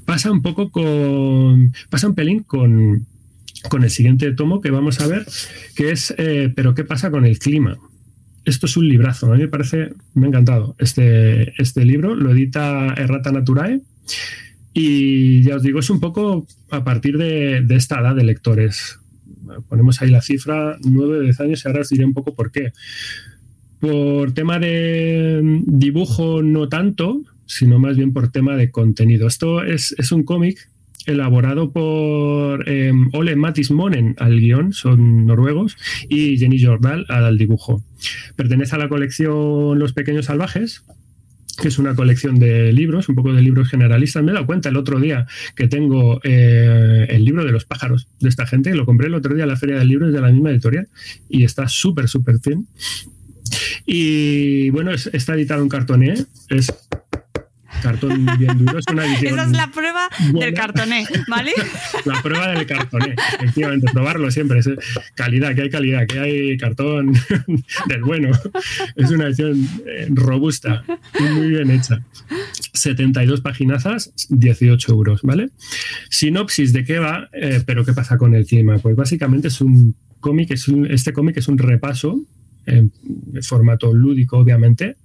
[0.04, 1.72] Pasa un poco con.
[1.90, 3.06] pasa un pelín con
[3.68, 5.26] con el siguiente tomo que vamos a ver,
[5.74, 7.78] que es, eh, pero ¿qué pasa con el clima?
[8.44, 12.30] Esto es un librazo, a mí me parece, me ha encantado este, este libro, lo
[12.30, 13.80] edita Errata Naturae
[14.74, 18.98] y ya os digo, es un poco a partir de, esta edad de lectores.
[19.68, 22.72] Ponemos ahí la cifra, 9 10 años y ahora os diré un poco por qué.
[23.78, 29.28] Por tema de dibujo no tanto, sino más bien por tema de contenido.
[29.28, 30.68] Esto es, es un cómic
[31.06, 35.76] elaborado por em, Ole Matis Monen al guion, son noruegos,
[36.08, 37.82] y Jenny Jordal al dibujo.
[38.36, 40.84] Pertenece a la colección Los Pequeños Salvajes,
[41.60, 44.22] que es una colección de libros, un poco de libros generalistas.
[44.22, 48.08] Me he dado cuenta el otro día que tengo eh, el libro de los pájaros
[48.20, 50.20] de esta gente, lo compré el otro día en la Feria del Libro, es de
[50.20, 50.88] la misma editorial,
[51.28, 52.66] y está súper, súper bien.
[53.86, 56.14] Y bueno, está editado en cartoné,
[56.48, 56.72] es
[57.84, 58.78] cartón bien duro.
[58.78, 61.52] Es una edición Esa es la prueba del cartoné, ¿vale?
[62.04, 64.60] la prueba del cartoné, efectivamente, probarlo siempre.
[64.60, 64.70] Es
[65.14, 67.12] calidad, que hay calidad, que hay cartón
[67.88, 68.30] del bueno.
[68.96, 70.82] Es una edición eh, robusta
[71.20, 72.02] muy bien hecha.
[72.72, 75.50] 72 paginazas, 18 euros, ¿vale?
[76.08, 78.78] Sinopsis de qué va, eh, pero qué pasa con el clima.
[78.78, 82.18] Pues básicamente es un cómic, es este cómic es un repaso
[82.66, 82.90] en
[83.42, 84.96] formato lúdico, obviamente,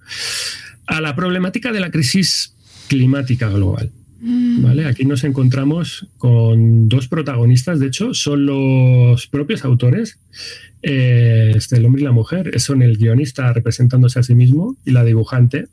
[0.87, 2.55] a la problemática de la crisis
[2.89, 3.91] climática global.
[4.21, 4.63] Mm.
[4.63, 4.85] ¿Vale?
[4.85, 10.19] Aquí nos encontramos con dos protagonistas, de hecho, son los propios autores,
[10.81, 14.91] eh, este, el hombre y la mujer, son el guionista representándose a sí mismo y
[14.91, 15.67] la dibujante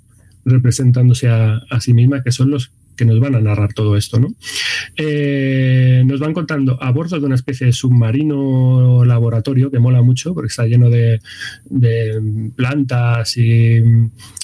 [0.44, 4.18] representándose a, a sí misma, que son los que nos van a narrar todo esto,
[4.18, 4.34] ¿no?
[4.97, 10.34] Eh, nos van contando a bordo de una especie de submarino laboratorio que mola mucho
[10.34, 11.20] porque está lleno de,
[12.57, 13.82] plantas y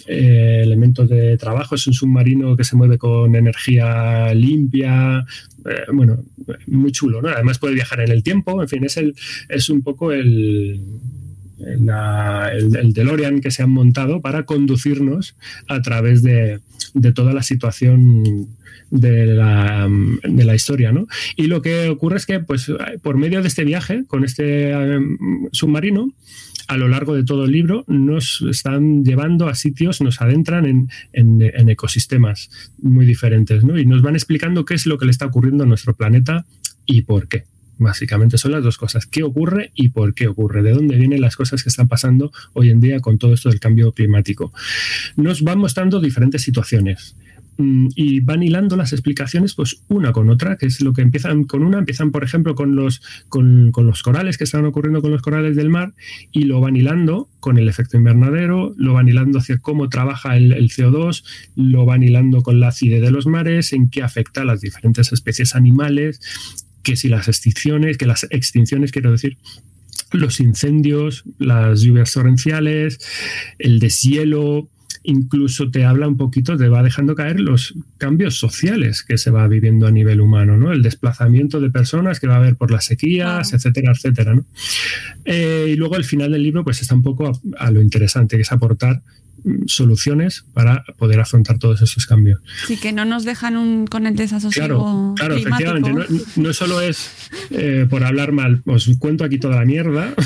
[0.07, 1.75] eh, elementos de trabajo.
[1.75, 5.25] Es un submarino que se mueve con energía limpia.
[5.65, 6.25] Eh, bueno,
[6.67, 7.29] muy chulo, ¿no?
[7.29, 8.61] Además puede viajar en el tiempo.
[8.63, 9.15] En fin, es, el,
[9.49, 10.81] es un poco el,
[11.59, 15.37] el, DeLorean que se han montado para conducirnos
[15.69, 16.61] a través de,
[17.15, 18.49] toda la situación
[18.91, 19.89] de la,
[20.23, 20.93] de la, historia.
[20.93, 21.07] ¿no?
[21.37, 22.71] Y lo que ocurre es que, pues,
[23.03, 26.13] por medio de este viaje, con este um, submarino,
[26.69, 30.89] a lo largo de todo el libro, nos están llevando a sitios, nos adentran en,
[31.13, 33.79] en, ecosistemas muy diferentes, ¿no?
[33.79, 36.47] Y nos van explicando qué es lo que le está ocurriendo a nuestro planeta
[36.87, 37.45] y por qué.
[37.83, 39.07] Básicamente son las dos cosas.
[39.07, 40.63] ¿Qué ocurre y por qué ocurre?
[40.63, 43.61] ¿De dónde vienen las cosas que están pasando hoy en día con todo esto del
[43.61, 44.53] cambio climático?
[45.17, 47.17] Nos van mostrando diferentes situaciones
[47.59, 51.45] mm, y van hilando las explicaciones pues una con otra, que es lo que empiezan
[51.45, 55.23] con una, empiezan por ejemplo con los, con, los corales que están ocurriendo con los
[55.23, 55.93] corales del mar
[56.31, 60.53] y lo van hilando con el efecto invernadero, lo van hilando hacia cómo trabaja el,
[60.53, 61.25] el CO2,
[61.57, 65.13] lo van hilando con la acidez de los mares, en qué afecta a las diferentes
[65.13, 66.21] especies animales
[66.83, 69.37] que si las extinciones, que las extinciones, quiero decir,
[70.13, 72.99] los incendios, las lluvias torrenciales,
[73.59, 74.69] el deshielo,
[75.05, 79.49] incluso te habla un poquito, te va dejando caer los cambios sociales que se va
[79.49, 80.73] viviendo a nivel humano, ¿no?
[80.73, 84.45] El desplazamiento de personas que va a haber por las sequías, etcétera, etcétera, ¿no?
[85.25, 88.43] Eh, y luego el final del libro, pues está un poco a, lo interesante, que
[88.43, 89.03] es aportar
[89.67, 92.41] soluciones para poder afrontar todos esos cambios.
[92.67, 95.15] Sí, que no nos dejan con el desasosiego.
[95.15, 95.93] Claro, claro efectivamente.
[96.37, 97.11] No, solo es
[97.51, 100.15] eh, por hablar mal, os cuento aquí toda la mierda.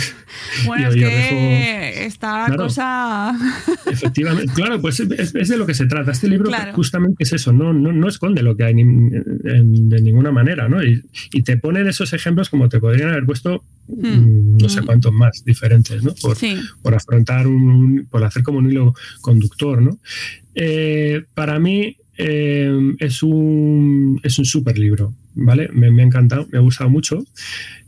[0.66, 3.34] Bueno, es que esta cosa.
[3.90, 6.12] efectivamente, claro, pues es, de lo que se trata.
[6.12, 10.84] Este libro justamente es eso, no, no, esconde lo que hay de ninguna manera, ¿no?
[10.84, 11.02] Y,
[11.32, 14.06] y, te ponen esos ejemplos como te podrían haber puesto Hmm.
[14.06, 16.14] Mm, no sé cuántos más diferentes, ¿no?
[16.14, 16.36] Por,
[16.82, 19.98] por, afrontar un, por hacer como un hilo conductor, ¿no?
[20.54, 25.68] Eh, para mí eh, es un es un super libro, ¿vale?
[25.72, 27.24] Me, ha encantado, me ha gustado mucho.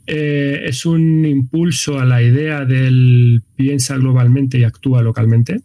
[0.07, 5.61] Eh, es un impulso a la idea del piensa globalmente y actúa localmente.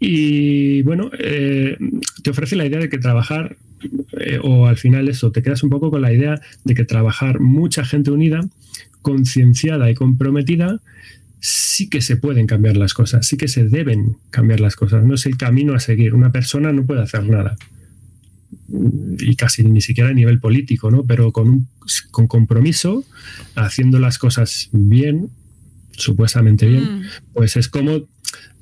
[0.00, 3.56] Y bueno, te ofrece la idea de que trabajar
[4.18, 7.40] eh, o al final eso, te quedas un poco con la idea de que trabajar
[7.40, 8.40] mucha gente unida,
[9.02, 10.80] concienciada y comprometida,
[11.40, 15.14] sí que se pueden cambiar las cosas, sí que se deben cambiar las cosas, no
[15.14, 16.14] es el camino a seguir.
[16.14, 17.56] Una persona no puede hacer nada
[19.18, 21.04] y casi ni siquiera a nivel político, ¿no?
[21.04, 21.68] Pero con,
[22.10, 23.04] con compromiso,
[23.54, 25.30] haciendo las cosas bien,
[25.92, 27.02] supuestamente bien, Mm.
[27.34, 28.02] pues es como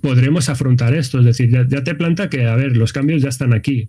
[0.00, 1.18] podremos afrontar esto.
[1.18, 3.88] Es decir, ya, ya te planta que, a ver, los cambios ya están aquí.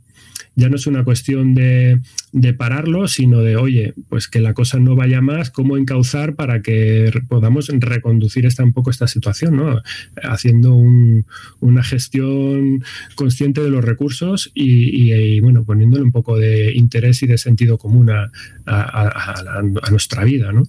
[0.57, 2.01] Ya no es una cuestión de,
[2.33, 6.61] de pararlo, sino de, oye, pues que la cosa no vaya más, cómo encauzar para
[6.61, 9.81] que podamos reconducir esta, un poco esta situación, ¿no?
[10.21, 11.25] Haciendo un-
[11.61, 12.83] una gestión
[13.15, 17.37] consciente de los recursos y, y- y, bueno, poniéndole un poco de interés y de
[17.37, 18.29] sentido común a,
[18.65, 19.07] a- a-
[19.39, 20.63] a la- a nuestra vida, ¿no?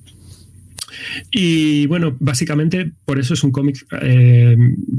[1.30, 4.57] Y bueno, básicamente por eso es un cómic eh,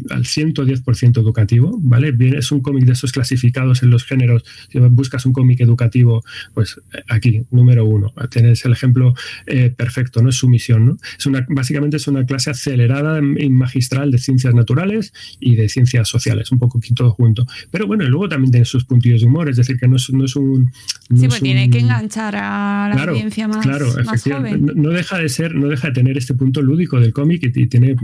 [0.09, 2.11] al 110% educativo, ¿vale?
[2.11, 4.43] Bien, es un cómic de esos clasificados en los géneros.
[4.71, 6.23] Si buscas un cómic educativo,
[6.53, 6.79] pues
[7.09, 8.13] aquí, número uno.
[8.29, 9.13] Tienes el ejemplo
[9.47, 10.29] eh, perfecto, ¿no?
[10.29, 10.97] Es su misión, ¿no?
[11.17, 16.07] Es una, básicamente es una clase acelerada y magistral de ciencias naturales y de ciencias
[16.07, 17.45] sociales, un poquito junto.
[17.71, 20.09] Pero bueno, y luego también tiene sus puntillos de humor, es decir, que no es,
[20.11, 20.65] no es un...
[21.09, 24.23] no Sí, es pues tiene un- que enganchar a la Claro, audiencia más, claro, más
[24.23, 24.65] joven.
[24.65, 27.61] No, no deja de ser, no deja de tener este punto lúdico del cómic y,
[27.61, 27.95] y tiene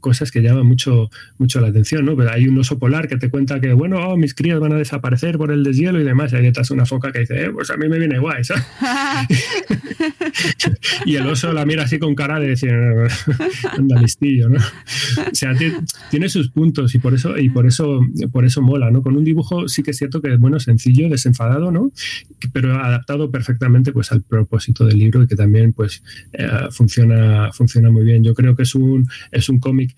[0.00, 2.16] cosas que llaman mucho, mucho la atención, ¿no?
[2.16, 4.76] Pero hay un oso polar que te cuenta que, bueno, oh, mis crías van a
[4.76, 6.32] desaparecer por el deshielo y demás.
[6.32, 8.64] Y hay detrás una foca que dice, eh, pues a mí me viene guay, ¿sabes?
[11.04, 12.72] y el oso la mira así con cara de decir,
[13.76, 14.58] anda listillo, ¿no?
[14.58, 15.72] O sea, ti-
[16.10, 18.00] tiene sus puntos y por eso, y por eso,
[18.32, 19.02] por eso mola, ¿no?
[19.02, 21.90] Con un dibujo sí que es cierto que, bueno, sencillo, desenfadado, ¿no?
[22.52, 26.02] pero adaptado perfectamente pues al propósito del libro y que también pues
[26.32, 27.09] eh, funciona
[27.52, 28.22] funciona muy bien.
[28.22, 29.94] Yo creo que es un es un cómic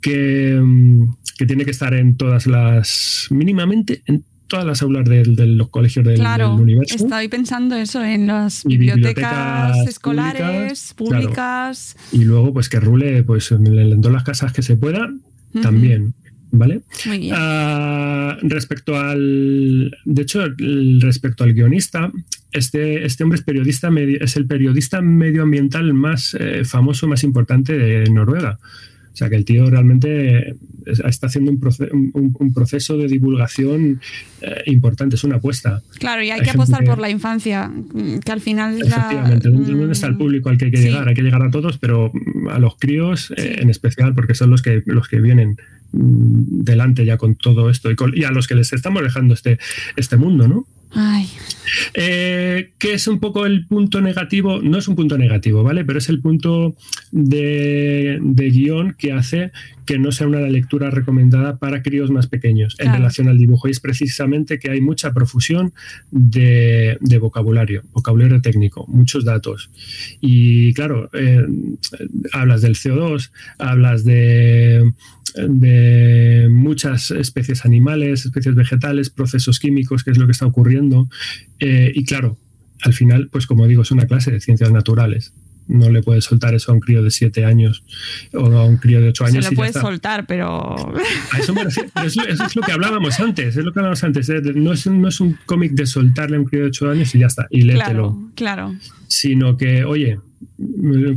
[0.00, 5.24] que, mm, que tiene que estar en todas las mínimamente en todas las aulas de,
[5.46, 6.96] los colegios del, Claro, del universo.
[6.96, 11.96] estoy pensando eso en las bibliotecas, bibliotecas escolares, públicas, públicas.
[12.10, 15.08] y luego pues que rule pues en, en todas las casas que se pueda
[15.62, 16.14] también
[16.52, 17.34] vale Muy bien.
[17.36, 19.96] Ah, respecto al.
[20.04, 22.10] De hecho, el- respecto al guionista,
[22.52, 23.90] este, este hombre es periodista,
[24.20, 28.58] es el periodista medioambiental más eh, famoso, más importante de Noruega.
[29.12, 30.50] O sea que el tío realmente
[30.86, 34.00] es- está haciendo un, proce- un- un proceso de divulgación
[34.40, 35.82] eh, importante, es una apuesta.
[35.98, 38.96] Claro, y hay hay que apostar por la infancia, mm, que al final es la-
[38.96, 40.84] Efectivamente, ¿dónde está el mm, público al que hay que sí.
[40.84, 41.08] llegar?
[41.08, 44.50] Hay que llegar a todos, pero mm, a los críos eh, en especial, porque son
[44.50, 45.56] los que, los que vienen
[45.92, 49.58] delante ya con todo esto y, con- y a los que les estamos dejando este,
[49.96, 50.66] este mundo, ¿no?
[50.92, 51.28] Ay,
[51.94, 54.60] Eh, ¿Qué es un poco el punto negativo?
[54.60, 55.84] No es un punto negativo, ¿vale?
[55.84, 56.74] Pero es el punto
[57.12, 59.52] de, de guion que hace
[59.86, 63.66] que no sea una lectura recomendada para críos más pequeños en relación al dibujo.
[63.66, 65.72] Y es precisamente que hay mucha profusión
[66.12, 69.70] de, de vocabulario, vocabulario técnico, muchos datos.
[70.20, 71.44] Y claro, eh,
[72.32, 74.92] hablas del CO2, hablas de
[75.34, 81.08] de muchas especies animales, especies vegetales, procesos químicos, que es lo que está ocurriendo.
[81.58, 82.38] Eh, y claro,
[82.82, 85.32] al final, pues como digo, es una clase de ciencias naturales.
[85.68, 87.84] No le puedes soltar eso a un crío de 7 años
[88.32, 89.44] o a un crío de 8 se años.
[89.44, 90.92] lo y ya puedes soltar, pero
[91.32, 91.88] A eso me refiero.
[91.94, 93.56] Pero Eso, eso es lo que hablábamos antes.
[93.56, 94.28] Es lo que hablábamos antes.
[94.30, 97.14] eh, No es, no es un cómic de soltarle a un crío de 8 años
[97.14, 97.46] y ya está.
[97.50, 97.84] Y léetelo
[98.34, 98.74] claro, claro.
[99.06, 100.18] sino que, oye,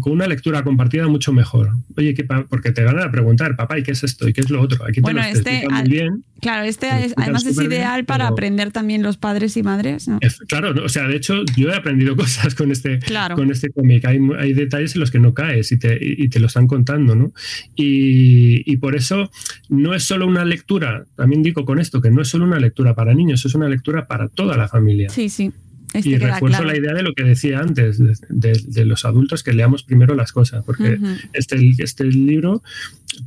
[0.02, 1.72] con una lectura compartida mucho mejor.
[1.98, 4.28] Oye, ¿qué pa- porque te van a preguntar, papá, ¿y qué es esto?
[4.28, 4.84] ¿Y qué es lo otro?
[4.84, 6.24] Aquí te Bueno, este, al- muy bien.
[6.42, 10.10] Claro, este es- además es bien, ideal para pero- aprender también los padres y madres,
[10.50, 12.16] Claro, no, o sea, de hecho, yo he aprendido
[12.48, 13.36] cosas con este, Claro.
[13.36, 14.04] con este cómic.
[14.06, 17.16] Hay, hay detalles en los que no caes y te, y te lo están contando,
[17.16, 17.32] ¿no?
[17.76, 19.32] Y, y por eso
[19.70, 22.94] no es solo una lectura, también digo con esto, que no es solo una lectura
[22.94, 25.10] para niños, es una lectura para toda la familia.
[25.10, 25.52] Sí, sí.
[25.94, 26.66] Este y refuerzo claro.
[26.66, 30.16] la idea de lo que decía antes, de, de- de los adultos que leamos primero
[30.16, 30.98] las cosas, porque
[31.34, 32.64] este, este libro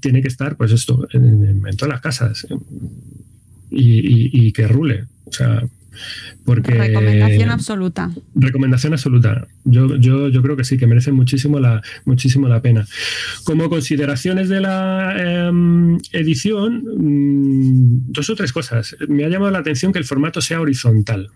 [0.01, 2.47] tiene que estar, pues esto, en, en todas las casas
[3.71, 5.05] y, y- y que rule.
[5.25, 5.63] O sea,
[6.45, 6.73] porque.
[6.75, 8.11] Recomendación absoluta.
[8.35, 9.47] Recomendación absoluta.
[9.65, 12.87] Yo, yo, yo creo que sí, que merece muchísimo la, muchísimo la pena.
[13.45, 15.15] Como consideraciones de la
[15.49, 18.97] em, edición, mm, dos o tres cosas.
[19.09, 21.31] Me ha llamado la atención que el formato sea horizontal.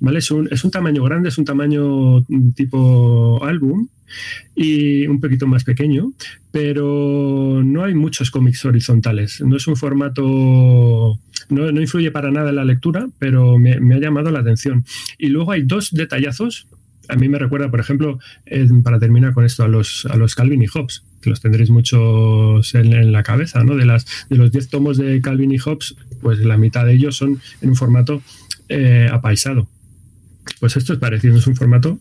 [0.00, 0.18] ¿Vale?
[0.18, 3.88] Es un, es un tamaño grande, es un tamaño mm, tipo álbum
[4.56, 6.12] y un poquito más pequeño,
[6.50, 9.40] pero no hay muchos cómics horizontales.
[9.42, 11.18] No es un formato,
[11.50, 14.84] no, no influye para nada en la lectura, pero me, me ha llamado la atención.
[15.18, 16.66] Y luego hay dos detallazos.
[17.08, 18.18] A mí me recuerda, por ejemplo,
[18.82, 22.74] para terminar con esto, a los, a los Calvin y Hobbes, que los tendréis muchos
[22.74, 23.76] en, en la cabeza, ¿no?
[23.76, 27.16] De, las, de los 10 tomos de Calvin y Hobbes, pues la mitad de ellos
[27.16, 28.22] son en un formato
[28.68, 29.68] eh, apaisado.
[30.58, 32.00] Pues esto es parecido, es un formato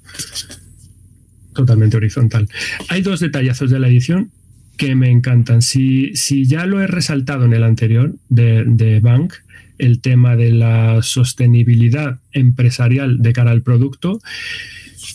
[1.54, 2.48] totalmente horizontal.
[2.90, 4.32] Hay dos detallazos de la edición
[4.78, 5.62] que me encantan.
[5.62, 9.34] Si, si ya lo he resaltado en el anterior de, de Bank,
[9.80, 14.22] el tema de la sostenibilidad empresarial de cara al producto.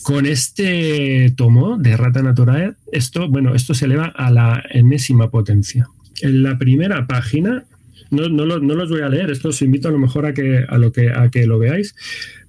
[0.03, 5.87] Con este tomo de Rata Naturae, esto, bueno, esto se eleva a la enésima potencia.
[6.21, 7.63] En la primera página,
[8.11, 10.77] no, no, los voy a leer, esto os invito a lo mejor a que, a
[10.77, 11.95] lo que, a que lo veáis,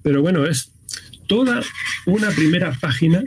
[0.07, 0.71] pero bueno, es
[1.27, 1.61] toda
[2.05, 3.25] una primera página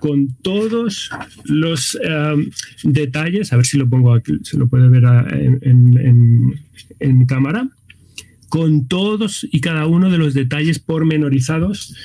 [0.00, 1.08] con todos
[1.46, 2.50] los em,
[2.82, 5.04] detalles, a ver si lo pongo aquí, se lo puede ver
[5.62, 7.70] en, cámara,
[8.50, 11.96] con todos y cada uno de los detalles pormenorizados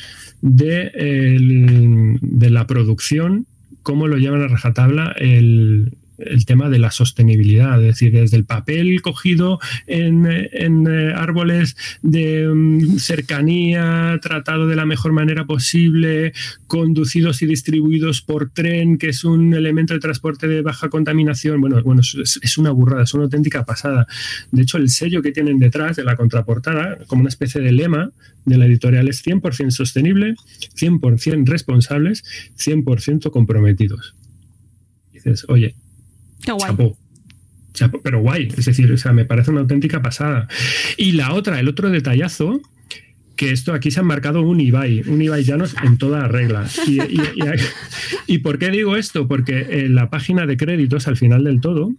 [0.42, 3.48] de, de la producción,
[3.82, 5.92] cómo lo llaman a rajatabla el,
[6.26, 12.48] el tema de la sostenibilidad, es decir, desde el papel cogido en, eh, árboles de
[12.48, 16.34] mm, cercanía, tratado de la mejor manera posible,
[16.68, 21.62] conducidos y distribuidos por tren, que es un elemento de transporte de baja contaminación.
[21.62, 24.08] Bueno, bueno es, una burrada, es una auténtica pasada.
[24.52, 28.12] De hecho, el sello que tienen detrás de la contraportada, como una especie de lema
[28.46, 30.36] de la editorial, es 100% sostenible,
[30.76, 32.24] 100% responsables,
[32.58, 34.16] 100% comprometidos.
[35.12, 35.76] dices, oye,
[38.04, 40.48] pero guay, es decir, o sea, me parece una auténtica pasada.
[40.98, 42.62] Y la otra, el otro detallazo,
[43.36, 46.68] que esto aquí se ha marcado un Ibai, un Ibai Llanos en toda regla.
[48.28, 49.28] Y, por qué digo esto?
[49.28, 51.92] Porque en la página de créditos, al final del todo,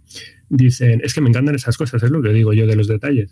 [0.49, 3.31] dicen, es que me encantan esas cosas, es lo que digo yo de los detalles.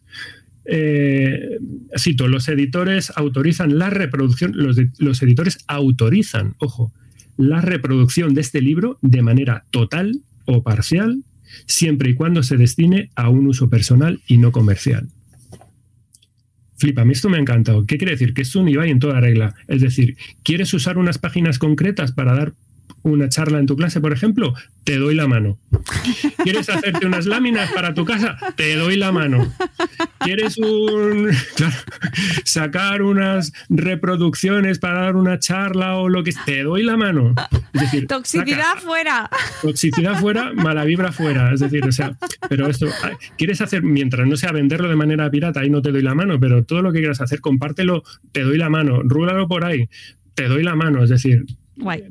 [0.64, 1.58] Eh,
[1.98, 6.92] cito, los editores autorizan la reproducción, los editores autorizan, ojo,
[7.36, 11.22] la reproducción de este libro de manera total o parcial,
[11.66, 15.08] siempre y cuando se destine a un uso personal y no comercial.
[16.76, 17.86] Flipa, a mí esto me ha encantado.
[17.86, 18.34] ¿Qué quiere decir?
[18.34, 19.54] Que es un IVA en toda regla.
[19.68, 22.54] Es decir, ¿quieres usar unas páginas concretas para dar
[23.02, 25.58] una charla en tu clase, por ejemplo, te doy la mano.
[26.42, 28.36] ¿Quieres hacerte unas láminas para tu casa?
[28.56, 29.52] Te doy la mano.
[30.20, 31.30] ¿Quieres un,
[32.44, 37.34] sacar unas reproducciones para dar una charla o lo que Te doy la mano.
[38.08, 39.28] toxicidad fuera.
[39.60, 41.52] Toxicidad fuera, mala vibra fuera.
[41.52, 42.16] Es decir, o sea,
[42.48, 42.86] pero esto,
[43.36, 46.38] ¿quieres hacer, mientras no sea venderlo de manera pirata, ahí no te doy la mano,
[46.38, 49.88] pero todo lo que quieras hacer, compártelo, te doy la mano, rúlalo por ahí,
[50.34, 51.02] te doy la mano.
[51.02, 51.44] Es decir,
[51.76, 52.04] Guay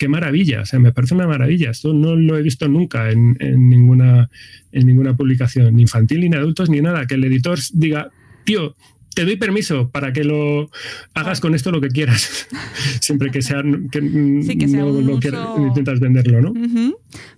[0.00, 1.70] qué maravilla, o sea, me parece una maravilla.
[1.70, 4.30] Esto no lo he visto nunca en, ninguna,
[4.72, 7.06] en ninguna publicación, ni infantil, ni adultos, ni nada.
[7.06, 8.08] Que el editor diga,
[8.44, 8.74] tío,
[9.14, 10.70] te doy permiso para que lo
[11.12, 12.48] hagas con esto lo que quieras,
[13.00, 16.54] siempre que sea que, no, intentas venderlo, ¿no?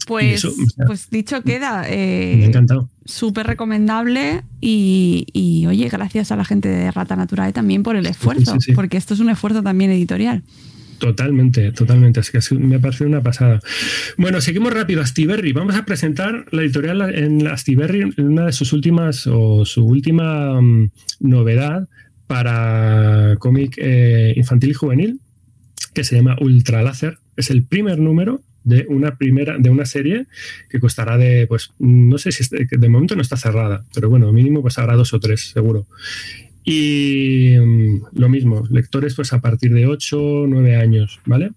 [0.07, 0.47] Pues,
[0.87, 1.85] pues dicho queda.
[1.89, 2.89] Eh, me ha encantado.
[3.05, 8.57] Súper recomendable y, oye, gracias a la gente de Rata Naturae también por el esfuerzo,
[8.77, 10.45] porque esto es un esfuerzo también editorial.
[11.03, 12.21] Totalmente, totalmente.
[12.21, 13.61] Es que me parece una pasada.
[14.17, 15.03] Bueno, seguimos rápido.
[15.03, 15.53] Astiberri.
[15.53, 20.93] Vamos a presentar la editorial en Astiberri, una de sus últimas o su última mm,
[21.19, 21.89] novedad
[22.29, 25.21] para cómic eh, infantil y juvenil,
[25.93, 27.19] que se llama Ultra Láser.
[27.37, 30.27] Es el primer número de una primera de una serie
[30.71, 34.63] que costará de pues no sé si de momento no está cerrada pero bueno mínimo
[34.63, 35.89] pues habrá dos o tres seguro
[36.65, 41.51] y mm, lo mismo, lectores pues a partir de 8 o 9 años, ¿vale?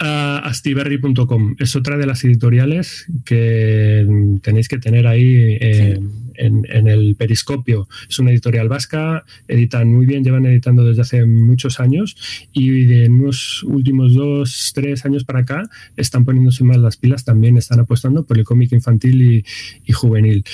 [0.00, 4.06] Uh, astiberri.com es otra de las editoriales que
[4.42, 5.98] tenéis que tener ahí eh,
[6.34, 7.88] en, el periscopio.
[8.08, 12.16] Es una editorial vasca, editan muy bien, llevan editando desde hace muchos años
[12.52, 15.62] y de unos últimos dos, tres años para acá
[15.96, 19.44] están poniéndose más las pilas, también están apostando por el cómic infantil
[19.84, 20.44] y juvenil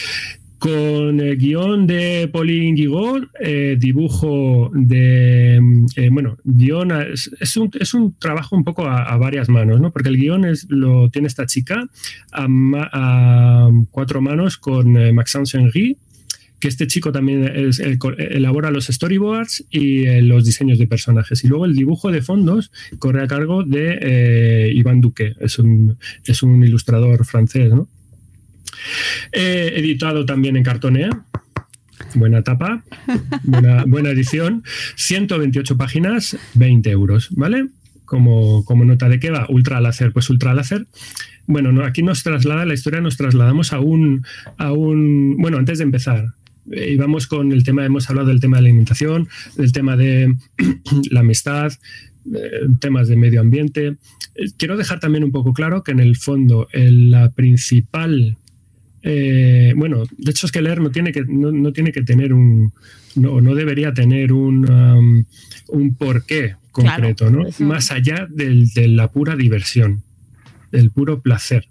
[0.63, 5.57] con el guion de Pauline Guigot, eh, dibujo de,
[5.97, 9.91] eh, bueno, guion es, un, es, un, trabajo un poco a, varias manos, ¿no?
[9.91, 11.89] Porque el guion es, lo tiene esta chica
[12.31, 15.97] a, cuatro manos con eh, Maxence Henry,
[16.61, 17.53] que este chico también
[18.31, 21.43] elabora los storyboards y los diseños de personajes.
[21.43, 26.41] Y luego el dibujo de fondos corre a cargo de Iván Duque, es un, es
[26.45, 27.89] un ilustrador francés, ¿no?
[29.33, 31.11] He editado también en Cartonea.
[32.15, 32.85] Buena tapa,
[33.87, 34.65] buena, edición.
[34.97, 37.69] 128 páginas, 20 euros, ¿vale?
[38.05, 40.87] Como, como, nota de qué va, ultra láser, pues ultra láser.
[41.47, 44.25] Bueno, no, aquí nos traslada la historia, nos trasladamos a un,
[44.59, 46.35] a un, bueno, antes de empezar,
[46.71, 50.37] eh, íbamos con el tema, hemos hablado del tema de la alimentación, del tema de
[51.11, 51.73] la amistad,
[52.33, 53.97] eh, temas de medio ambiente.
[54.35, 58.37] Eh, quiero dejar también un poco claro que en el fondo la principal
[59.03, 62.73] eh, bueno, de hecho es que leer no tiene que, no, tiene que tener un,
[63.15, 65.25] no, no debería tener un, um,
[65.69, 67.47] un porqué concreto, ¿no?
[67.59, 70.03] Más allá de la pura diversión,
[70.71, 71.69] del puro placer.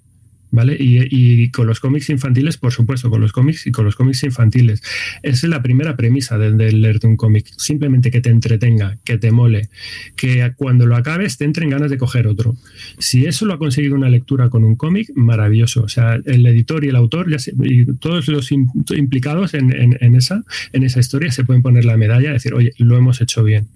[0.51, 0.75] ¿Vale?
[0.77, 4.83] Y, con los cómics infantiles, por supuesto, con los cómics y con los cómics infantiles.
[5.23, 7.47] Esa es la primera premisa de, de leerte un cómic.
[7.57, 9.69] Simplemente que te entretenga, que te mole,
[10.15, 12.57] que cuando lo acabes te entren ganas de coger otro.
[12.99, 15.83] Si eso lo ha conseguido una lectura con un cómic, maravilloso.
[15.83, 17.27] O sea, el editor y el autor
[17.63, 20.43] y todos los implicados en, en, esa,
[20.73, 23.67] en esa historia se pueden poner la medalla y decir, oye, lo hemos hecho bien.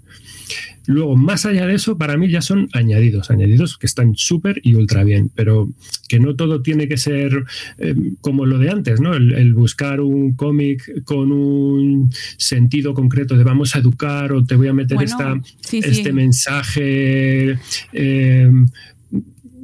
[0.88, 4.76] Luego, más allá de eso, para mí ya son añadidos, añadidos que están súper y
[4.76, 5.70] ultra bien, pero
[6.08, 7.44] que no todo tiene que ser
[7.80, 9.16] eh, como lo de antes, ¿no?
[9.16, 14.68] El, buscar un cómic con un sentido concreto de vamos a educar o te voy
[14.68, 15.40] a meter esta,
[15.72, 17.58] este mensaje.
[17.94, 18.52] Eh,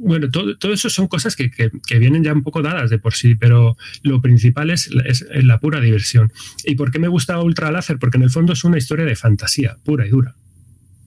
[0.04, 1.50] bueno, todo, eso son cosas que,
[1.98, 5.80] vienen ya un poco dadas de por sí, pero lo principal es, es, la pura
[5.80, 6.32] diversión.
[6.64, 7.98] ¿Y por qué me gusta Ultra Láser?
[7.98, 10.34] Porque en el fondo es una historia de fantasía, pura y dura.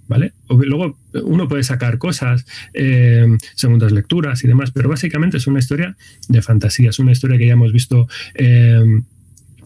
[0.08, 0.34] ¿Vale?
[0.50, 3.26] luego uno puede sacar cosas, eh,
[3.56, 5.96] segundas lecturas y demás, pero básicamente es una historia
[6.28, 8.08] de fantasía, es una historia que ya hemos visto.
[8.36, 8.84] Eh,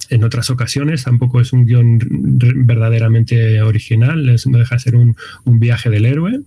[0.09, 1.99] en otras ocasiones tampoco es un guion
[2.65, 6.39] verdaderamente original, no deja de ser un, un viaje del héroe,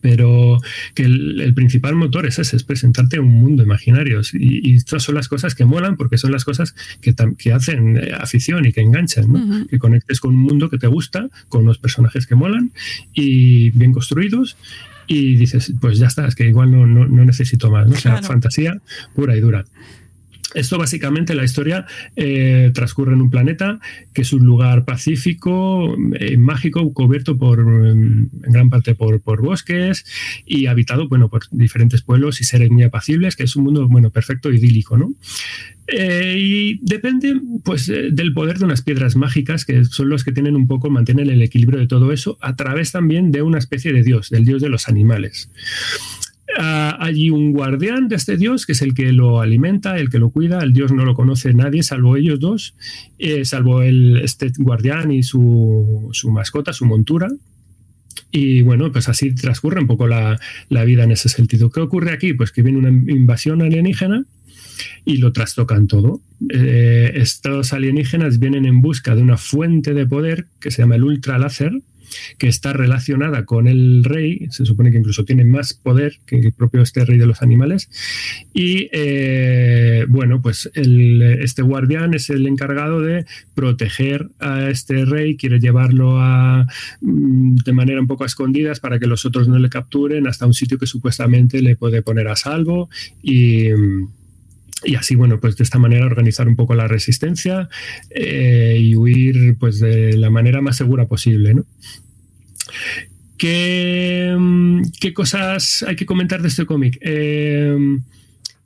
[0.00, 0.60] pero
[0.94, 4.20] que el, principal motor es ese, es presentarte un mundo imaginario.
[4.32, 8.12] Y, estas son las cosas que molan porque son las cosas que, que hacen eh,
[8.18, 12.26] afición y que enganchan, que conectes con un mundo que te gusta, con unos personajes
[12.26, 12.72] que molan
[13.12, 14.56] y bien construidos.
[15.06, 17.86] Y dices, pues ya está, es que igual no, no, necesito más.
[17.86, 17.92] ¿no?
[17.94, 18.80] O sea, fantasía
[19.14, 19.66] pura y dura.
[20.54, 21.86] Esto básicamente la historia
[22.16, 23.80] eh, transcurre en un planeta
[24.12, 30.06] que es un lugar pacífico, eh, mágico, cubierto por en gran parte por, bosques
[30.46, 34.10] y habitado bueno, por diferentes pueblos y seres muy apacibles, que es un mundo bueno,
[34.10, 35.12] perfecto, idílico, ¿no?
[35.86, 40.56] Eh, y depende pues del poder de unas piedras mágicas que son los que tienen
[40.56, 44.02] un poco mantienen el equilibrio de todo eso a través también de una especie de
[44.02, 45.50] dios del dios de los animales
[46.56, 50.30] hay un guardián de este dios que es el que lo alimenta, el que lo
[50.30, 50.62] cuida.
[50.62, 52.74] El dios no lo conoce nadie salvo ellos dos,
[53.18, 57.28] eh, salvo el, este guardián y su, mascota, su montura.
[58.30, 60.38] Y bueno, pues así transcurre un poco la,
[60.68, 61.70] vida en ese sentido.
[61.70, 62.34] ¿Qué ocurre aquí?
[62.34, 64.24] Pues que viene una invasión alienígena
[65.04, 66.20] y lo trastocan todo.
[66.50, 71.04] Eh, estos alienígenas vienen en busca de una fuente de poder que se llama el
[71.04, 71.72] ultra láser,
[72.38, 76.52] que está relacionada con el rey, se supone que incluso tiene más poder que el
[76.52, 77.88] propio este rey de los animales,
[78.52, 83.24] y eh, bueno, pues este guardián es el encargado de
[83.54, 86.66] proteger a este rey, quiere llevarlo a,
[87.00, 90.46] mm, de manera un poco a escondidas para que los otros no le capturen hasta
[90.46, 92.88] un sitio que supuestamente le puede poner a salvo
[93.22, 93.68] y
[94.84, 97.68] y así, bueno, pues de esta manera organizar un poco la resistencia
[98.10, 101.64] eh, y huir pues de la manera más segura posible, ¿no?
[103.36, 104.82] ¿Qué, mm,
[105.14, 106.98] cosas hay que comentar de este cómic?
[107.00, 107.76] Eh,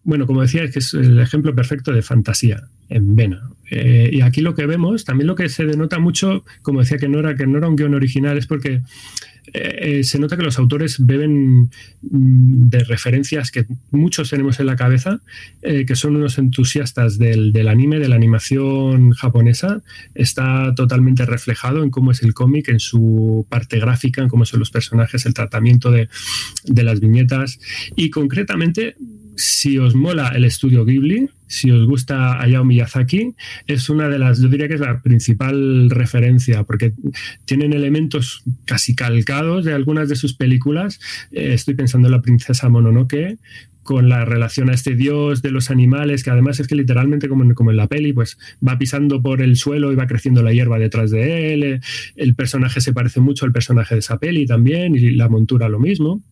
[0.05, 3.51] bueno, como decía, es que es el ejemplo perfecto de fantasía en vena.
[3.71, 7.09] Eh, y aquí lo que vemos, también lo que se denota mucho, como decía que
[7.09, 8.81] no era, que no era un guion original, es porque
[9.53, 11.71] eh, se nota que los autores beben
[12.03, 15.21] mm, de referencias que muchos tenemos en la cabeza,
[15.63, 19.83] eh, que son unos entusiastas del, anime, de la animación japonesa.
[20.15, 24.61] Está totalmente reflejado en cómo es el cómic, en su parte gráfica, en cómo son
[24.61, 26.09] los personajes, el tratamiento de,
[26.65, 27.59] de las viñetas.
[27.97, 28.97] Y concretamente
[29.39, 33.35] si os mola el estudio Ghibli, si os gusta Hayao Miyazaki,
[33.69, 36.93] es una de las, yo diría que es la principal referencia, porque
[37.45, 40.99] tienen elementos casi calcados de algunas de sus películas.
[41.31, 43.39] Eh, estoy pensando en la princesa Mononoke,
[43.85, 47.45] con la relación a este dios de los animales, que además es que literalmente como
[47.45, 48.37] en, como en la peli, pues
[48.67, 51.81] va pisando por el suelo y va creciendo la hierba detrás de él.
[52.17, 55.79] El personaje se parece mucho al personaje de esa peli también, y la montura lo
[55.79, 56.23] mismo.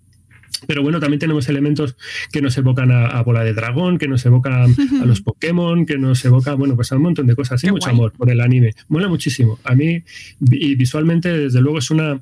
[0.66, 1.96] Pero bueno, también tenemos elementos
[2.32, 6.24] que nos evocan a, Bola de Dragón, que nos evocan a los Pokémon, que nos
[6.24, 7.62] evoca, bueno, pues a un montón de cosas.
[7.64, 8.74] Y mucho amor por el anime.
[8.88, 9.58] Mola muchísimo.
[9.64, 10.02] A mí,
[10.40, 12.20] y visualmente, desde luego, es una,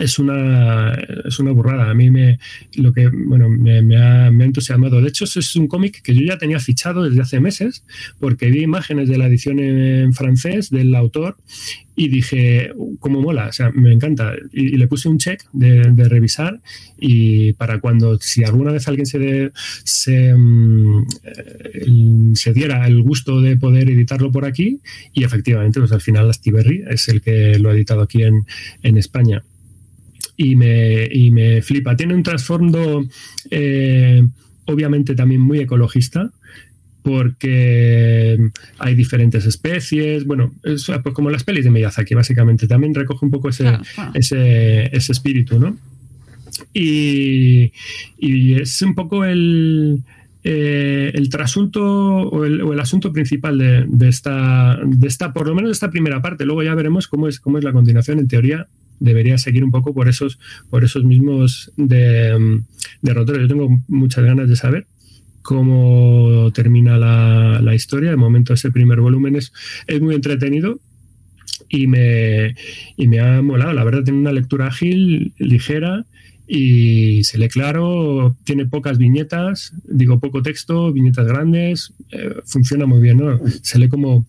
[0.00, 0.94] es una,
[1.24, 1.90] es una burrada.
[1.90, 2.38] A mí me,
[2.74, 3.82] lo que, bueno, me, ha,
[4.30, 5.00] me, ha, entusiasmado.
[5.00, 7.84] De hecho, es un cómic que yo ya tenía fichado desde hace meses,
[8.18, 11.36] porque vi imágenes de la edición en francés del autor
[11.96, 13.48] y dije, ¿cómo mola?
[13.48, 14.32] O sea, me encanta.
[14.52, 16.60] Y, le puse un check de, revisar
[16.98, 19.52] y para cuando, si alguna vez alguien se,
[19.84, 21.86] se, mm, eh,
[22.34, 24.80] se, diera el gusto de poder editarlo por aquí,
[25.12, 28.46] y efectivamente, pues al final Astiberri es el que lo ha editado aquí en,
[28.82, 29.44] en España
[30.40, 31.94] y me, y me flipa.
[31.94, 33.04] Tiene un trasfondo
[33.50, 34.26] eh,
[34.64, 36.30] obviamente también muy ecologista
[37.02, 38.38] porque
[38.78, 43.30] hay diferentes especies, bueno, es pues como las pelis de Miyazaki, básicamente, también recoge un
[43.30, 43.78] poco ese,
[44.14, 45.76] ese, ese espíritu, ¿no?
[46.74, 47.72] Y,
[48.18, 50.02] y, es un poco el,
[50.44, 55.72] eh, el trasunto o el, asunto principal de, esta, de esta, por lo menos de
[55.72, 56.44] esta primera parte.
[56.44, 58.18] Luego ya veremos cómo es, cómo es la continuación.
[58.18, 58.66] En teoría,
[59.00, 62.62] debería seguir un poco por esos, por esos mismos de,
[63.02, 63.42] derroteros.
[63.42, 64.86] Yo tengo muchas ganas de saber
[65.42, 68.10] cómo termina la, historia.
[68.10, 69.52] De momento, ese primer volumen es,
[69.86, 70.78] es muy entretenido
[71.68, 72.54] y me,
[72.96, 73.72] y me ha molado.
[73.72, 76.04] La verdad, tiene una lectura ágil, ligera
[76.52, 83.00] y se lee claro, tiene pocas viñetas, digo poco texto, viñetas grandes, eh, funciona muy
[83.00, 83.38] bien, ¿no?
[83.62, 84.26] Se lee como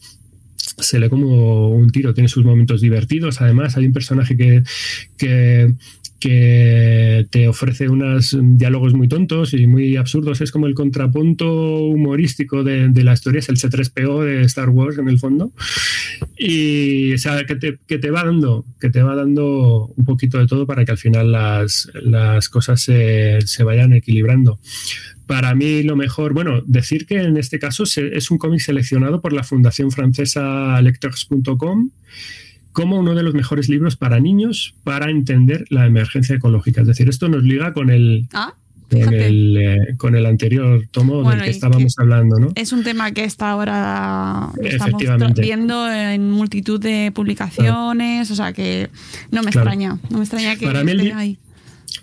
[0.77, 4.63] se lee como un tiro, tiene sus momentos divertidos, además hay un personaje que,
[6.21, 10.39] que te ofrece unos diálogos muy tontos y muy absurdos.
[10.39, 11.51] Es como el contrapunto
[11.85, 15.51] humorístico de, la historia, es el C3PO de Star Wars en el fondo.
[16.37, 20.37] Y o sea, que te, que te, va dando, que te va dando un poquito
[20.37, 24.59] de todo para que al final las, las cosas se vayan equilibrando.
[25.31, 29.31] Para mí lo mejor, bueno, decir que en este caso es un cómic seleccionado por
[29.31, 31.89] la Fundación Francesa Lectors.com
[32.73, 36.81] como uno de los mejores libros para niños para entender la emergencia ecológica.
[36.81, 38.53] Es decir, esto nos liga con el, ah,
[38.89, 42.37] eh, con, el anterior tomo del que estábamos hablando.
[42.37, 42.51] ¿no?
[42.55, 45.01] Es un tema que está ahora estamos
[45.35, 48.89] viendo en multitud de publicaciones, o sea que
[49.31, 51.37] no me extraña, no me extraña que para mí el, ahí.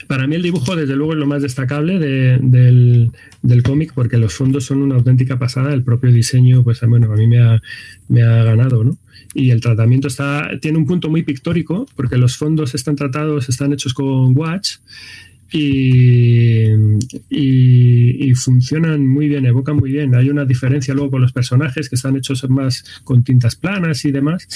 [0.08, 3.12] Para mí el dibujo, desde luego, es lo más destacable del,
[3.62, 5.72] cómic porque los fondos son una auténtica pasada.
[5.72, 7.62] El propio diseño, pues bueno, a mí me ha,
[8.08, 8.98] me ha ganado, ¿no?
[9.34, 13.72] y el tratamiento está, tiene un punto muy pictórico porque los fondos están tratados, están
[13.72, 14.76] hechos con watch
[15.50, 16.64] y,
[17.30, 20.14] y, funcionan muy bien, evocan muy bien.
[20.14, 24.12] Hay una diferencia luego con los personajes que están hechos más con tintas planas y
[24.12, 24.46] demás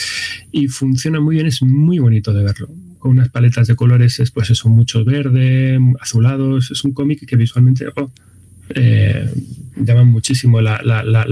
[0.53, 2.69] y funciona muy bien, es muy bonito de verlo.
[3.03, 7.89] Con unas paletas de colores, pues eso, mucho verde, azulados, es un cómic que visualmente...
[7.97, 8.12] Oh,
[8.77, 9.29] eh,
[9.77, 10.81] llaman muchísimo la,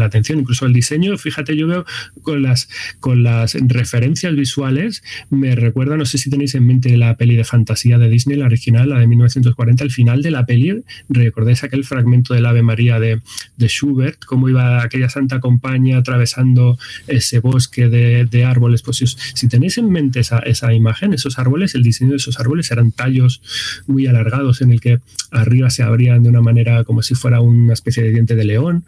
[0.03, 1.85] atención, incluso el diseño, fíjate, yo veo
[2.23, 2.69] con las,
[3.01, 7.45] con las referencias visuales, me recuerda, no sé si tenéis en mente la peli de
[7.45, 11.85] fantasía de Disney, la original, la de 1940, al final de la peli, recordáis aquel
[11.85, 13.21] fragmento del Ave María de,
[13.57, 19.05] de Schubert, cómo iba aquella santa compañía atravesando ese bosque de, árboles, pues
[19.35, 22.91] si, tenéis en mente esa, esa imagen, esos árboles, el diseño de esos árboles eran
[22.93, 23.43] tallos
[23.87, 25.01] muy alargados en el que
[25.31, 28.85] arriba se abrían de una manera como si fuera una especie de diente de león.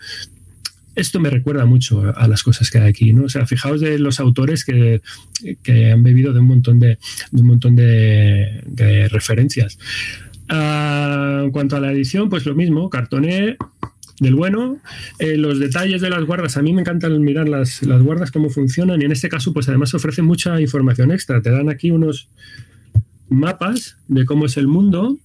[0.94, 3.24] Esto me recuerda mucho a las cosas que hay aquí, ¿no?
[3.24, 5.01] O sea, fijaos de los autores que,
[5.93, 6.98] han bebido de un montón de,
[7.32, 9.78] un montón de, referencias.
[10.48, 13.56] Ah, en cuanto a la edición, pues lo mismo, cartoné
[14.20, 14.78] del bueno.
[15.19, 18.51] Eh, los detalles de las guardas, a mí me encantan mirar las, las guardas, cómo
[18.51, 21.40] funcionan, y en este caso, pues además ofrece mucha información extra.
[21.40, 22.28] Te dan aquí unos
[23.28, 25.19] mapas de cómo es el mundo,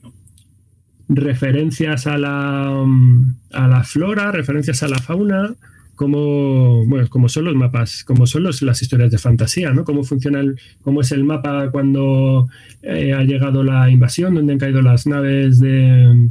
[1.10, 2.86] referencias a la,
[3.54, 5.56] a la flora, referencias a la fauna,
[5.96, 9.84] como, bueno, como son los mapas, como son los, las historias de fantasía, ¿no?
[9.84, 12.48] Cómo funciona el, cómo es el mapa cuando
[12.84, 16.30] eh, ha llegado la invasión, donde han caído las naves de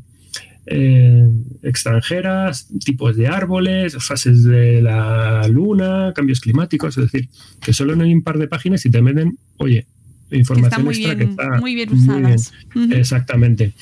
[0.66, 1.28] eh,
[1.62, 7.28] extranjeras, tipos de árboles, fases de la luna, cambios climáticos, es decir,
[7.60, 9.86] que solo en un par de páginas y te meten, oye,
[10.30, 12.52] información extra que está muy bien usadas.
[12.90, 13.72] Exactamente.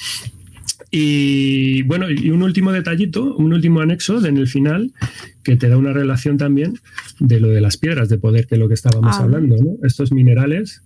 [0.97, 4.93] Y bueno, y un último detallito, un último anexo en el final
[5.43, 6.79] que te da una relación también
[7.19, 9.25] de lo de las piedras de poder, que es lo que estábamos ah.
[9.25, 9.73] hablando, ¿no?
[9.83, 10.83] Estos minerales,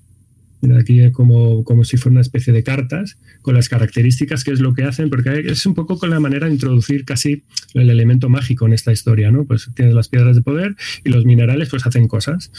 [0.78, 4.72] aquí como, como si fuera una especie de cartas, con las características que es lo
[4.72, 7.42] que hacen, porque es un poco con la manera de introducir casi
[7.74, 9.44] el elemento mágico en esta historia, ¿no?
[9.44, 10.74] Pues tienes las piedras de poder
[11.04, 12.50] y los minerales pues hacen cosas.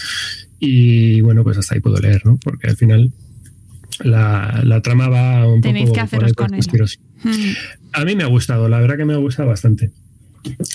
[0.59, 2.37] Y bueno, pues hasta ahí puedo leer, ¿no?
[2.43, 3.11] Porque al final
[4.03, 6.53] la, trama va un Tenéis que haceros con
[7.93, 9.91] A mí me ha gustado, la verdad que me ha gustado bastante.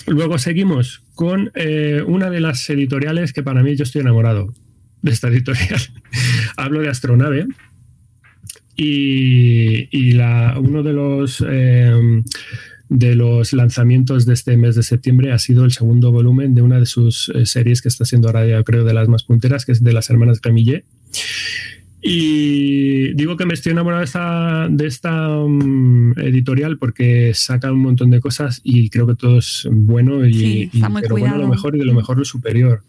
[0.07, 4.55] Luego seguimos con eh, una de las editoriales que para mí yo estoy enamorado
[5.03, 5.81] de esta editorial.
[6.57, 7.47] Hablo de Astronave.
[8.77, 10.19] Y,
[10.57, 12.23] uno de los, eh,
[12.89, 16.81] de los lanzamientos de este mes de septiembre ha sido el segundo volumen de una
[16.81, 19.85] de sus eh, series que está siendo ahora, creo, de las más punteras, que es
[19.85, 20.85] de las hermanas Camille.
[22.07, 27.81] Y digo que me estoy enamorado de esta, de esta mm, editorial porque saca un
[27.81, 30.71] montón de cosas y creo que todo es bueno y,
[31.01, 32.83] pero bueno lo mejor y de lo mejor lo superior.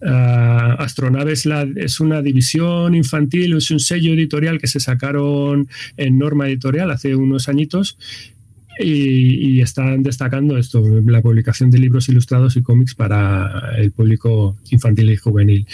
[0.00, 5.68] Uh, Astronave es, la, es, una división infantil, es un sello editorial que se sacaron
[5.98, 7.98] en Norma Editorial hace unos añitos
[8.78, 15.10] y, están destacando esto, la publicación de libros ilustrados y cómics para el público infantil
[15.10, 15.66] y juvenil.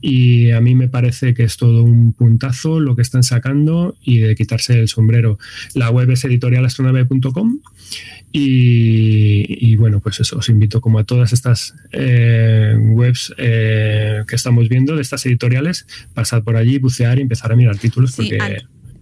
[0.00, 4.18] Y a mí me parece que es todo un puntazo lo que están sacando y
[4.18, 5.38] de quitarse el sombrero.
[5.74, 7.60] La web es editorialastronave.com
[8.30, 14.68] y, bueno, pues eso, os invito como a todas estas eh, webs eh, que estamos
[14.68, 18.38] viendo de estas editoriales, pasar por allí, bucear y empezar a mirar títulos porque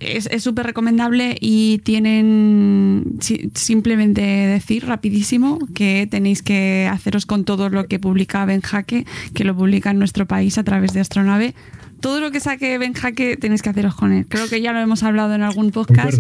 [0.01, 3.18] es súper recomendable y tienen
[3.55, 9.44] simplemente decir rapidísimo que tenéis que haceros con todo lo que publica Ben Jaque, que
[9.44, 11.55] lo publica en nuestro país a través de Astronave.
[12.01, 14.27] Todo lo que saque Ben Jaque tenéis que haceros con él.
[14.28, 16.18] Creo que ya lo hemos hablado en algún podcast.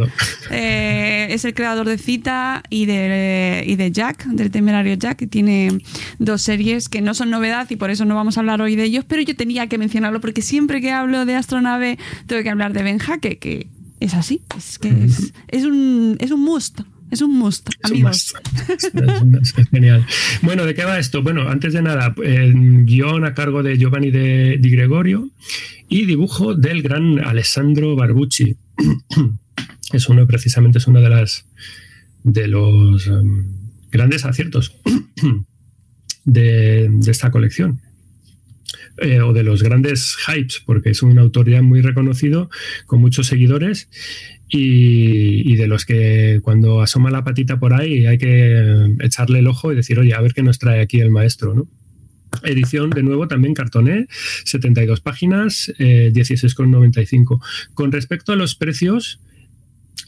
[0.50, 5.26] Eh, es el creador de Cita y de, y de Jack, del temerario Jack, y
[5.26, 5.78] tiene
[6.18, 8.84] dos series que no son novedad y por eso no vamos a hablar hoy de
[8.84, 12.72] ellos, pero yo tenía que mencionarlo porque siempre que hablo de Astronave tengo que hablar
[12.72, 13.68] de Ben Jaque, que
[14.00, 14.88] es así, es que
[15.48, 16.80] es, un, es un must.
[17.10, 18.34] Es un must, amigos.
[18.68, 20.04] Es, genial.
[20.42, 21.22] Bueno, ¿de qué va esto?
[21.22, 25.30] Bueno, antes de nada, el guion a cargo de Giovanni de, Di Gregorio
[25.88, 28.56] y dibujo del gran Alessandro Barbucci.
[29.92, 31.46] es uno, precisamente, es uno de las
[32.24, 33.44] de los um,
[33.90, 34.76] grandes aciertos
[36.24, 37.80] de, esta colección.
[38.98, 42.48] Eh, o de los grandes hypes, porque es un autor ya muy reconocido,
[42.86, 43.90] con muchos seguidores
[44.48, 49.70] y, de los que cuando asoma la patita por ahí hay que echarle el ojo
[49.70, 51.68] y decir, oye, a ver qué nos trae aquí el maestro, ¿no?
[52.42, 54.06] Edición, de nuevo, también cartoné,
[54.44, 57.40] 72 páginas, eh, 16,95.
[57.74, 59.20] Con respecto a los precios,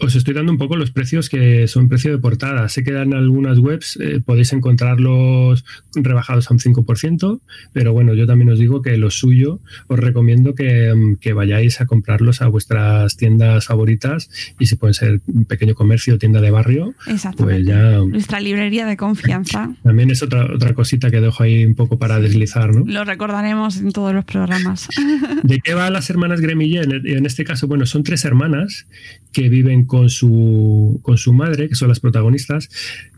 [0.00, 2.68] os estoy dando un poco los precios que son precio de portada.
[2.68, 5.64] Sé que en algunas webs eh, podéis encontrarlos
[5.94, 7.40] rebajados a un 5%,
[7.72, 11.80] pero bueno, yo también os digo que lo suyo os recomiendo que, mm, que vayáis
[11.80, 16.50] a comprarlos a vuestras tiendas favoritas y si pueden ser un pequeño comercio, tienda de
[16.50, 16.94] barrio,
[17.36, 17.98] pues ya...
[17.98, 19.70] Nuestra librería de confianza.
[19.82, 22.84] También es otra, otra cosita que dejo ahí un poco para deslizar, ¿no?
[22.86, 24.88] Lo recordaremos en todos los programas.
[25.42, 26.80] ¿De qué va las hermanas Gremille?
[26.80, 28.86] En este caso, bueno, son tres hermanas
[29.32, 32.68] que viven con su, con su madre, que son las protagonistas,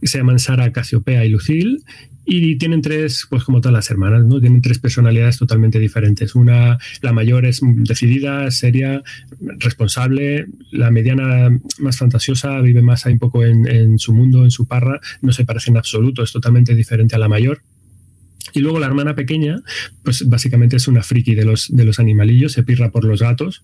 [0.03, 1.79] se llaman Sara, Casiopea y Lucille,
[2.33, 4.41] y tienen tres, pues como todas las hermanas, ¿no?
[4.41, 6.35] Tienen tres personalidades totalmente diferentes.
[6.37, 9.03] Una, la mayor es decidida, seria,
[9.59, 14.51] responsable, la mediana más fantasiosa, vive más ahí un poco en, en su mundo, en
[14.53, 17.63] su parra, no se parece en absoluto, es totalmente diferente a la mayor.
[18.53, 19.63] Y luego la hermana pequeña,
[20.05, 23.63] pues básicamente es una friki de los, de los animalillos, se pirra por los gatos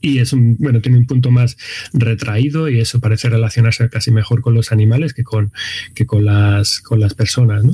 [0.00, 1.56] y es un, bueno, tiene un punto más
[1.92, 5.52] retraído y eso parece relacionarse casi mejor con los animales que con,
[5.94, 7.64] que con, las, con las personas.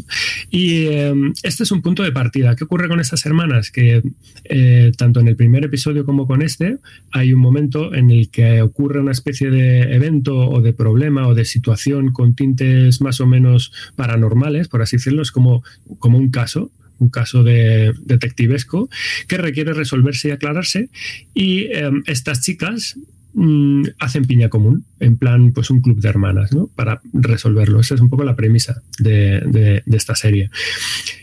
[0.50, 2.56] Y em, este es un punto de partida.
[2.56, 3.70] ¿Qué ocurre con estas hermanas?
[3.70, 4.02] Que
[4.44, 6.78] eh, tanto en el primer episodio como con este
[7.12, 11.34] hay un momento en el que ocurre una especie de evento o de problema o
[11.34, 15.62] de situación con tintes más o menos paranormales, por así decirlo, es como,
[15.98, 18.88] como un caso un caso de detectivesco
[19.28, 20.88] que requiere resolverse y aclararse
[21.34, 22.96] y em, estas chicas
[23.34, 26.50] mm, hacen piña común, en plan pues un club de hermanas.
[26.74, 27.80] Para resolverlo.
[27.80, 30.50] Esa es un poco la premisa de, esta serie.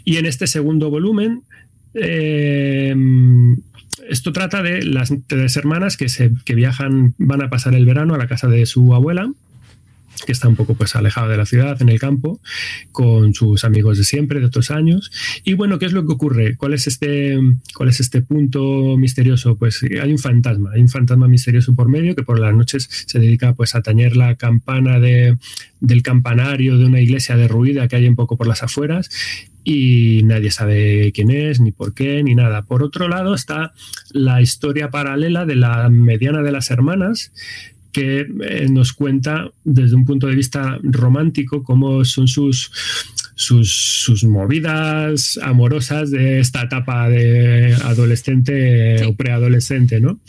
[0.04, 1.44] Y en este segundo volumen,
[1.94, 3.58] em,
[4.10, 8.16] esto trata de las tres hermanas que, se, que viajan, van a pasar el verano
[8.16, 9.32] a la casa de su abuela
[10.26, 12.40] que está un poco pues alejado de la ciudad, en el campo,
[12.92, 15.12] con sus amigos de siempre, de otros años.
[15.44, 16.56] Y bueno, ¿qué es lo que ocurre?
[16.58, 17.38] ¿Cuál es este,
[17.76, 19.56] cuál es este punto misterioso?
[19.56, 23.20] Pues hay un fantasma, hay un fantasma misterioso por medio que por las noches se
[23.20, 25.38] dedica pues a tañer la campana de,
[25.80, 29.10] del campanario de una iglesia derruida que hay un poco por las afueras
[29.64, 32.64] y nadie sabe quién es, ni por qué, ni nada.
[32.64, 33.74] Por otro lado está
[34.12, 37.32] la historia paralela de la mediana de las hermanas,
[37.94, 42.72] que eh, nos cuenta desde un punto de vista romántico cómo son sus,
[43.36, 50.20] sus, sus, movidas amorosas de esta etapa de adolescente o preadolescente, ¿no?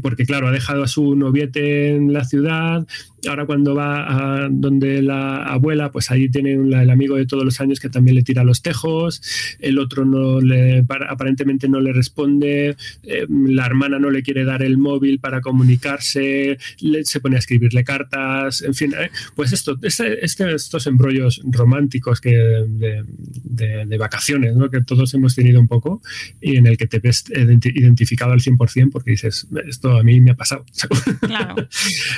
[0.00, 2.86] Porque claro, ha dejado a su noviete en la ciudad,
[3.28, 7.60] ahora cuando va a donde la abuela, pues ahí tiene el amigo de todos los
[7.60, 9.22] años que también le tira los tejos,
[9.60, 14.62] el otro no le, aparentemente no le responde, eh, la hermana no le quiere dar
[14.62, 16.58] el móvil para comunicarse,
[17.04, 22.20] se pone a escribirle cartas, en fin, eh, pues esto, este, este, estos embrollos románticos
[22.20, 24.70] que de, vacaciones, ¿no?
[24.70, 26.02] que todos hemos tenido un poco
[26.40, 30.32] y en el que te ves identificado al 100% porque dices, esto a mí me
[30.32, 30.64] ha pasado.
[31.20, 31.68] Claro.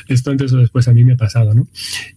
[0.08, 1.68] esto antes o después a mí me ha pasado, ¿no?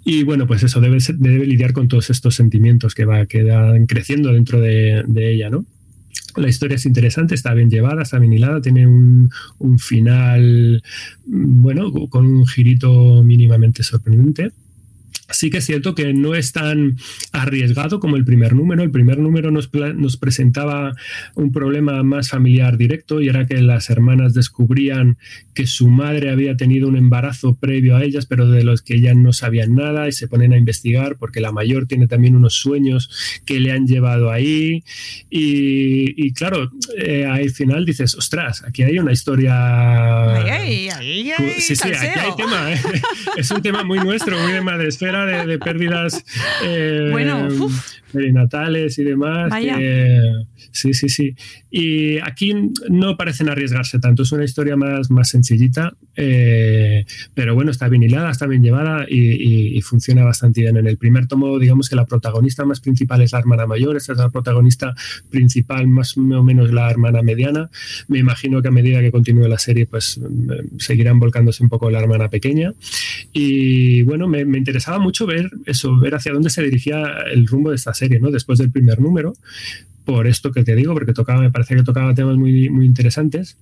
[0.03, 3.85] Y bueno, pues eso, debe, debe lidiar con todos estos sentimientos que, va, que van
[3.85, 5.65] creciendo dentro de, ella, ¿no?
[6.35, 9.29] La historia es interesante, está bien llevada, está bien hilada, tiene un,
[9.59, 10.83] un final,
[11.25, 14.51] bueno, con un girito mínimamente sorprendente.
[15.29, 16.97] Sí que es cierto que no es tan
[17.33, 18.81] arriesgado como el primer número.
[18.81, 20.95] El primer número nos, nos, presentaba
[21.35, 25.17] un problema más familiar directo y era que las hermanas descubrían
[25.53, 29.17] que su madre había tenido un embarazo previo a ellas, pero de los que ellas
[29.17, 33.09] no sabían nada y se ponen a investigar porque la mayor tiene también unos sueños
[33.45, 34.83] que le han llevado ahí.
[35.29, 39.53] Y, claro, eh, al final dices, ostras, aquí hay una historia...
[41.59, 42.73] Sí, sí, aquí hay tema.
[42.73, 42.79] ¿eh?
[43.37, 46.23] Es un tema muy nuestro, muy de madre esfera de, pérdidas
[46.63, 47.11] eh,
[48.11, 49.53] perinatales y demás.
[50.71, 51.35] sí, sí, sí.
[51.69, 52.53] Y aquí
[52.89, 58.03] no parecen arriesgarse tanto, es una historia más, más sencillita, eh, pero bueno, está bien
[58.03, 60.75] hilada, está bien llevada y, funciona bastante bien.
[60.75, 64.13] En el primer tomo, digamos que la protagonista más principal es la hermana mayor, esta
[64.13, 64.93] es la protagonista
[65.29, 67.69] principal, más o menos la hermana mediana.
[68.07, 71.89] Me imagino que a medida que continúe la serie, pues mm, seguirán volcándose un poco
[71.89, 72.73] la hermana pequeña.
[73.31, 77.69] Y bueno, me, me interesaba mucho ver eso, ver hacia dónde se dirigía el rumbo
[77.69, 78.31] de esta serie, ¿no?
[78.31, 79.33] Después del primer número,
[80.05, 83.57] por esto que te digo, porque tocaba, me parece que tocaba temas muy, muy interesantes.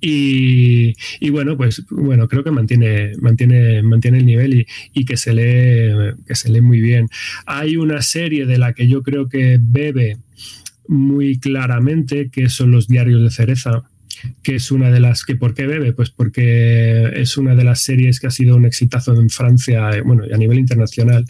[0.00, 0.94] Y,
[1.30, 6.34] bueno, pues bueno, creo que mantiene, mantiene, mantiene el nivel y, que se lee, que
[6.34, 7.08] se lee muy bien.
[7.46, 10.18] Hay una serie de la que yo creo que bebe
[10.88, 13.89] muy claramente, que son los diarios de cereza
[14.42, 15.92] que es una de las que ¿por qué bebe?
[15.92, 20.00] Pues porque es una de las series que ha sido un exitazo en Francia, eh,
[20.02, 21.24] bueno, a nivel internacional,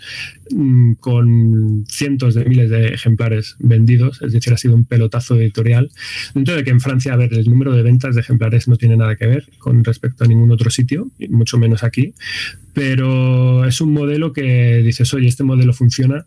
[0.50, 5.90] mm, con cientos de miles de ejemplares vendidos, es decir, ha sido un pelotazo editorial.
[6.34, 8.96] Dentro de que en Francia, a ver, el número de ventas de ejemplares no tiene
[8.96, 12.14] nada que ver con respecto a ningún otro sitio, mucho menos aquí,
[12.72, 16.24] pero es un modelo que dices, oye, este modelo funciona.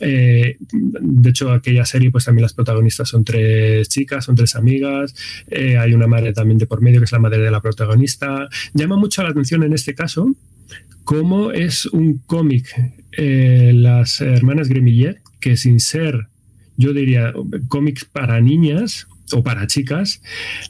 [0.00, 5.14] Eh, de hecho, aquella serie, pues también las protagonistas son tres chicas, son tres amigas,
[5.48, 8.48] eh, hay una madre también de por medio, que es la madre de la protagonista.
[8.74, 10.34] Llama mucho la atención en este caso
[11.04, 12.68] cómo es un cómic,
[13.12, 16.28] eh, las hermanas Gremillet, que sin ser,
[16.76, 17.32] yo diría,
[17.68, 20.22] cómics para niñas, o para chicas,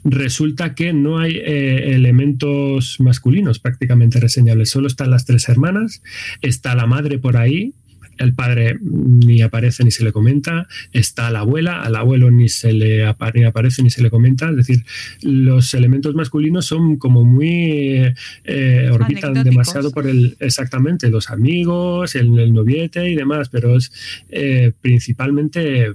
[0.03, 4.69] resulta que no hay eh, elementos masculinos prácticamente reseñables.
[4.69, 6.01] Solo están las tres hermanas,
[6.41, 7.73] está la madre por ahí,
[8.17, 12.73] el padre ni aparece ni se le comenta, está la abuela, al abuelo ni se
[12.73, 14.85] le aparece ni se le comenta, es decir,
[15.21, 18.13] los elementos masculinos son como muy
[18.43, 23.91] eh, orbitan demasiado por el exactamente los amigos, el, noviete y demás, pero es
[24.29, 25.93] eh, principalmente eh,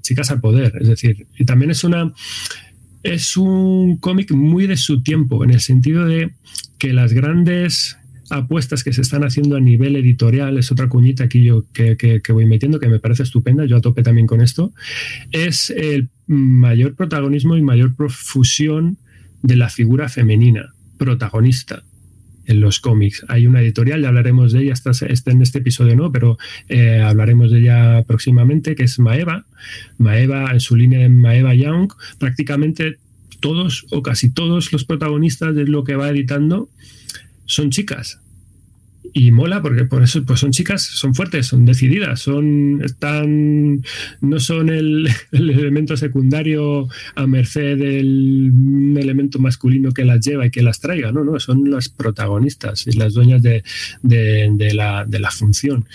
[0.00, 2.12] chicas al poder, es decir, y también es una
[3.02, 6.30] es un cómic muy de su tiempo, en el sentido de
[6.78, 7.96] que las grandes
[8.32, 12.46] apuestas que se están haciendo a nivel editorial, es otra cuñita aquí yo que, voy
[12.46, 14.72] metiendo que me parece estupenda, yo a tope también con esto,
[15.30, 18.96] es el mayor protagonismo y mayor profusión
[19.42, 21.82] de la figura femenina, protagonista
[22.46, 23.24] en los cómics.
[23.28, 24.92] Hay una editorial, ya hablaremos de ella, está,
[25.30, 26.38] en este episodio no, pero
[26.68, 29.44] eh, hablaremos de ella próximamente, que es Maeva.
[29.98, 32.98] Maeva, en su línea de Maeva Young, prácticamente
[33.40, 36.68] todos o casi todos los protagonistas de lo que va editando
[37.46, 38.22] son chicas.
[39.14, 43.82] Y mola porque por eso pues son chicas, son fuertes, son decididas, son están
[44.20, 50.62] no son el, elemento secundario a merced del elemento masculino que las lleva y que
[50.62, 53.62] las traiga, no, no, son las protagonistas y las dueñas de,
[54.02, 55.86] la, función.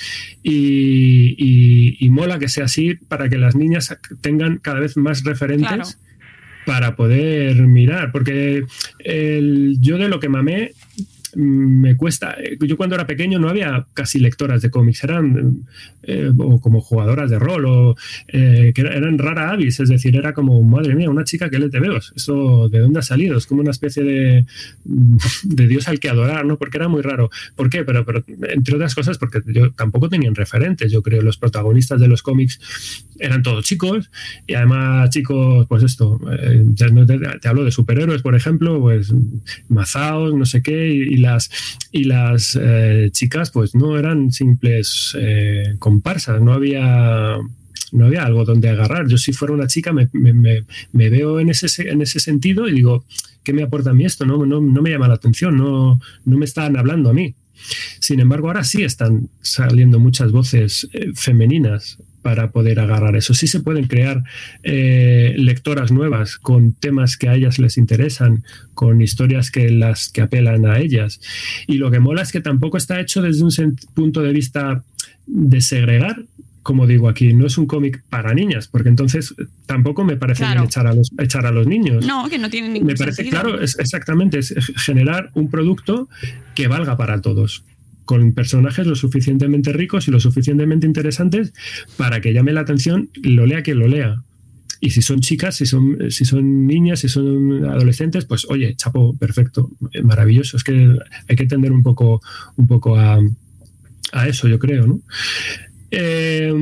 [0.44, 5.98] Y, mola que sea así para que las niñas tengan cada vez más referentes.
[6.66, 8.66] para poder mirar, porque
[9.00, 10.74] el, yo de lo que mamé
[11.38, 12.36] me cuesta.
[12.40, 15.66] Eh, yo cuando era pequeño no había casi lectoras de cómics, eran
[16.02, 17.96] eh, o como jugadoras de rol, o
[18.28, 21.70] eh, que eran rara avis, es decir, era como, madre mía, una chica que le
[21.70, 21.98] te veo.
[21.98, 23.38] ¿Eso de dónde ha salido?
[23.38, 24.46] Es como una especie de,
[25.44, 26.58] de dios al que adorar, ¿no?
[26.58, 27.30] Porque era muy raro.
[27.56, 27.84] ¿Por qué?
[27.84, 30.92] Pero, pero entre otras cosas, porque yo tampoco tenían referentes.
[30.92, 32.60] Yo creo los protagonistas de los cómics
[33.20, 34.10] eran todos chicos
[34.46, 36.20] y además chicos, pues esto,
[36.76, 39.14] te, hablo de superhéroes, por ejemplo, pues
[39.70, 41.18] mazaos, no sé qué, y,
[41.92, 47.38] y las eh, chicas pues no eran simples eh, comparsas, no había
[47.92, 49.08] no había algo donde agarrar.
[49.08, 50.10] Yo si fuera una chica me,
[50.92, 53.06] veo en ese, en ese sentido y digo,
[53.44, 54.26] ¿qué me aporta a mí esto?
[54.26, 57.34] No, no, me llama la atención, no, no me están hablando a mí.
[58.00, 63.34] Sin embargo, ahora sí están saliendo muchas voces eh, femeninas para poder agarrar eso.
[63.34, 64.24] Sí se pueden crear
[64.64, 70.22] eh, lectoras nuevas con temas que a ellas les interesan, con historias que las que
[70.22, 71.20] apelan a ellas.
[71.68, 74.84] Y lo que mola es que tampoco está hecho desde un punto de vista
[75.26, 76.24] de segregar,
[76.64, 79.34] como digo aquí, no es un cómic para niñas, porque entonces
[79.66, 82.06] tampoco me parece bien echar a, los, echar a los niños.
[82.06, 86.10] No, que no tiene ningún Me parece, claro, es exactamente, es generar un producto
[86.56, 87.64] que valga para todos
[88.08, 91.54] con personajes lo suficientemente ricos y lo suficientemente interesantes
[91.98, 94.16] para que llame la atención, lo lea quien lo lea.
[94.80, 99.18] Y si son chicas, si son, si son niñas, si son adolescentes, pues oye, chapo,
[99.18, 100.56] perfecto, eh, maravilloso.
[100.56, 100.96] Es que
[101.28, 102.22] hay que tender un poco,
[102.56, 103.20] un poco a,
[104.14, 105.00] a eso, yo creo.
[105.92, 106.54] Eh,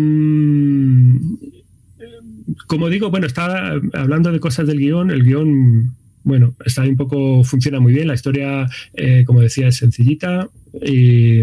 [2.68, 5.94] como digo, bueno, estaba hablando de cosas del guion, el guion,
[6.26, 10.50] bueno, está un poco, funciona muy bien, la historia, eh, como decía, es sencillita
[10.84, 11.42] y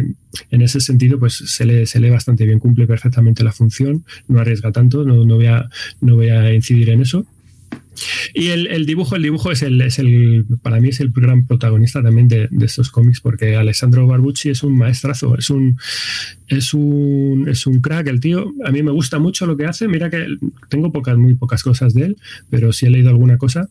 [0.50, 4.40] en ese sentido, pues se lee, se lee bastante bien, cumple perfectamente la función, no
[4.40, 5.68] arriesga tanto, no, no, voy, a,
[6.00, 7.24] no voy a incidir en eso.
[8.34, 12.02] Y el, dibujo, el dibujo es el, es el, para mí es el gran protagonista
[12.02, 15.78] también de, estos cómics, porque Alessandro Barbucci es un maestrazo, es un,
[16.48, 18.52] es un, es un crack el tío.
[18.64, 19.86] A mí me gusta mucho lo que hace.
[19.88, 20.26] Mira que
[20.68, 22.16] tengo pocas, muy pocas cosas de él,
[22.50, 23.68] pero si he leído alguna cosa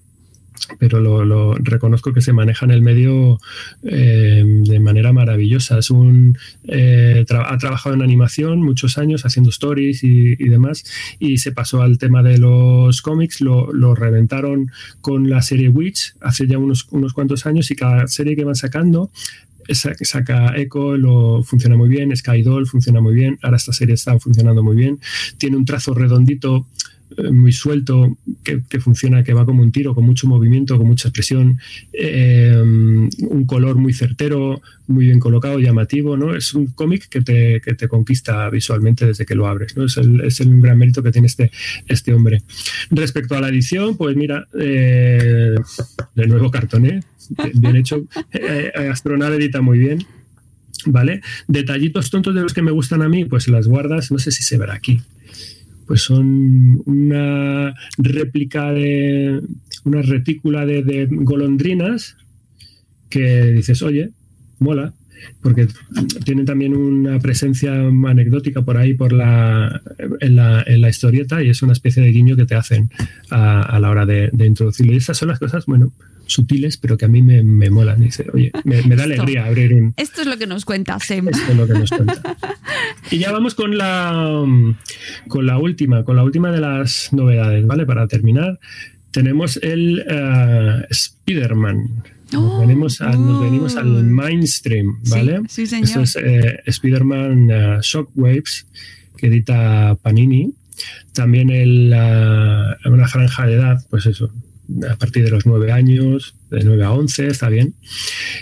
[0.79, 3.39] pero lo, reconozco que se maneja en el medio
[3.83, 5.79] eh, de manera maravillosa.
[5.79, 10.83] Es un, eh, ha trabajado en animación muchos años haciendo stories y, demás
[11.19, 14.71] y se pasó al tema de los cómics, lo, reventaron
[15.01, 18.55] con la serie Witch hace ya unos, unos cuantos años y cada serie que van
[18.55, 19.11] sacando
[19.73, 24.63] saca Echo, lo funciona muy bien, Skydoll funciona muy bien, ahora esta serie está funcionando
[24.63, 24.99] muy bien,
[25.37, 26.65] tiene un trazo redondito
[27.31, 31.59] muy suelto, que, funciona, que va como un tiro, con mucho movimiento, con mucha expresión,
[31.93, 36.35] eh, un color muy certero, muy bien colocado, llamativo, ¿no?
[36.35, 39.85] Es un cómic que te, que te, conquista visualmente desde que lo abres, ¿no?
[39.85, 41.51] Es el, es el gran mérito que tiene este,
[41.87, 42.41] este hombre.
[42.89, 45.55] Respecto a la edición, pues mira, eh,
[46.15, 47.01] de nuevo cartoné,
[47.53, 48.03] bien hecho.
[48.89, 50.05] Astronave edita muy bien.
[50.83, 51.21] ¿Vale?
[51.47, 54.41] Detallitos tontos de los que me gustan a mí, pues las guardas, no sé si
[54.41, 54.99] se verá aquí
[55.91, 59.41] pues son una réplica de
[59.83, 62.15] una retícula de, golondrinas
[63.09, 64.11] que dices, oye,
[64.57, 64.93] mola,
[65.41, 65.67] porque
[66.23, 67.73] tienen también una presencia
[68.07, 69.81] anecdótica por ahí por la
[70.21, 72.89] en, la, historieta y es una especie de guiño que te hacen
[73.29, 74.93] a, la hora de, introducirlo.
[74.93, 75.91] Y estas son las cosas, bueno,
[76.31, 78.01] sutiles, pero que a mí me, me molan.
[78.01, 79.93] Dice, oye, me, da alegría abrir un.
[79.97, 81.27] Esto es lo que nos cuenta Sem.
[81.27, 82.37] Esto es lo que nos cuenta.
[83.11, 84.45] y ya vamos con la,
[85.27, 87.85] con la última, con la última de las novedades, ¿vale?
[87.85, 88.59] Para terminar,
[89.11, 92.03] tenemos el uh, Spider-Man.
[92.31, 95.41] Nos, oh, venimos nos, venimos al mainstream, ¿vale?
[95.49, 95.85] Sí, señor.
[95.85, 98.67] Esto es eh, Spider-Man uh, Shockwaves,
[99.17, 100.53] que edita Panini.
[101.13, 104.31] También el, uh, una franja de edad, pues eso,
[104.89, 107.73] a partir de los 9 años, de 9 a 11, está bien.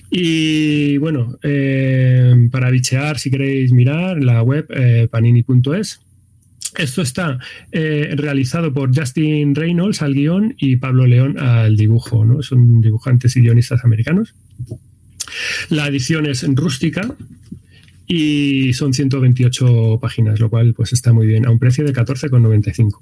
[0.09, 6.01] Y bueno, eh, para bichear, si queréis mirar, la web eh, panini.es.
[6.77, 7.39] Esto está
[7.71, 12.43] eh, realizado por Justin Reynolds al guion y Pablo León al dibujo, ¿no?
[12.43, 14.35] Son dibujantes y guionistas americanos.
[15.69, 17.15] La edición es rústica,
[18.11, 23.01] y son 128 páginas, lo cual pues está muy bien, a un precio de 14,95.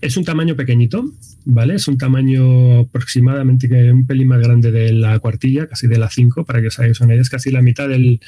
[0.00, 1.04] Es un tamaño pequeñito,
[1.44, 1.74] ¿vale?
[1.74, 6.46] Es un tamaño aproximadamente un pelín más grande de la cuartilla, casi de la 5,
[6.46, 8.20] para que os hagáis una idea, es casi la mitad del,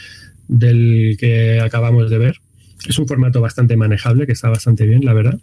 [0.47, 2.37] del que acabamos de ver.
[2.86, 5.39] Es un formato bastante manejable, que está bastante bien, la verdad.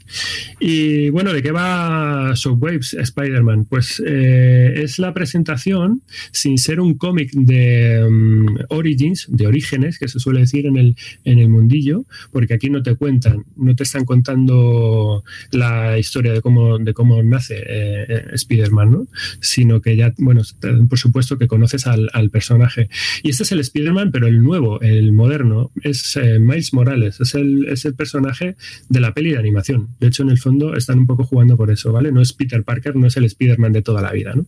[0.60, 3.66] Y bueno, ¿de qué va Shockwaves Spider-Man?
[3.66, 6.02] Pues eh, es la presentación,
[6.32, 10.96] sin ser un cómic de mm, Origins, de orígenes, que se suele decir en el,
[11.26, 16.42] en el mundillo, porque aquí no te cuentan, no te están contando la historia de
[16.42, 19.08] cómo, de cómo nace eh, Spider-Man, ¿no?
[19.42, 20.42] Sino que ya, bueno,
[20.90, 22.90] por supuesto que conoces al, personaje.
[23.24, 27.86] Y este es el Spider-Man, pero el nuevo, el moderno, es eh, Miles Morales es
[27.86, 28.56] el, personaje
[28.90, 29.90] de la peli de animación.
[30.00, 32.12] De hecho, en el fondo están un poco jugando por eso, ¿vale?
[32.12, 34.46] No es Peter Parker, no es el Spider-Man de toda la vida, ¿no?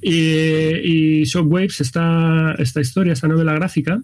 [0.00, 4.00] Y, y Shockwaves, esta, esta historia, esta novela gráfica,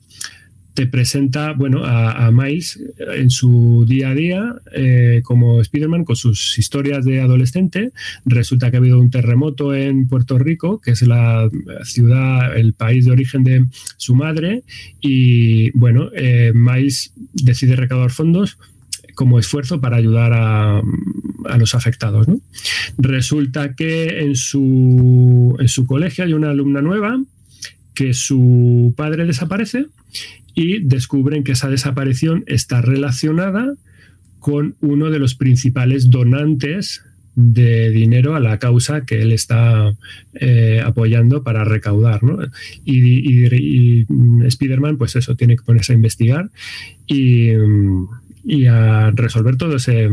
[0.77, 6.59] te presenta bueno, a, Miles en su día a día eh, como Spider-Man con sus
[6.59, 7.93] historias de adolescente.
[8.27, 11.48] Resulta que ha habido un terremoto en Puerto Rico, que es la
[11.82, 13.65] ciudad, el país de origen de
[13.97, 14.65] su madre,
[15.01, 18.59] y bueno, eh, Miles decide recaudar fondos
[19.15, 20.82] como esfuerzo para ayudar a,
[21.59, 22.27] los afectados.
[22.98, 27.19] Resulta que en su, en su colegio hay una alumna nueva
[27.94, 29.86] que su padre desaparece
[30.57, 33.74] y descubren que esa desaparición está relacionada
[34.41, 37.03] con uno de los principales donantes
[37.35, 39.95] de dinero a la causa que él está
[40.33, 42.23] eh, apoyando para recaudar.
[42.23, 42.39] ¿no?
[42.87, 44.07] Y, y,
[44.47, 46.51] Spider-Man, pues eso, tiene que ponerse a investigar
[47.07, 47.51] y,
[48.66, 50.09] a resolver todo ese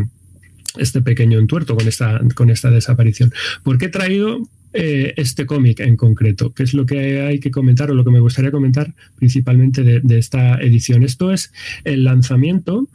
[0.77, 3.31] este pequeño entuerto con esta, con esta desaparición.
[3.63, 4.41] ¿Por qué he traído
[4.73, 8.11] eh, este cómic en concreto, que es lo que hay que comentar o lo que
[8.11, 11.03] me gustaría comentar principalmente de, esta edición.
[11.03, 11.51] Esto es
[11.83, 12.87] el lanzamiento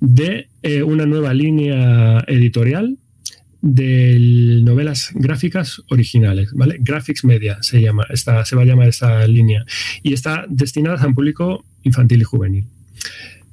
[0.00, 2.96] de eh, una nueva línea editorial
[3.62, 6.76] de novelas gráficas originales, ¿vale?
[6.80, 9.64] Graphics Media se llama, esta, se va a llamar esta línea
[10.02, 12.66] y está destinada a un público infantil y juvenil.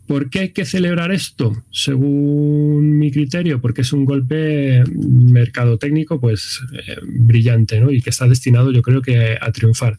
[0.07, 1.63] ¿Por qué hay que celebrar esto?
[1.71, 7.91] Según mi criterio, porque es un golpe mercadotécnico pues eh, brillante, ¿no?
[7.91, 9.97] Y que está destinado, yo creo que a triunfar.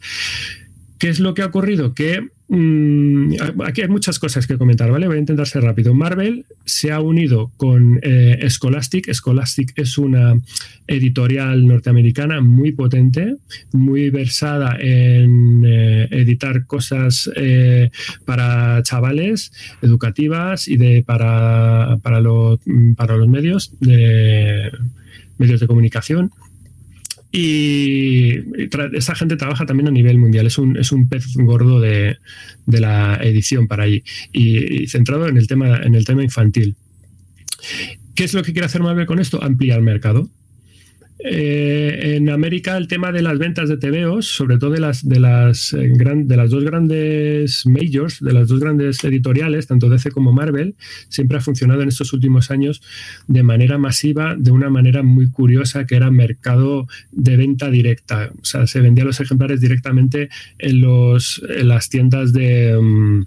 [0.99, 1.93] ¿Qué es lo que ha ocurrido?
[1.93, 5.05] Que Mm, aquí hay muchas cosas que comentar, ¿vale?
[5.05, 5.93] Voy a intentar ser rápido.
[5.93, 9.13] Marvel se ha unido con eh, Scholastic.
[9.13, 10.33] Scholastic es una
[10.87, 13.35] editorial norteamericana muy potente,
[13.71, 17.91] muy versada en eh, editar cosas eh,
[18.25, 19.51] para chavales,
[19.83, 22.19] educativas y de para, para,
[22.97, 24.71] para los medios de
[25.37, 26.31] medios de comunicación.
[27.31, 28.39] Y
[28.93, 32.17] esa gente trabaja también a nivel mundial, es un, es un pez gordo de,
[32.65, 36.75] de la edición para allí y, centrado en el, tema, en el tema infantil.
[38.15, 39.43] ¿Qué es lo que quiere hacer Marvel con esto?
[39.43, 40.29] Ampliar el mercado.
[41.21, 45.19] Eh, en América el tema de las ventas de TVOs, sobre todo de las, de,
[45.19, 50.31] las, eh, de las dos grandes majors, de las dos grandes editoriales, tanto DC como
[50.31, 50.75] Marvel,
[51.09, 52.81] siempre ha funcionado en estos últimos años
[53.27, 58.31] de manera masiva, de una manera muy curiosa, que era mercado de venta directa.
[58.41, 63.25] O sea, se vendían los ejemplares directamente en, los, en las tiendas de, mm,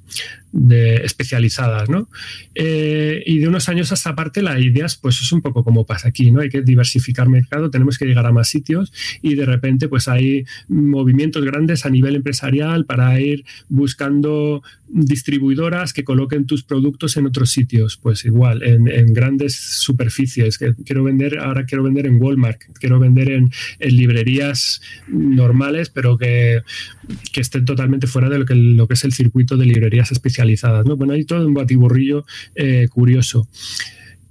[0.53, 2.09] de especializadas, ¿no?
[2.55, 5.65] Eh, y de unos años a esta parte la idea es, pues es un poco
[5.65, 6.41] como pasa aquí, ¿no?
[6.41, 8.93] Hay que diversificar mercado, tenemos que llegar a más sitios
[9.23, 16.05] y de repente pues hay movimientos grandes a nivel empresarial para ir buscando distribuidoras que
[16.05, 21.83] coloquen tus productos en otros sitios, pues igual, en, grandes superficies, quiero vender, ahora quiero
[21.83, 23.51] vender en Walmart, quiero vender en,
[23.81, 26.61] librerías normales, pero que,
[27.33, 30.42] que, estén totalmente fuera de lo que, lo que es el circuito de librerías especializadas.
[30.85, 30.97] ¿No?
[30.97, 32.25] Bueno, hay todo un batiburrillo
[32.55, 33.49] eh, curioso.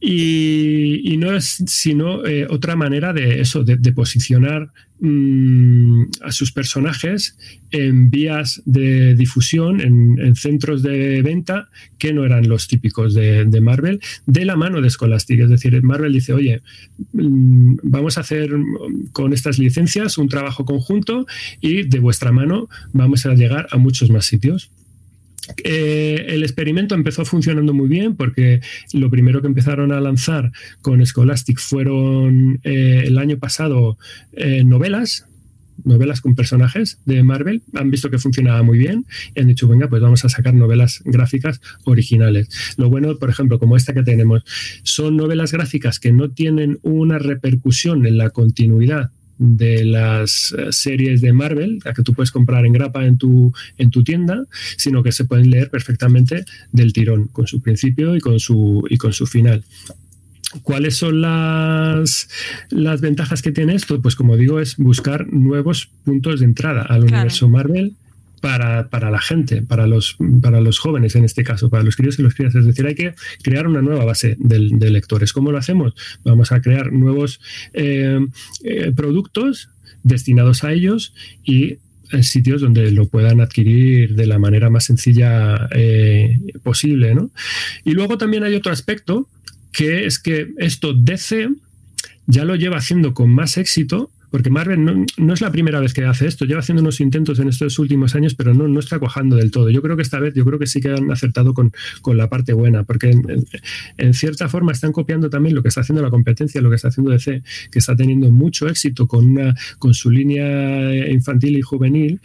[0.04, 7.38] Y, no es sino eh, otra manera de eso, de, posicionar mm, a sus personajes
[7.70, 11.70] en vías de difusión, en, centros de venta
[12.00, 15.42] que no eran los típicos de, Marvel, de la mano de Scholastic.
[15.42, 16.64] Es decir, Marvel dice, oye,
[17.14, 18.50] mm, vamos a hacer
[19.12, 21.28] con estas licencias un trabajo conjunto
[21.60, 24.72] y de vuestra mano vamos a llegar a muchos más sitios.
[25.64, 28.62] Eh, el experimento empezó funcionando muy bien porque
[28.94, 30.52] lo primero que empezaron a lanzar
[30.82, 33.98] con Scholastic fueron eh, el año pasado
[34.34, 35.26] eh, novelas,
[35.84, 39.06] novelas con personajes de Marvel, han visto que funcionaba muy bien
[39.36, 42.76] y han dicho, venga, pues vamos a sacar novelas gráficas originales.
[42.78, 44.44] Lo bueno, por ejemplo, como esta que tenemos,
[44.84, 49.12] son novelas gráficas que no tienen una repercusión en la continuidad
[49.42, 53.52] de las eh, series de Marvel, la que tú puedes comprar en grapa en tu,
[53.80, 54.46] en tu tienda,
[54.78, 58.98] sino que se pueden leer perfectamente del tirón, con su principio y con su, y
[58.98, 59.64] con su final.
[60.62, 62.30] ¿Cuáles son las,
[62.70, 64.00] las ventajas que tiene esto?
[64.00, 67.96] Pues como digo, es buscar nuevos puntos de entrada al universo Marvel
[68.42, 72.20] para, para, la gente, para los, para los jóvenes en este caso, para los críos
[72.20, 72.56] y los crías.
[72.56, 73.14] Es decir, hay que
[73.44, 75.32] crear una nueva base de, lectores.
[75.32, 75.94] ¿Cómo lo hacemos?
[76.24, 77.40] Vamos a crear nuevos
[77.74, 78.20] eh,
[78.64, 79.70] eh, productos
[80.04, 81.14] destinados a ellos
[81.44, 81.78] y
[82.12, 87.16] en sitios donde lo puedan adquirir de la manera más sencilla eh, posible.
[87.16, 87.32] ¿no?
[87.86, 89.30] Y luego también hay otro aspecto
[89.72, 91.50] que es que esto DC
[92.28, 96.06] ya lo lleva haciendo con más éxito porque Marvel no, es la primera vez que
[96.06, 99.36] hace esto, lleva haciendo unos intentos en estos últimos años, pero no, no está cuajando
[99.36, 99.70] del todo.
[99.70, 101.72] Yo creo que esta vez, yo creo que sí que han acertado con,
[102.16, 103.12] la parte buena, porque
[103.98, 106.88] en, cierta forma están copiando también lo que está haciendo la competencia, lo que está
[106.88, 112.22] haciendo DC, que está teniendo mucho éxito con, una, con su línea infantil y juvenil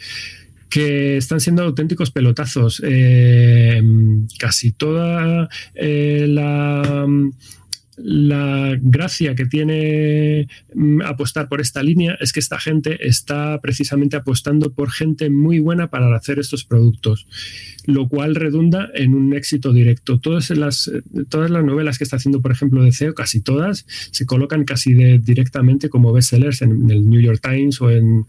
[0.69, 2.81] que están siendo auténticos pelotazos.
[2.85, 3.81] Eh,
[4.37, 7.07] casi toda eh, la
[7.97, 14.15] la gracia que tiene mm, apostar por esta línea es que esta gente está precisamente
[14.15, 17.27] apostando por gente muy buena para hacer estos productos,
[17.85, 20.19] lo cual redunda en un éxito directo.
[20.19, 20.91] Todas las,
[21.29, 24.93] todas las novelas que está haciendo, por ejemplo, de CEO, casi todas, se colocan casi
[24.93, 28.25] directamente como bestsellers en el New York Times o en,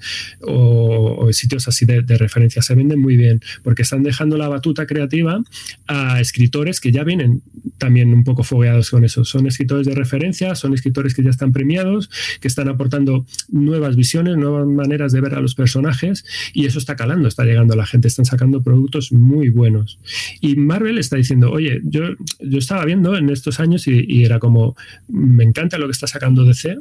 [1.33, 2.63] sitios así de, de referencia.
[2.63, 5.43] Se venden muy bien porque están dejando la batuta creativa
[5.87, 7.43] a escritores que ya vienen
[7.79, 9.25] también un poco fogueados con eso.
[9.25, 12.11] Son escritores de referencia, son escritores que ya están premiados,
[12.41, 16.97] que están aportando nuevas visiones, nuevas maneras de ver a los personajes y eso está
[16.97, 19.99] calando, está llegando a la gente, están sacando productos muy buenos.
[20.41, 22.03] Y Marvel está diciendo, oye, yo,
[22.41, 24.77] yo estaba viendo en estos años y, era como,
[25.09, 26.77] me encanta lo que está sacando DC,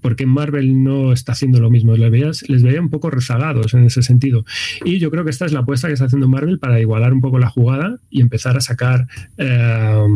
[0.00, 1.96] por qué Marvel no está haciendo lo mismo.
[1.96, 4.44] Les veía, les veía un poco rezagados en ese sentido.
[4.84, 7.20] Y yo creo que esta es la apuesta que está haciendo Marvel para igualar un
[7.20, 9.06] poco la jugada y empezar a sacar.
[9.38, 10.06] Eh,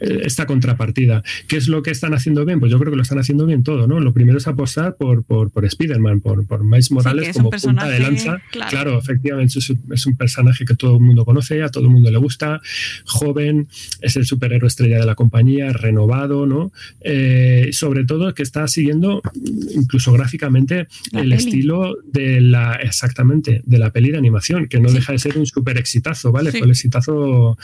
[0.00, 1.22] esta contrapartida.
[1.46, 2.60] ¿Qué es lo que están haciendo bien?
[2.60, 4.00] Pues yo creo que lo están haciendo bien todo, ¿no?
[4.00, 8.00] Lo primero es apostar por, por, por Spider-Man, por, por Miles Morales como punta de
[8.00, 8.40] lanza.
[8.50, 12.18] Claro, efectivamente, es, un personaje que todo el mundo conoce, a todo el mundo le
[12.18, 12.60] gusta,
[13.04, 13.68] joven,
[14.00, 16.72] es el superhéroe estrella de la compañía, renovado, ¿no?
[17.00, 19.22] Eh, sobre todo que está siguiendo,
[19.74, 25.12] incluso gráficamente, el estilo de la, exactamente, de la peli de animación, que no deja
[25.12, 26.50] de ser un super exitazo, ¿vale?
[26.50, 27.58] Fue el exitazo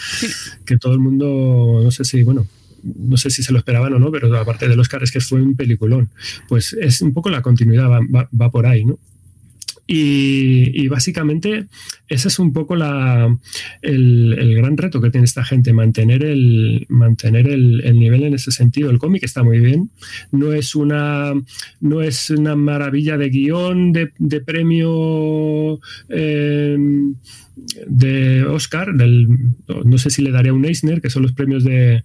[0.64, 2.46] que todo el mundo, no sé si bueno,
[2.84, 5.40] no sé si se lo esperaban o no, pero aparte del Oscar es que fue
[5.40, 6.10] un peliculón.
[6.48, 8.98] Pues es un poco la continuidad, va, por ahí, ¿no?
[9.86, 11.66] Y, básicamente
[12.08, 13.36] ese es un poco la,
[13.82, 18.90] el, gran reto que tiene esta gente, mantener el, mantener el, nivel en ese sentido.
[18.90, 19.90] El cómic está muy bien,
[20.32, 21.34] no es una,
[21.80, 25.80] no es una maravilla de guion, de, premio.
[26.08, 26.78] Eh,
[27.86, 29.28] de Oscar, del,
[29.84, 32.02] no sé si le daría un Eisner, que son los premios de,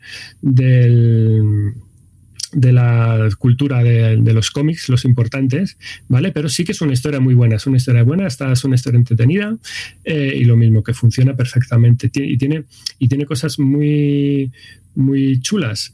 [2.51, 5.77] de la cultura de, los cómics, los importantes,
[6.07, 6.31] ¿vale?
[6.31, 8.75] Pero sí que es una historia muy buena, es una historia buena, esta es una
[8.75, 9.55] historia entretenida
[10.03, 12.63] eh, y lo mismo, que funciona perfectamente y tiene,
[12.97, 14.51] y tiene cosas muy,
[14.95, 15.93] muy chulas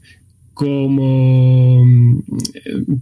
[0.56, 2.22] como mm,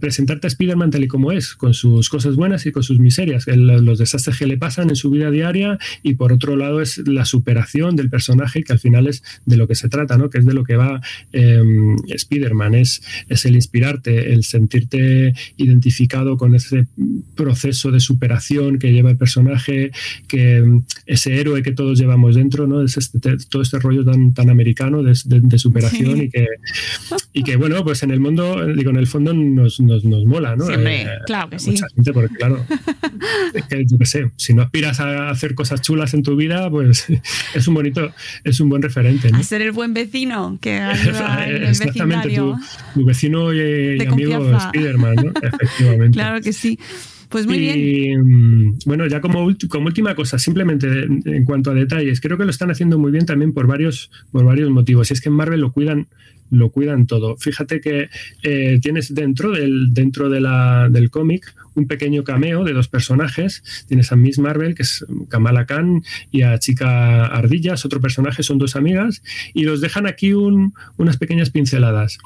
[0.01, 3.47] presentarte a Spider-Man tal y como es, con sus cosas buenas y con sus miserias,
[3.47, 7.23] los desastres que le pasan en su vida diaria y por otro lado es la
[7.23, 10.29] superación del personaje que al final es de lo que se trata, ¿no?
[10.29, 10.99] que es de lo que va
[11.31, 11.63] eh,
[12.09, 16.87] Spider-Man, es, es el inspirarte, el sentirte identificado con ese
[17.35, 19.91] proceso de superación que lleva el personaje,
[20.27, 22.81] que mm, ese héroe que todos llevamos dentro, ¿no?
[22.81, 25.15] es este, todo este rollo tan, tan americano de,
[25.57, 30.03] superación y que que bueno, pues en el mundo, digo, en el fondo nos, nos,
[30.03, 30.69] nos mola, ¿no?
[30.69, 31.71] Eh, claro que sí.
[31.71, 32.65] Mucha gente, porque claro,
[33.53, 36.69] es que yo qué sé, si no aspiras a hacer cosas chulas en tu vida,
[36.69, 37.05] pues
[37.55, 38.11] es un bonito,
[38.43, 39.31] es un buen referente.
[39.31, 39.37] ¿no?
[39.37, 42.55] A ser el buen vecino que ayuda el Exactamente, tu,
[42.93, 45.33] tu, vecino y, amigo Spiderman, ¿no?
[45.41, 46.17] Efectivamente.
[46.17, 46.79] Claro que sí.
[47.29, 48.77] Pues muy y, bien.
[48.85, 52.71] Bueno, ya como, como última cosa, simplemente en cuanto a detalles, creo que lo están
[52.71, 55.09] haciendo muy bien también por varios, por varios motivos.
[55.09, 56.07] Y es que en Marvel lo cuidan
[56.51, 57.37] lo cuidan todo.
[57.37, 58.09] Fíjate que
[58.43, 60.35] eh, tienes dentro del, dentro de
[60.91, 63.63] del cómic un pequeño cameo de dos personajes.
[63.87, 68.57] Tienes a Miss Marvel, que es Kamala Khan, y a Chica Ardillas, otro personaje, son
[68.57, 69.21] dos amigas,
[69.53, 72.17] y los dejan aquí unas pequeñas pinceladas.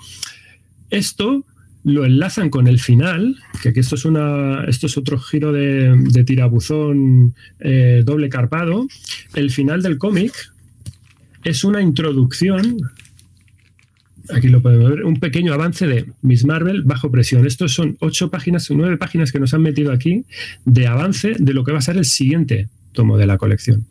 [0.89, 1.45] Esto
[1.83, 7.33] lo enlazan con el final, que esto es, una, esto es otro giro de, tirabuzón
[7.59, 8.87] eh, doble carpado.
[9.33, 10.33] El final del cómic
[11.43, 12.77] es una introducción
[14.33, 17.47] Aquí lo podemos ver, un pequeño avance de Miss Marvel bajo presión.
[17.47, 20.25] Estos son ocho páginas, nueve páginas que nos han metido aquí
[20.65, 23.85] de avance de lo que va a ser el siguiente tomo de la colección.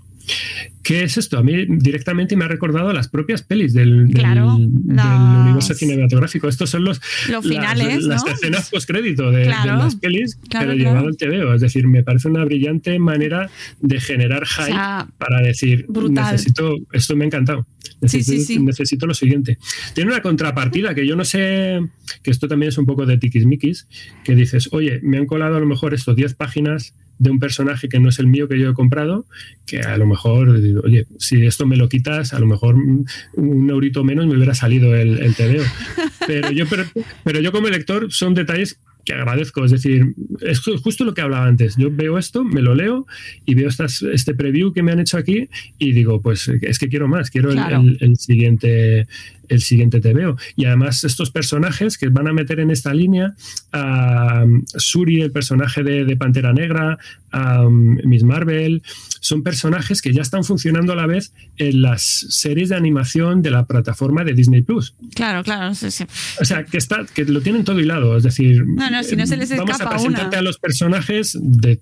[0.82, 1.36] ¿Qué es esto?
[1.38, 6.48] A mí directamente me ha recordado las propias pelis del, universo cinematográfico.
[6.48, 6.98] Estos son los,
[7.42, 11.52] finales, las, escenas post-crédito de, las pelis, pero llevado al TVO.
[11.54, 13.50] Es decir, me parece una brillante manera
[13.80, 17.66] de generar hype para decir, necesito, esto me ha encantado.
[18.00, 19.58] Necesito, necesito, lo siguiente.
[19.94, 21.80] Tiene una contrapartida que yo no sé,
[22.22, 23.88] que esto también es un poco de tiquismiquis,
[24.24, 27.88] que dices, oye, me han colado a lo mejor estos 10 páginas de un personaje
[27.88, 29.26] que no es el mío que yo he comprado,
[29.66, 30.48] que a lo mejor,
[30.84, 34.94] oye, si esto me lo quitas, a lo mejor un eurito menos me hubiera salido
[34.94, 35.64] el, el TVO.
[36.26, 36.84] Pero yo, pero,
[37.24, 38.78] pero yo como lector son detalles
[39.08, 39.64] que agradezco.
[39.64, 41.76] Es decir, es justo lo que hablaba antes.
[41.76, 43.06] Yo veo esto, me lo leo
[43.46, 45.48] y veo estas, este preview que me han hecho aquí
[45.78, 49.06] y digo, pues es que quiero más, quiero el, siguiente
[49.48, 50.36] el siguiente te veo.
[50.56, 53.34] Y además estos personajes que van a meter en esta línea,
[53.72, 54.44] a
[54.76, 56.98] Suri, el personaje de, Pantera Negra,
[57.32, 58.82] a Miss Marvel,
[59.20, 63.50] son personajes que ya están funcionando a la vez en las series de animación de
[63.50, 64.94] la plataforma de Disney Plus.
[65.14, 65.72] Claro, claro.
[65.72, 68.16] O sea, que, está, que lo tienen todo hilado.
[68.16, 71.36] Es decir, no, no, si no se les escapa vamos a presentarte a los personajes
[71.40, 71.80] de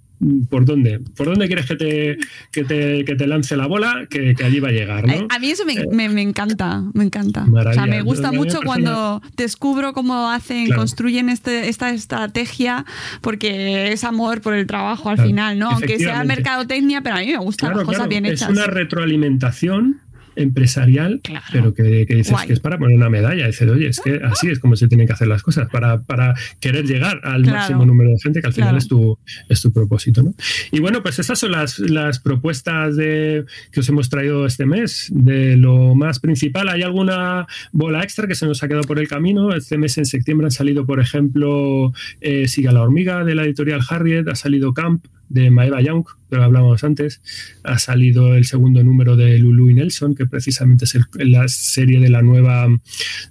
[0.48, 1.00] ¿Por dónde?
[1.14, 2.16] ¿Por dónde quieres que te,
[2.50, 4.06] que te, que te lance la bola?
[4.08, 5.26] Que, que, allí va a llegar, ¿no?
[5.28, 7.44] A mí eso me, eh, me, me encanta, me encanta.
[7.44, 12.86] O sea, me gusta mucho cuando descubro cómo hacen, construyen este, esta estrategia,
[13.20, 15.70] porque es amor por el trabajo al final, ¿no?
[15.70, 18.48] Aunque sea mercadotecnia, pero a mí me gustan las cosas bien hechas.
[18.48, 20.00] Es una retroalimentación
[20.36, 21.20] empresarial,
[21.52, 23.46] pero que, dices que es para poner una medalla.
[23.46, 26.34] Dices, oye, es que así es como se tienen que hacer las cosas, para, para
[26.60, 29.18] querer llegar al máximo número de gente, que al final es, tu,
[29.48, 30.22] es tu propósito.
[30.22, 30.34] ¿no?
[30.70, 35.08] Y bueno, pues esas son las, las propuestas de, que os hemos traído este mes.
[35.10, 39.08] De lo más principal, ¿hay alguna bola extra que se nos ha quedado por el
[39.08, 39.54] camino?
[39.54, 43.80] Este mes en septiembre han salido, por ejemplo, eh, Siga la hormiga de la editorial
[43.88, 47.20] Harriet, ha salido Camp, de Maeva Young, pero hablábamos antes.
[47.64, 52.08] Ha salido el segundo número de Lulu y Nelson, que precisamente es la serie de
[52.08, 52.68] la nueva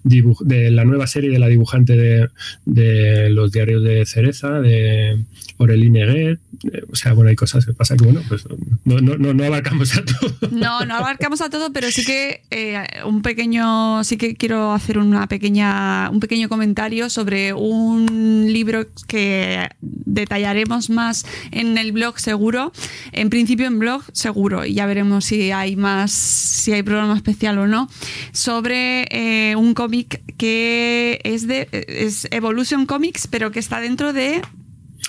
[0.04, 2.30] de la nueva serie de la dibujante
[2.66, 5.26] de, los diarios de Cereza, de
[5.58, 6.40] Aureline Guet.
[6.72, 8.46] Eh, o sea, bueno, hay cosas que pasa que bueno, pues
[8.86, 10.50] no, no, no, abarcamos a todo.
[10.52, 14.98] No, no abarcamos a todo, pero sí que eh, un pequeño, sí que quiero hacer
[14.98, 22.20] una pequeña, un pequeño comentario sobre un libro que detallaremos más en el el blog
[22.20, 22.72] seguro.
[23.12, 24.66] En principio en blog seguro.
[24.66, 27.90] Y ya veremos si hay más, si hay programa especial o no.
[28.32, 34.42] Sobre eh, un cómic que es de es Evolution Comics, pero que está dentro de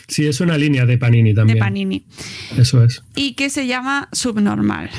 [0.09, 1.59] Sí, es una línea de Panini también.
[1.59, 2.05] De Panini.
[2.57, 3.03] Eso es.
[3.17, 4.91] Y que se llama Subnormal.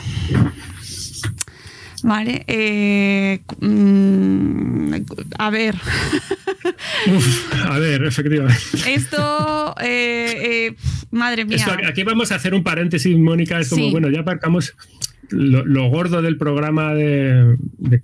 [2.03, 2.44] Vale.
[2.48, 4.94] Eh, mm,
[5.38, 5.76] a ver.
[7.65, 8.61] a ver, efectivamente.
[8.88, 10.76] Esto, eh, eh,
[11.11, 11.65] madre mía.
[11.88, 13.60] aquí vamos a hacer un paréntesis, Mónica.
[13.60, 14.76] Es como, bueno, ya aparcamos
[15.29, 17.57] lo, gordo del programa de,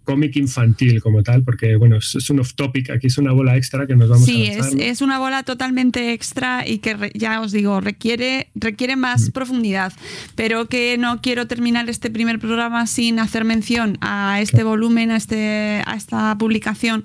[0.03, 3.87] cómic infantil como tal, porque bueno, es, un off topic, aquí es una bola extra
[3.87, 7.51] que nos vamos sí, a Sí, es, una bola totalmente extra y que ya os
[7.51, 9.31] digo, requiere, requiere más mm.
[9.31, 9.93] profundidad,
[10.35, 15.17] pero que no quiero terminar este primer programa sin hacer mención a este volumen, a,
[15.17, 17.03] este, a esta publicación,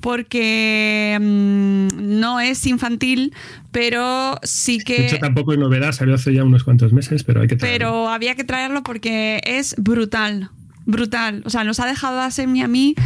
[0.00, 3.32] porque mm, no es infantil,
[3.78, 5.02] pero sí que...
[5.02, 7.78] De tampoco es novedad, salió hace ya unos cuantos meses, pero hay que traerlo.
[7.78, 10.50] Pero había que traerlo porque es brutal,
[10.84, 11.42] brutal.
[11.44, 12.96] O sea, nos ha dejado a Semi a mí,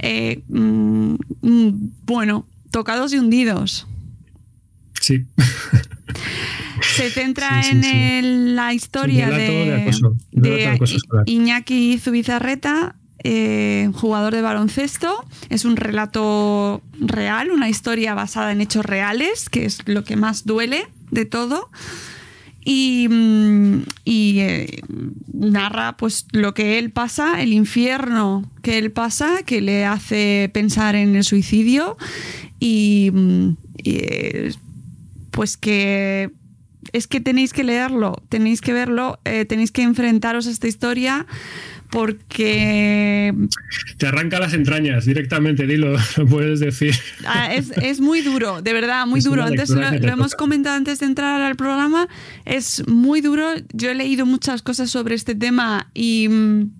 [0.00, 3.86] eh, mm, mm, bueno, tocados y hundidos.
[5.00, 5.24] Sí.
[6.94, 9.90] Se centra en la historia de,
[11.24, 15.24] Iñaki Zubizarreta, eh, jugador de baloncesto.
[15.48, 20.44] Es un relato real, una historia basada en hechos reales, que es lo que más
[20.44, 21.68] duele de todo.
[22.64, 24.82] Y, mm, eh,
[25.32, 30.94] narra pues lo que él pasa, el infierno que él pasa, que le hace pensar
[30.94, 31.96] en el suicidio
[32.60, 34.52] y, mm, eh,
[35.30, 36.30] pues que
[36.92, 41.26] es que tenéis que leerlo, tenéis que verlo, tenéis que enfrentaros a esta historia
[41.90, 43.34] porque...
[43.96, 46.94] Te arranca las entrañas directamente, dilo, lo puedes decir.
[47.26, 49.44] Ah, es, muy duro, de verdad, muy duro.
[49.44, 52.08] Antes lo, lo hemos comentado antes de entrar al programa,
[52.44, 53.48] es muy duro.
[53.72, 56.70] Yo he leído muchas cosas sobre este tema y mm,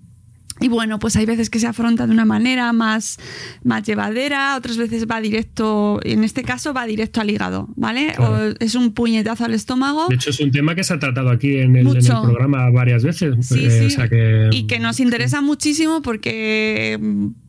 [0.61, 3.17] y bueno, pues hay veces que se afronta de una manera más,
[3.63, 8.13] más llevadera, otras veces va directo, en este caso va directo al hígado, ¿vale?
[8.17, 10.07] O es un puñetazo al estómago.
[10.09, 13.47] De hecho, es un tema que se ha tratado aquí en el, programa varias veces.
[13.47, 14.57] Sí, eh, sí.
[14.57, 16.99] Y que nos interesa muchísimo porque,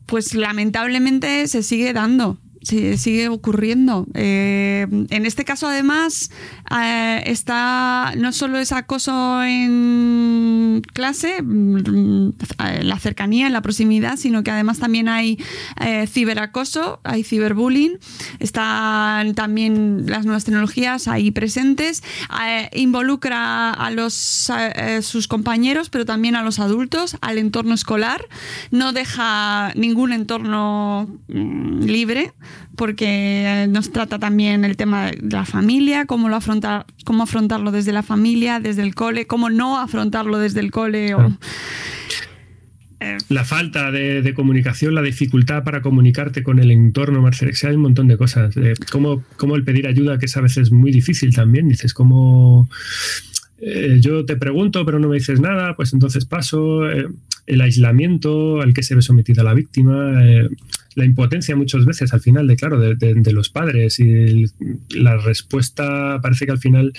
[0.05, 4.05] pues lamentablemente, se sigue dando sí, sigue ocurriendo.
[4.13, 6.31] Eh, en este caso, además,
[6.71, 12.31] eh, está no solo es acoso en clase, mm,
[12.83, 15.37] la cercanía, en la proximidad, sino que además también hay
[15.79, 17.97] eh, ciberacoso, hay ciberbullying,
[18.39, 22.03] están también las nuevas tecnologías ahí presentes,
[22.73, 24.51] involucra a los
[25.01, 28.27] sus compañeros, pero también a los adultos, al entorno escolar,
[28.71, 32.33] no deja ningún entorno mm, libre
[32.75, 37.91] porque nos trata también el tema de la familia, cómo, lo afrontar, cómo afrontarlo desde
[37.91, 41.15] la familia, desde el cole, cómo no afrontarlo desde el cole.
[43.01, 47.81] Eh, la falta de, comunicación, la dificultad para comunicarte con el entorno, Marcel, hay un
[47.81, 48.55] montón de cosas.
[48.57, 49.23] Eh, cómo,
[49.55, 51.67] el pedir ayuda, que es a veces muy difícil también.
[51.67, 52.69] Dices, ¿cómo...?
[53.59, 56.87] Eh, yo te pregunto, pero no me dices nada, pues entonces paso.
[56.87, 60.23] el aislamiento al que se ve sometida la víctima
[60.95, 64.45] la impotencia muchas veces al final de, claro, de, los padres y
[64.89, 66.93] la respuesta parece que al final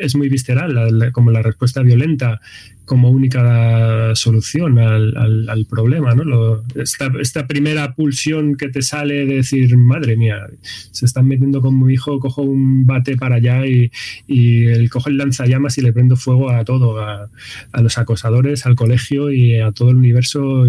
[0.00, 2.40] es muy visceral, como la respuesta violenta
[2.84, 6.62] como única solución al, problema, ¿no?
[6.74, 10.46] esta, primera pulsión que te sale de decir, madre mía,
[10.90, 13.90] se están metiendo con mi hijo, cojo un bate para allá y,
[14.26, 17.30] y el, cojo el lanzallamas y le prendo fuego a todo, a,
[17.72, 20.66] a los acosadores, al colegio y a todo el universo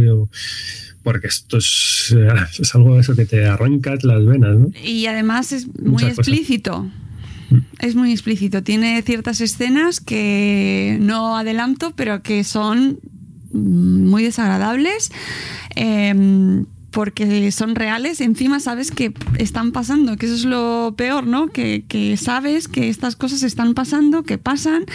[1.05, 2.13] porque esto es,
[2.59, 4.57] es algo de eso que te arrancas las venas.
[4.57, 4.71] ¿no?
[4.83, 6.89] Y además es muy explícito.
[7.51, 7.57] Mm.
[7.79, 8.63] Es muy explícito.
[8.63, 12.99] Tiene ciertas escenas que no adelanto, pero que son
[13.53, 15.11] mm, muy desagradables.
[15.75, 21.49] Em, porque son reales, encima sabes que están pasando, que eso es lo peor, ¿no?
[21.49, 24.85] Que, que, sabes que estas cosas están pasando, que pasan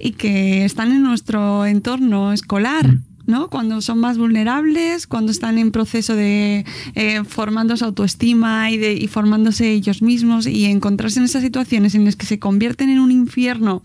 [0.00, 2.88] y que están en nuestro entorno escolar.
[2.88, 3.15] Mm.
[3.26, 3.48] ¿No?
[3.50, 8.94] Cuando son más vulnerables, cuando están en proceso de eh, formando su autoestima y, de,
[8.94, 13.00] y formándose ellos mismos y encontrarse en esas situaciones en las que se convierten en
[13.00, 13.82] un infierno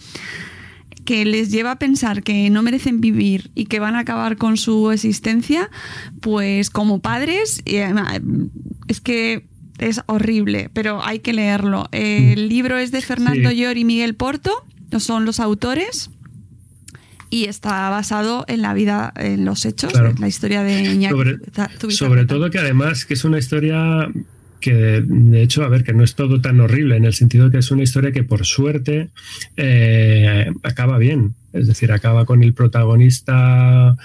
[1.06, 4.58] que les lleva a pensar que no merecen vivir y que van a acabar con
[4.58, 5.70] su existencia,
[6.22, 7.92] pues como padres, eh,
[8.88, 9.46] es que
[9.80, 11.90] es horrible, pero hay que leerlo.
[11.92, 12.48] El mm.
[12.48, 14.52] libro es de Fernando Llor y Miguel Porto,
[15.00, 16.12] son los autores
[17.32, 21.16] y está basado en la vida, en los hechos, la historia de Iñaki.
[21.16, 24.08] Sobre, sobre todo que además que es una historia
[24.60, 27.52] que de hecho, a ver, que no es todo tan horrible, en el sentido de
[27.52, 29.10] que es una historia que por suerte
[29.58, 31.34] eh, acaba bien.
[31.52, 33.98] Es decir, acaba con el protagonista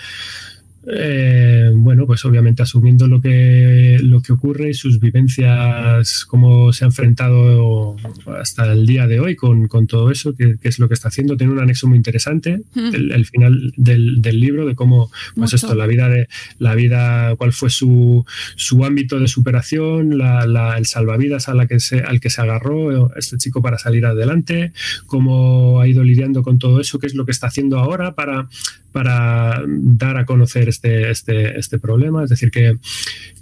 [0.88, 6.84] eh, bueno, pues obviamente asumiendo lo que, lo que ocurre y sus vivencias, cómo se
[6.84, 7.96] ha enfrentado
[8.38, 11.36] hasta el día de hoy con, todo eso, que, es lo que está haciendo.
[11.36, 16.08] Tiene un anexo muy interesante, el, final del, libro, de cómo, pues esto, la vida
[16.08, 21.66] de la vida, cuál fue su, su ámbito de superación, la, el salvavidas a la
[21.66, 24.72] que se, al que se agarró este chico para salir adelante,
[25.06, 28.48] cómo ha ido lidiando con todo eso, qué es lo que está haciendo ahora para,
[28.92, 32.22] para dar a conocer este, este, este problema.
[32.24, 32.76] Es decir, que,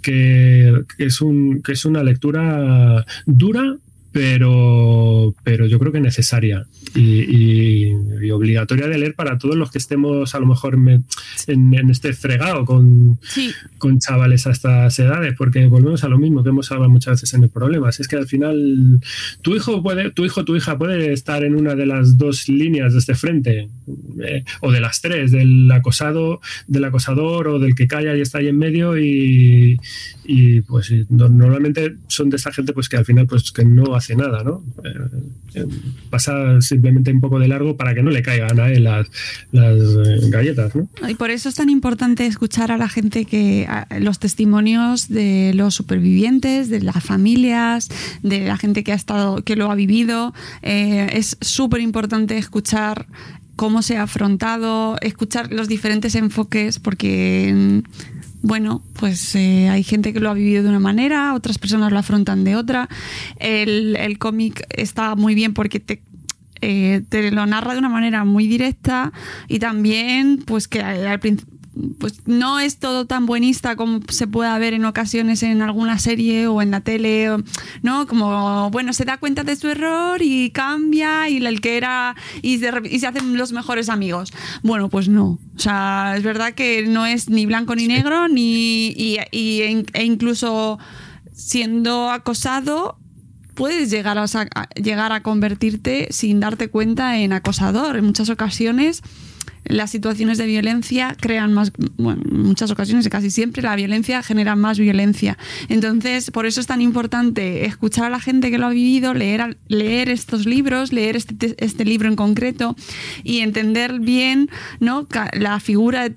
[0.01, 3.77] que, es un, que es una lectura dura,
[4.15, 6.65] pero, pero yo creo que necesaria
[6.95, 7.91] y,
[8.31, 10.77] obligatoria de leer para todos los que estemos a lo mejor
[11.47, 13.19] en, este fregado con,
[13.77, 17.33] con chavales a estas edades, porque volvemos a lo mismo que hemos hablado muchas veces
[17.33, 17.89] en el problema.
[17.89, 19.01] es que al final
[19.41, 22.93] tu hijo puede, tu hijo, tu hija puede estar en una de las dos líneas
[22.93, 23.67] de este frente,
[24.23, 28.37] eh, o de las tres, del acosado, del acosador o del que calla y está
[28.37, 29.77] ahí en medio, y,
[30.23, 34.04] y pues normalmente son de esa gente pues que al final pues que no hace
[34.13, 34.63] nada, ¿no?
[34.83, 34.89] Eh,
[35.55, 35.65] eh,
[36.09, 39.07] pasa simplemente un poco de largo para que no le caigan a él las,
[39.53, 40.73] eh, galletas.
[41.07, 43.67] Y por eso es tan importante escuchar a la gente que
[43.99, 47.89] los testimonios de los supervivientes, de las familias,
[48.21, 50.33] de la gente que ha estado, que lo ha vivido.
[50.61, 53.07] es súper importante escuchar
[53.55, 57.81] cómo se ha afrontado, escuchar los diferentes enfoques, porque
[58.45, 61.97] bueno, pues eh, hay gente que lo ha vivido de una manera, otras personas lo
[61.97, 62.87] afrontan de otra.
[63.39, 66.03] El, el cómic está muy bien porque te,
[66.61, 69.11] eh, te lo narra de una manera muy directa
[69.47, 71.54] y también pues que al, principio
[71.99, 76.47] pues no es todo tan buenista como se pueda ver en ocasiones en alguna serie
[76.47, 77.29] o en la tele,
[77.81, 78.07] ¿no?
[78.07, 82.59] Como, bueno, se da cuenta de su error y cambia y el que era y
[82.59, 84.31] se, y se hacen los mejores amigos.
[84.63, 85.39] Bueno, pues no.
[85.55, 90.79] O sea, es verdad que no es ni blanco ni negro, ni y, e incluso
[91.33, 92.97] siendo acosado
[93.53, 94.25] puedes llegar a,
[94.75, 97.97] llegar a convertirte sin darte cuenta en acosador.
[97.97, 99.01] En muchas ocasiones
[99.65, 104.55] las situaciones de violencia crean más, bueno, en muchas ocasiones, casi siempre, la violencia genera
[104.55, 105.37] más violencia.
[105.69, 109.57] Entonces, por eso es tan importante escuchar a la gente que lo ha vivido, leer,
[109.67, 112.75] leer estos libros, leer este, este libro en concreto
[113.23, 115.07] y entender bien ¿no?
[115.33, 116.09] la figura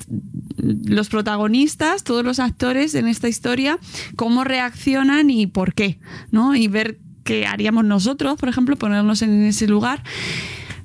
[0.58, 3.78] los protagonistas, todos los actores en esta historia,
[4.16, 5.98] cómo reaccionan y por qué,
[6.30, 6.54] ¿no?
[6.54, 10.02] Y ver qué haríamos nosotros, por ejemplo, ponernos en ese lugar.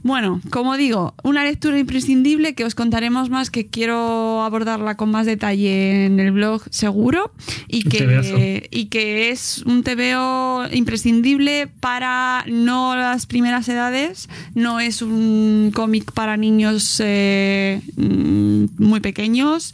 [0.04, 5.26] Bueno, como digo, una lectura imprescindible que os contaremos más, que quiero abordarla con más
[5.26, 7.32] detalle en el blog seguro
[7.70, 15.02] y que, y que es un TVO imprescindible para no las primeras edades, no es
[15.02, 19.74] un cómic para niños eh, mm, muy pequeños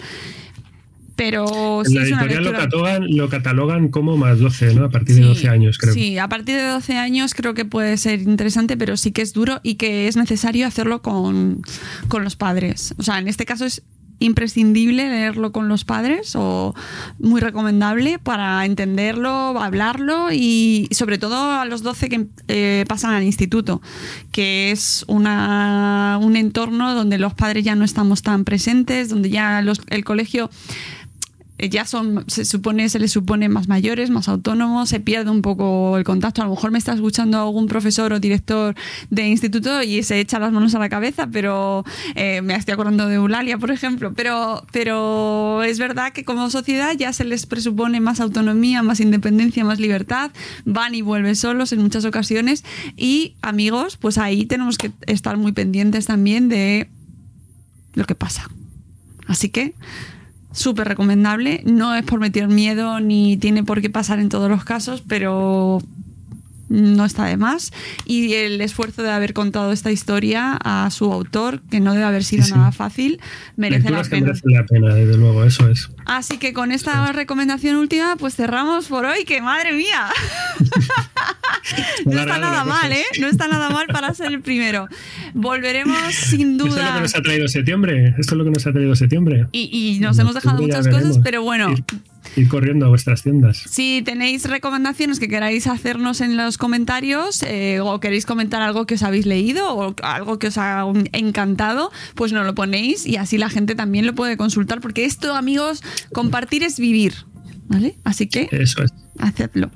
[1.19, 4.85] pero sí la editorial lo, catalogan, lo catalogan como más 12, ¿no?
[4.85, 5.93] A partir de 12 años, creo.
[5.93, 9.33] Sí, a partir de 12 años creo que puede ser interesante, pero sí que es
[9.33, 11.61] duro y que es necesario hacerlo con,
[12.07, 12.95] con los padres.
[12.97, 13.83] O sea, en este caso es
[14.19, 16.73] imprescindible leerlo con los padres o
[17.19, 19.29] muy recomendable para entenderlo,
[19.61, 23.81] hablarlo y sobre todo a los 12 que eh, pasan al instituto,
[24.31, 29.61] que es una, un entorno donde los padres ya no estamos tan presentes, donde ya
[29.61, 30.49] los, el colegio
[31.67, 35.97] ya son, se supone, se les supone más mayores, más autónomos, se pierde un poco
[35.97, 36.41] el contacto.
[36.41, 38.75] A lo mejor me está escuchando algún profesor o director
[39.09, 41.83] de instituto y se echa las manos a la cabeza, pero
[42.15, 44.13] eh, me estoy acordando de Eulalia, por ejemplo.
[44.13, 49.65] Pero, pero es verdad que como sociedad ya se les presupone más autonomía, más independencia,
[49.65, 50.31] más libertad,
[50.65, 52.63] van y vuelven solos en muchas ocasiones.
[52.95, 56.89] Y amigos, pues ahí tenemos que estar muy pendientes también de
[57.95, 58.47] lo que pasa
[59.27, 59.75] Así que
[60.51, 61.61] súper recomendable.
[61.65, 65.81] No es por meter miedo ni tiene por qué pasar en todos los casos, pero
[66.69, 67.71] no está de más.
[68.05, 72.23] Y el esfuerzo de haber contado esta historia a su autor, que no debe haber
[72.23, 72.55] sido Sí, sí.
[72.57, 73.19] nada fácil,
[73.57, 74.27] merece la pena.
[74.27, 75.89] merecen la pena, desde luego, eso es.
[76.05, 80.07] Así que con esta recomendación última, pues cerramos por hoy, que madre mía.
[82.05, 83.03] no está nada mal, ¿eh?
[83.19, 84.87] No está nada mal para ser el primero.
[85.33, 86.93] Volveremos sin Esto es lo duda.
[86.95, 88.15] que nos ha traído septiembre.
[88.17, 89.47] Esto es lo que nos ha traído septiembre.
[89.51, 91.73] Y, y nos hemos dejado muchas cosas, pero bueno,
[92.35, 93.57] Ir, corriendo a vuestras tiendas.
[93.69, 98.95] Si tenéis recomendaciones que queráis hacernos en los comentarios eh, o queréis comentar algo que
[98.95, 103.37] os habéis leído o algo que os ha encantado, pues nos lo ponéis y así
[103.37, 105.81] la gente también lo puede consultar porque esto, amigos,
[106.13, 107.13] compartir es vivir.
[107.71, 107.95] ¿Vale?
[108.03, 108.91] Así que Eso es.
[109.19, 109.69] hacedlo.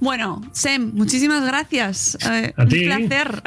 [0.00, 2.18] Bueno, Sem, muchísimas gracias.
[2.30, 2.84] Eh, A un ti.
[2.84, 3.42] placer.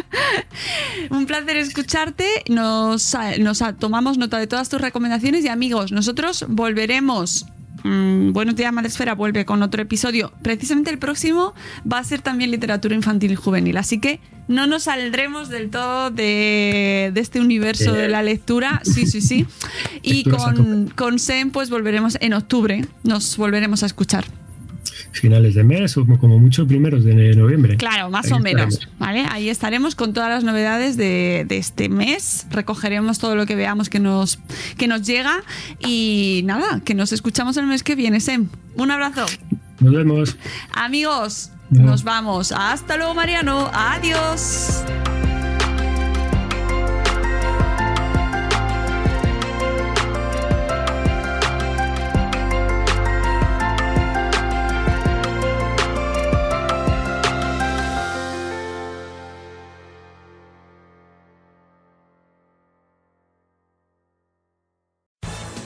[1.10, 2.26] un placer escucharte.
[2.48, 7.44] Nos, nos tomamos nota de todas tus recomendaciones y amigos, nosotros volveremos.
[7.82, 10.32] Mm, Buenos días, Madresfera vuelve con otro episodio.
[10.42, 11.54] Precisamente el próximo
[11.90, 13.76] va a ser también literatura infantil y juvenil.
[13.76, 18.80] Así que no nos saldremos del todo de, de este universo de la lectura.
[18.84, 19.46] Sí, sí, sí.
[20.02, 22.84] Y con, con Sem, pues volveremos en octubre.
[23.04, 24.24] Nos volveremos a escuchar.
[25.12, 27.76] Finales de mes o como mucho primeros de noviembre.
[27.76, 28.98] Claro, más Ahí o menos, estaremos.
[28.98, 29.26] ¿vale?
[29.30, 32.46] Ahí estaremos con todas las novedades de, de este mes.
[32.50, 34.38] Recogeremos todo lo que veamos que nos,
[34.76, 35.42] que nos llega.
[35.80, 38.48] Y nada, que nos escuchamos el mes que viene, Sem.
[38.76, 39.26] Un abrazo.
[39.80, 40.36] Nos vemos.
[40.72, 42.52] Amigos, nos vamos.
[42.52, 43.70] Hasta luego, Mariano.
[43.72, 44.84] Adiós.